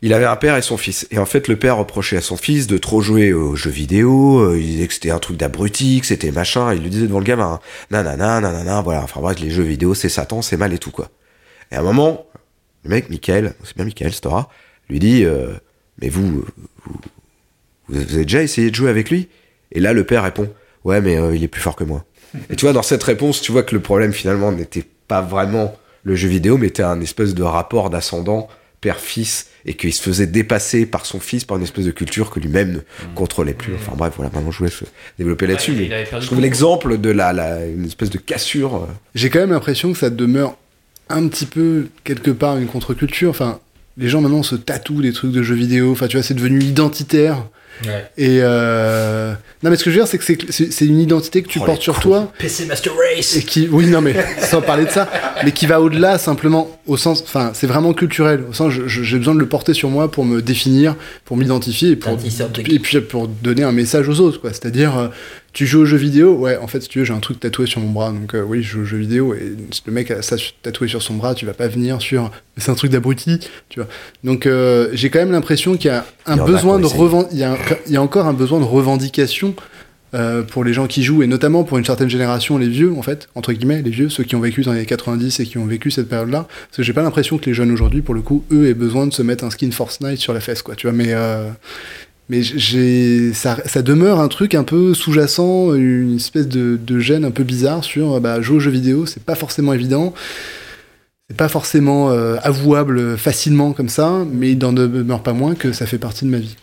[0.00, 1.06] Il avait un père et son fils.
[1.10, 4.38] Et en fait, le père reprochait à son fils de trop jouer aux jeux vidéo.
[4.40, 6.72] euh, Il disait que c'était un truc d'abruti, que c'était machin.
[6.72, 9.02] Il lui disait devant le gamin, hein, nanana, nanana, voilà.
[9.02, 11.10] Enfin bref, les jeux vidéo, c'est Satan, c'est mal et tout, quoi.
[11.72, 12.26] Et à un moment,
[12.84, 14.48] le mec, Michael, c'est bien Michael, Stora,
[14.88, 15.54] lui dit, euh,
[16.00, 16.44] mais vous,
[16.84, 17.00] vous,
[17.88, 19.28] vous avez déjà essayé de jouer avec lui?
[19.72, 20.48] Et là, le père répond,
[20.84, 22.04] ouais, mais euh, il est plus fort que moi.
[22.50, 25.74] Et tu vois, dans cette réponse, tu vois que le problème finalement n'était pas vraiment
[26.04, 28.48] le jeu vidéo, mais était un espèce de rapport d'ascendant
[28.80, 32.40] père-fils et qu'il se faisait dépasser par son fils par une espèce de culture que
[32.40, 33.74] lui-même ne contrôlait plus.
[33.74, 34.82] Enfin bref, voilà, maintenant je vous laisse
[35.18, 35.72] développer là-dessus.
[35.72, 38.76] mais je trouve l'exemple de la, la, une espèce de cassure.
[38.76, 40.56] euh, j'ai quand même l'impression que ça demeure
[41.08, 43.60] un petit peu quelque part une contre-culture enfin
[43.96, 46.60] les gens maintenant se tatouent des trucs de jeux vidéo enfin tu vois c'est devenu
[46.62, 47.44] identitaire
[48.16, 49.32] et euh...
[49.62, 51.64] non mais ce que je veux dire c'est que c'est- une identité que tu Oh,
[51.64, 52.32] portes sur toi.
[52.38, 53.36] PC Master Race.
[53.36, 55.08] et qui oui non mais sans parler de ça
[55.44, 58.44] mais qui va au-delà simplement au sens enfin c'est vraiment culturel.
[58.48, 61.96] Au sens j'ai besoin de le porter sur moi pour me définir pour m'identifier et
[61.96, 62.16] pour
[62.68, 64.50] et puis pour donner un message aux autres quoi.
[64.50, 65.08] C'est-à-dire euh,
[65.52, 66.34] tu joues aux jeux vidéo?
[66.34, 68.42] Ouais en fait si tu veux j'ai un truc tatoué sur mon bras donc euh,
[68.42, 71.14] oui je joue aux jeux vidéo et si le mec a ça tatoué sur son
[71.14, 73.88] bras tu vas pas venir sur c'est un truc d'abruti tu vois
[74.24, 77.02] donc euh, j'ai quand même l'impression qu'il y a un Il besoin de ont essayé.
[77.02, 79.54] reven- il y a un- il y a encore un besoin de revendication
[80.14, 83.02] euh, pour les gens qui jouent, et notamment pour une certaine génération, les vieux, en
[83.02, 85.58] fait, entre guillemets, les vieux, ceux qui ont vécu dans les années 90 et qui
[85.58, 88.22] ont vécu cette période-là, parce que j'ai pas l'impression que les jeunes aujourd'hui, pour le
[88.22, 90.86] coup, eux, aient besoin de se mettre un skin Fortnite sur la fesse, quoi, tu
[90.86, 91.50] vois, mais, euh,
[92.28, 92.42] mais
[93.32, 97.84] ça, ça demeure un truc un peu sous-jacent, une espèce de, gêne un peu bizarre
[97.84, 100.12] sur, bah, jouer aux jeux vidéo, c'est pas forcément évident,
[101.28, 105.72] c'est pas forcément euh, avouable facilement comme ça, mais il n'en demeure pas moins que
[105.72, 106.56] ça fait partie de ma vie.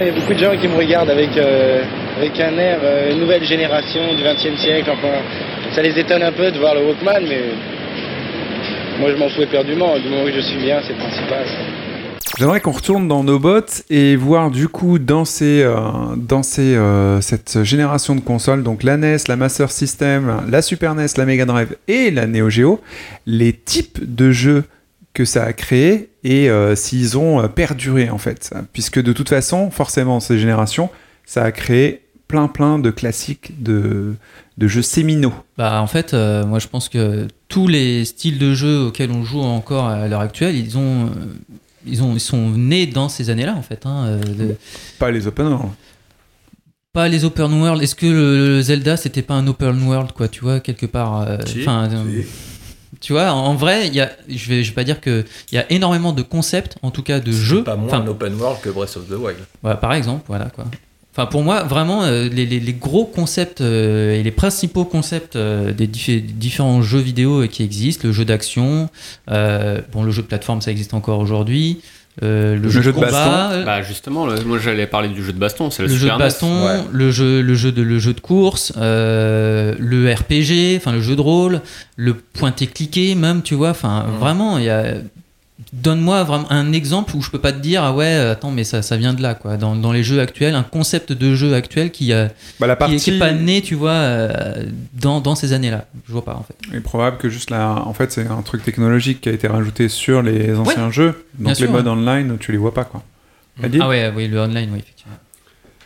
[0.00, 1.82] Il y a beaucoup de gens qui me regardent avec, euh,
[2.16, 4.90] avec un air euh, nouvelle génération du XXe siècle.
[4.90, 5.22] Enfin,
[5.72, 7.42] ça les étonne un peu de voir le Walkman, mais
[8.98, 9.98] moi je m'en fous éperdument.
[9.98, 11.44] Du moment que je suis bien, c'est le principal.
[12.40, 13.60] J'aimerais qu'on retourne dans nos bots
[13.90, 15.76] et voir du coup dans, ces, euh,
[16.16, 20.94] dans ces, euh, cette génération de consoles, donc la NES, la Master System, la Super
[20.94, 22.80] NES, la Mega Drive et la Neo Geo,
[23.26, 24.64] les types de jeux
[25.12, 28.54] que ça a créé et euh, s'ils ont perduré en fait.
[28.72, 30.88] Puisque de toute façon, forcément, ces générations,
[31.26, 34.14] ça a créé plein plein de classiques de,
[34.56, 35.34] de jeux séminaux.
[35.58, 39.42] Bah en fait, moi je pense que tous les styles de jeux auxquels on joue
[39.42, 41.10] encore à l'heure actuelle, ils ont,
[41.86, 43.86] ils ont, ils sont nés dans ces années-là en fait.
[43.86, 44.56] hein, euh, de-
[44.98, 45.70] Pas les open world.
[46.92, 47.82] pas les open world.
[47.82, 51.38] Est-ce que le, Zelda c'était pas un open world quoi, tu vois quelque part euh,
[51.46, 52.22] Si, euh,
[53.00, 55.54] Tu vois, en, vrai, il y a, je vais, je vais pas dire que il
[55.54, 57.64] y a énormément de concepts, en tout cas de jeux.
[57.64, 59.38] Pas moins un open world que Breath of the Wild.
[59.62, 60.64] voilà, par exemple, voilà quoi.
[61.12, 65.34] Enfin, pour moi, vraiment, euh, les, les- les gros concepts euh, et les principaux concepts
[65.34, 68.88] euh, des diffé- différents jeux vidéo euh, qui existent, le jeu d'action,
[69.30, 71.80] euh, bon, le jeu de plateforme, ça existe encore aujourd'hui,
[72.22, 75.38] euh, le, jeu, de combat, euh, Bah justement, le- moi j'allais parler du jeu de
[75.38, 76.48] baston, c'est le, le jeu de baston,
[76.92, 81.16] le jeu, le jeu de le jeu de course, euh, le RPG, enfin le jeu
[81.16, 81.60] de rôle,
[81.96, 84.94] le pointé cliqué même, tu vois, enfin vraiment il y a
[85.72, 88.82] Donne-moi vraiment un exemple où je peux pas te dire ah ouais attends mais ça,
[88.82, 91.92] ça vient de là quoi dans, dans les jeux actuels un concept de jeu actuel
[91.92, 94.64] qui a Bah, la qui, est- qui partie- est pas né tu vois euh,
[94.94, 97.50] dans, dans ces années là je vois pas en fait Il est probable que juste
[97.50, 100.92] là, en fait, c'est un truc technologique qui a été rajouté sur les anciens Ouais,
[100.92, 101.24] jeux.
[101.34, 101.72] bien Donc les sûr.
[101.72, 103.04] modes online, tu les vois pas, quoi.
[103.62, 105.16] Adil ah ouais oui le online oui effectivement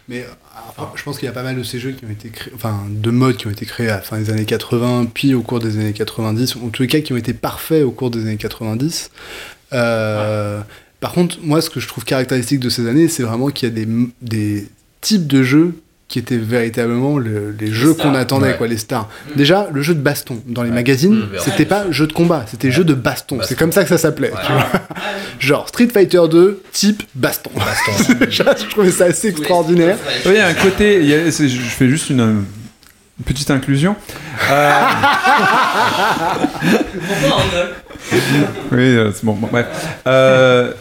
[0.09, 0.25] Mais euh,
[0.71, 2.53] enfin, je pense qu'il y a pas mal de ces jeux qui ont été créés,
[2.55, 5.43] enfin de modes qui ont été créés à la fin des années 80, puis au
[5.43, 8.11] cours des années 90, ou en tous les cas qui ont été parfaits au cours
[8.11, 9.11] des années 90.
[9.73, 10.61] Euh,
[11.01, 13.73] Par contre, moi, ce que je trouve caractéristique de ces années, c'est vraiment qu'il y
[13.73, 13.89] a des,
[14.23, 14.67] des
[15.01, 15.75] types de jeux
[16.09, 18.57] qui étaient véritablement le- les jeux qu'on attendait, ouais.
[18.57, 19.09] quoi, les stars.
[19.37, 21.29] Déjà, le jeu de baston dans les magazines, Mmh.
[21.45, 23.39] c'était pas jeu de combat, c'était jeu de baston.
[23.43, 24.31] C'est comme ça que ça s'appelait.
[24.47, 24.67] tu vois.
[25.41, 27.51] Genre Street Fighter 2, type baston.
[28.21, 29.97] Déjà, je trouvais ça assez extraordinaire.
[30.27, 30.97] Oui, il y a un côté.
[31.15, 32.45] a- je fais juste une, une
[33.25, 33.97] petite inclusion.
[34.51, 34.81] Euh,
[38.73, 39.67] oui, euh, c'est bon, bon, bref.
[40.07, 40.73] Euh,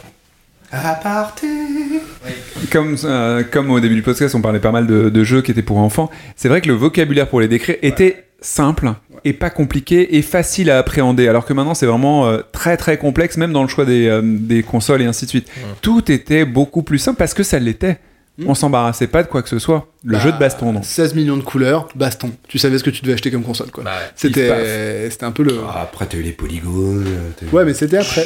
[2.71, 5.51] comme, euh, comme au début du podcast, on parlait pas mal de, de jeux qui
[5.51, 6.09] étaient pour enfants.
[6.35, 8.91] C'est vrai que le vocabulaire pour les décrire était simple
[9.23, 11.27] et pas compliqué et facile à appréhender.
[11.27, 14.21] Alors que maintenant, c'est vraiment euh, très très complexe, même dans le choix des, euh,
[14.23, 15.47] des consoles et ainsi de suite.
[15.81, 17.99] Tout était beaucoup plus simple parce que ça l'était.
[18.47, 19.87] On s'embarrassait pas de quoi que ce soit.
[20.03, 20.83] Le Bah, jeu de baston, donc.
[20.85, 22.31] 16 millions de couleurs, baston.
[22.47, 23.83] Tu savais ce que tu devais acheter comme console, quoi.
[24.15, 25.59] C'était, c'était un peu le.
[25.69, 27.05] Ah, après, t'as eu les polygones.
[27.43, 28.25] eu- Ouais, mais c'était après.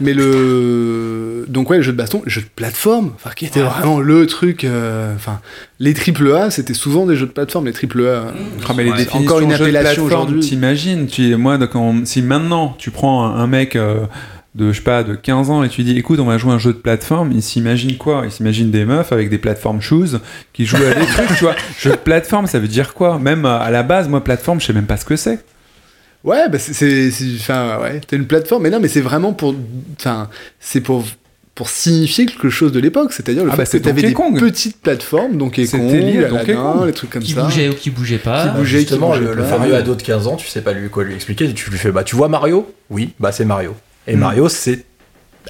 [0.00, 1.44] Mais le.
[1.48, 4.26] Donc, ouais, le jeu de baston, le jeu de plateforme, enfin, qui était vraiment le
[4.26, 4.64] truc.
[4.64, 5.40] euh, Enfin,
[5.78, 8.32] les triple A, c'était souvent des jeux de plateforme, les triple A.
[8.68, 10.40] Ah, mais les Ouais, définitions encore une appellation aujourd'hui.
[10.40, 14.06] T'imagines, tu, moi, donc, on- si maintenant tu prends un, un mec euh,
[14.54, 16.54] de, je sais pas, de 15 ans et tu dis, écoute, on va jouer à
[16.54, 18.22] un jeu de plateforme, il s'imagine quoi?
[18.24, 20.18] Il s'imagine des meufs avec des plateformes shoes
[20.52, 21.54] qui jouent à des trucs, tu vois.
[21.78, 23.18] Jeu de plateforme, ça veut dire quoi?
[23.18, 25.38] Même euh, à la base, moi, plateforme, je sais même pas ce que c'est.
[26.24, 28.64] Ouais, bah c'est- Enfin, ouais, t'as une plateforme.
[28.64, 29.54] Mais non, mais c'est vraiment pour.
[29.98, 30.28] Enfin,
[30.58, 31.04] c'est pour.
[31.54, 34.14] Pour signifier quelque chose de l'époque, c'est-à-dire le Ah bah, fait c'est que t'avais des
[34.14, 34.38] Kong.
[34.40, 36.86] petites plateformes, Donkey C'était Kong, lié Donkey Aladdin, Kong.
[36.86, 37.42] les trucs comme qui ça.
[37.42, 39.48] bougeait ou qui bougeait pas Qui bougeait, qui Justement, bougeait le, le pas.
[39.58, 41.92] fameux ado de 15 ans, tu sais pas lui quoi lui expliquer, tu lui fais
[41.92, 42.72] bah tu vois Mario?
[42.88, 43.74] Oui, bah c'est Mario.
[44.06, 44.16] Et.
[44.16, 44.84] Mario c'est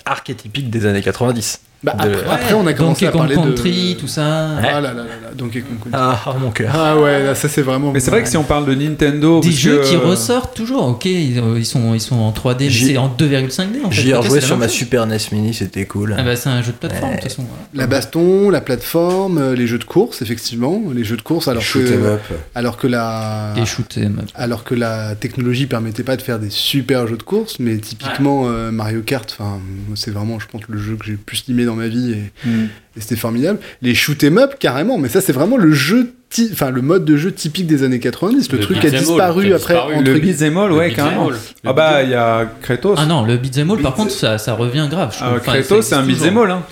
[0.05, 1.61] archétypique des années 90.
[1.83, 4.01] Bah, De- après, après, on a commencé Donkey à Kong parler Country de...
[4.01, 5.91] tout ça Ah là là là là, Donkey Kong Country.
[5.95, 6.71] Ah, oh, mon cœur.
[6.75, 7.91] Ah ouais, là, ça c'est vraiment...
[7.93, 9.41] Mais c'est vrai que si on parle de Nintendo.
[9.41, 12.71] des jeux que, qui ressortent toujours ok ils, euh, sont ils sont en 3D mais
[12.71, 14.77] c'est en 2,5D en fait J'y ai rejoué sur ma chose.
[14.77, 16.15] Super NES Mini, c'était cool.
[16.19, 19.55] ah bah c'est un jeu de plateforme de toute façon La baston, la plateforme, euh,
[19.55, 22.21] les jeux de course, effectivement, les jeux de course, alors shoot que, 'em up.
[22.55, 24.13] alors que la, des shoot up.
[24.35, 28.45] alors que la technologie permettait pas de faire des super jeux de course, mais typiquement
[28.49, 29.61] euh, Mario Kart, enfin,
[29.95, 32.49] c'est vraiment, je pense, le jeu que j'ai le plus aimé dans ma vie et,
[32.49, 32.65] hmm.
[32.97, 33.59] et c'était formidable.
[33.83, 36.13] Les shoot 'em up, carrément, mais ça c'est vraiment le jeu,
[36.53, 38.97] enfin le mode de jeu typique des années 90, le, Le truc qui a all,
[38.99, 39.75] disparu après.
[39.75, 39.95] disparu.
[39.95, 41.31] entre Le beat'em all, ouais, carrément.
[41.65, 42.97] Ah bah, il y a Kratos.
[42.99, 45.25] ah non le beat'em all par Beat- contre ça, ça revient grave je.
[45.25, 46.63] Ah, Kratos, c'est un beat'em all, hein.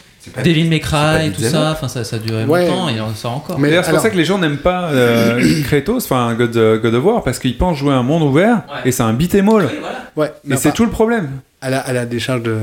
[0.45, 2.67] Devil May Cry tout ça enfin ça, ça a duré Ouais.
[2.69, 4.59] longtemps et on sort encore Mais D'ailleurs, c'est pour alors- ça que les gens n'aiment
[4.59, 8.03] pas euh, Kratos, enfin God, euh, God of War, parce qu'ils pensent jouer à un
[8.03, 8.81] monde ouvert Ouais.
[8.85, 9.71] et c'est un beat'em all.
[10.17, 11.31] Ouais, Mais enfin, c'est tout le problème.
[11.61, 12.57] À la, à la décharge de,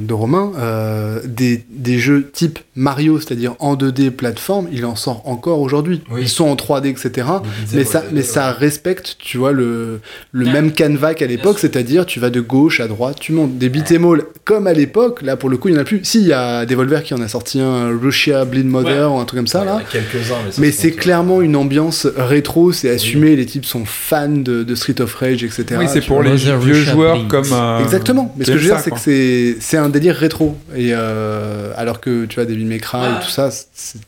[0.00, 5.22] de Romain, euh, des, des jeux type Mario, c'est-à-dire en 2D plateforme, il en sort
[5.26, 6.02] encore aujourd'hui.
[6.12, 6.20] Oui.
[6.22, 7.26] Ils sont en 3D, etc.
[7.72, 8.22] Mais ça, 2D, mais ouais.
[8.22, 10.00] ça respecte, tu vois, le,
[10.32, 10.52] le Ouais.
[10.52, 13.58] même canevas qu'à l'époque, c'est-à-dire tu vas de gauche à droite, tu montes.
[13.58, 16.00] Des beat'em all comme à l'époque, là pour le coup, il n'y en a plus.
[16.04, 19.24] Si, il y a Devolver qui en a sorti un Russia Bleed Mother ou un
[19.24, 19.80] truc comme ça, Il y en là.
[19.80, 23.84] a quelques-uns, mais ça Mais c'est clairement une ambiance rétro, c'est assumé, les types sont
[23.84, 25.64] fans de, de Street of Rage, etc.
[25.78, 26.30] oui, c'est pour vois.
[26.30, 27.44] les vieux joueurs comme.
[27.52, 28.32] euh, Exactement.
[28.36, 30.56] Mais ce que je veux dire, c'est que c'est c'est un délire rétro.
[30.74, 33.50] Et euh, alors que tu vois, Devil May Cry et tout ça,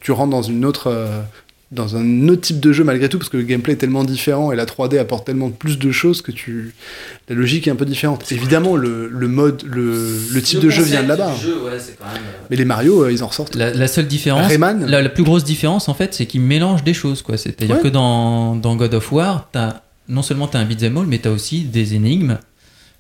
[0.01, 0.89] tu rentres dans une autre.
[0.89, 1.21] euh,
[1.71, 4.53] dans un autre type de jeu malgré tout parce que le gameplay est tellement différent
[4.53, 6.73] et la 3D apporte tellement plus de choses que tu
[7.29, 10.83] la logique est un peu différente évidemment le, le mode le, le type de jeu
[10.83, 11.31] vient de là-bas
[12.49, 15.25] mais les Mario euh, ils en ressortent La, la seule différence, Rayman la, la plus
[15.25, 17.21] grosse différence en fait, c'est qu'ils mélangent des choses.
[17.21, 17.37] quoi.
[17.37, 17.83] C'est-à-dire Ouais.
[17.83, 21.19] que dans, dans God of War, as, non seulement tu as un beat'em all, mais
[21.19, 22.39] tu as aussi des énigmes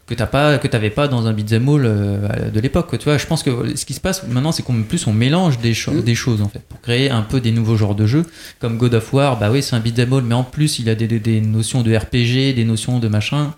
[0.08, 3.18] que t'as pas que t'avais pas dans un beat'em all euh, de l'époque tu vois
[3.18, 6.00] je pense que ce qui se passe maintenant c'est qu'en plus on mélange des, cho-
[6.00, 8.24] des choses en fait pour créer un peu des nouveaux genres de jeux
[8.58, 10.94] comme God of War bah oui c'est un beat'em all mais en plus il a
[10.94, 13.52] des, des, des notions de RPG des notions de machin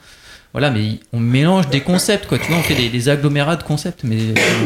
[0.52, 3.62] voilà mais on mélange des concepts quoi tu vois on fait des, des agglomérats de
[3.62, 4.18] concepts mais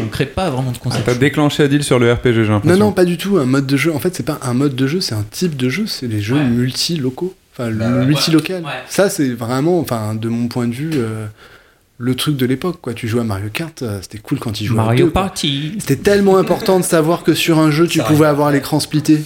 [0.03, 2.79] on crée pas vraiment de concepts T'as déclenché Adil sur le RPG, j'ai Non, l'impression.
[2.79, 3.37] non, pas du tout.
[3.37, 3.93] Un mode de jeu.
[3.95, 5.85] En fait, c'est pas un mode de jeu, c'est un type de jeu.
[5.87, 7.35] C'est les jeux multi-locaux.
[7.53, 8.65] Enfin, le multi-local.
[8.89, 11.27] Ça, c'est vraiment, enfin, de mon point de vue, euh,
[11.99, 12.79] le truc de l'époque.
[12.81, 12.95] Quoi.
[12.95, 15.23] Tu jouais à Mario Kart, euh, c'était cool quand tu jouais à Mario deux, quoi.
[15.23, 18.81] Party C'était tellement important de savoir que sur un jeu, tu Ça pouvais avoir l'écran
[18.81, 19.21] splitté.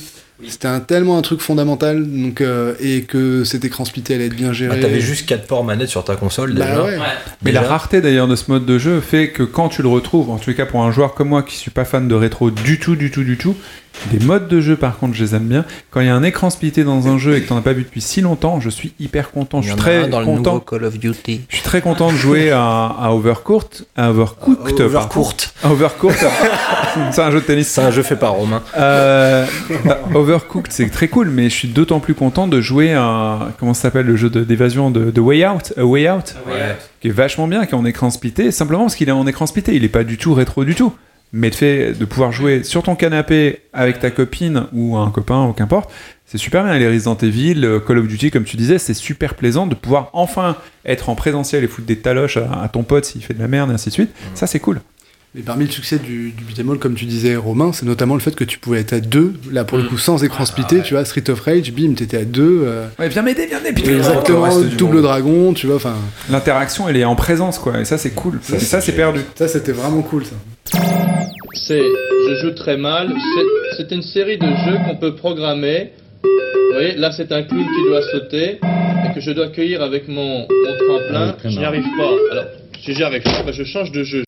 [0.47, 4.37] C'était un, tellement un truc fondamental, donc, euh, et que cet écran splitté allait être
[4.37, 4.77] bien géré.
[4.77, 6.85] Bah, T'avais juste 4 ports manettes sur ta console Bah déjà.
[6.85, 6.99] ouais.
[7.43, 7.63] Mais Déjà.
[7.63, 10.39] la rareté d'ailleurs de ce mode de jeu fait que quand tu le retrouves, en
[10.39, 12.79] tous les cas pour un joueur comme moi qui suis pas fan de rétro du
[12.79, 13.57] tout, du tout, du tout,
[14.13, 15.65] des modes de jeu par contre je les aime bien.
[15.91, 17.73] Quand il y a un écran splitté dans un jeu et que t'en as pas
[17.73, 19.61] vu depuis si longtemps, je suis hyper content.
[19.61, 20.61] Il Je suis très un dans le content.
[20.61, 21.43] Call of Duty.
[21.49, 25.09] Je suis très content de jouer à, à Overcooked, à Overcooked.
[25.09, 25.55] contre.
[25.63, 26.17] À Overcooked.
[27.13, 27.69] c'est un jeu de tennis.
[27.69, 28.63] C'est un jeu fait par Romain.
[28.77, 29.47] Euh,
[29.85, 33.75] bah, Overcooked, c'est très cool, mais je suis d'autant plus content de jouer à comment
[33.75, 36.35] ça s'appelle le jeu d'évasion de, de Way Out, A Way Out,
[37.01, 39.47] qui est vachement bien, qui est en écran splitté, simplement parce qu'il est en écran
[39.47, 40.93] splitté, il est pas du tout rétro du tout.
[41.33, 45.47] Mais le fait de pouvoir jouer sur ton canapé avec ta copine ou un copain
[45.47, 45.91] ou qu'importe,
[46.25, 46.79] c'est super bien.
[46.79, 50.11] Les Resident Evil, le Call of Duty, comme tu disais, c'est super plaisant de pouvoir
[50.15, 53.41] enfin être en présentiel et foutre des taloches à, à ton pote s'il fait de
[53.41, 54.11] la merde et ainsi de suite.
[54.35, 54.81] Ça, c'est cool.
[55.39, 58.21] Et parmi le succès du, du beat'em all, comme tu disais, Romain, c'est notamment le
[58.21, 60.95] fait que tu pouvais être à deux, là pour le coup sans écran splitté, tu
[60.95, 62.63] vois, Street of Rage, bim, t'étais à deux.
[62.65, 63.89] euh, Ouais, viens m'aider, viens m'aider.
[63.89, 65.03] Exactement, double monde.
[65.05, 65.95] dragon, tu vois, enfin.
[66.29, 67.79] L'interaction, elle est en présence, quoi.
[67.81, 68.41] Et ça, c'est cool.
[68.43, 69.21] Ça, ça c'est perdu.
[69.37, 70.35] Ça, c'était vraiment cool, ça.
[71.55, 71.83] C'est
[72.29, 73.09] Je joue très mal.
[73.15, 75.93] C'est- C'est une série de jeux qu'on peut programmer.
[76.25, 80.09] Vous voyez, là c'est un clown qui doit sauter et que je dois cueillir avec
[80.09, 81.33] mon, mon tremplin.
[81.39, 82.11] très je n'y arrive pas.
[82.33, 82.45] Alors,
[82.83, 84.25] si j'y arrive pas, ben, je change de jeu.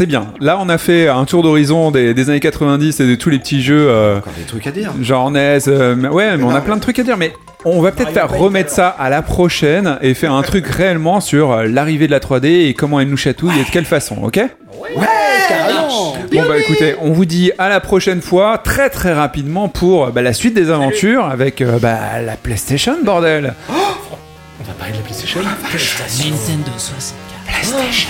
[0.00, 0.32] C'est bien.
[0.40, 3.38] Là, on a fait un tour d'horizon des, des années 90 et de tous les
[3.38, 3.86] petits jeux.
[3.90, 4.92] euh, Encore des trucs à dire.
[5.02, 5.58] genre NES.
[5.68, 7.18] euh, mais- ouais, mais on a plein de trucs à dire.
[7.18, 7.34] Mais
[7.66, 11.52] on va peut-être faire remettre ça à la prochaine et faire un truc réellement sur
[11.52, 14.36] euh, l'arrivée de la 3D et comment elle nous chatouille et de quelle façon, ok?
[14.36, 15.06] Ouais,
[15.48, 20.06] carrément Bon bah écoutez, on vous dit à la prochaine fois, très très rapidement pour
[20.12, 23.52] bah, la suite des aventures avec euh, bah, la PlayStation, bordel.
[23.68, 28.08] On va parler de la PlayStation Nintendo 64 PlayStation.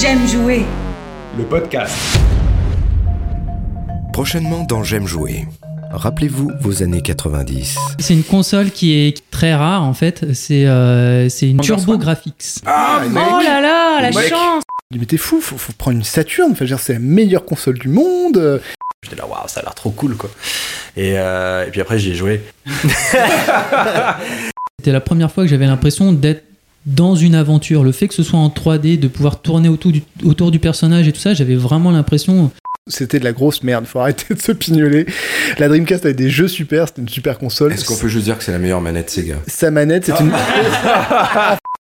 [0.00, 0.64] J'aime jouer.
[1.36, 1.94] Le podcast.
[4.12, 5.46] Prochainement dans J'aime jouer.
[5.90, 7.76] Rappelez-vous vos années 90.
[7.98, 10.32] C'est une console qui est très rare en fait.
[10.32, 12.60] C'est euh, c'est une Turbo Graphics.
[12.64, 14.28] Ah, Oh là là, la Mec.
[14.28, 14.62] chance
[14.92, 17.44] Mais t'es fou, faut, faut prendre une Saturn, enfin, je veux dire, c'est la meilleure
[17.44, 18.62] console du monde.
[19.02, 20.30] J'étais là, waouh, ça a l'air trop cool quoi.
[20.96, 22.40] Et, euh, et puis après, j'y ai joué.
[24.78, 26.44] C'était la première fois que j'avais l'impression d'être
[26.86, 27.84] dans une aventure.
[27.84, 31.06] Le fait que ce soit en 3D, de pouvoir tourner autour du, autour du personnage
[31.08, 32.50] et tout ça, j'avais vraiment l'impression.
[32.86, 35.06] C'était de la grosse merde, faut arrêter de se pignoler.
[35.58, 37.72] La Dreamcast avait des jeux super, c'était une super console.
[37.72, 39.36] Est-ce qu'on peut juste dire que c'est la meilleure manette Sega?
[39.46, 40.32] Sa manette, c'est une.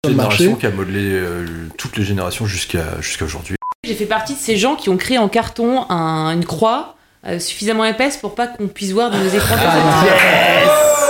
[0.05, 1.45] C'est une génération qui a modelé euh,
[1.75, 3.55] toutes les générations jusqu'à jusqu'à aujourd'hui.
[3.83, 6.95] J'ai fait partie de ces gens qui ont créé en carton un- une croix
[7.25, 9.55] euh, suffisamment épaisse pour pas qu'on puisse voir de nos écrans.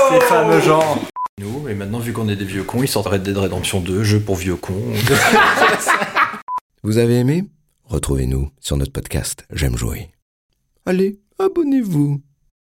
[0.09, 0.99] Ces fameux gens.
[1.39, 4.03] Nous, et maintenant, vu qu'on est des vieux cons, ils sortent Red Dead Redemption 2,
[4.03, 4.73] jeu pour vieux cons.
[6.83, 7.43] Vous avez aimé?
[7.83, 10.09] Retrouvez-nous sur notre podcast J'aime jouer.
[10.87, 12.23] Allez, abonnez-vous.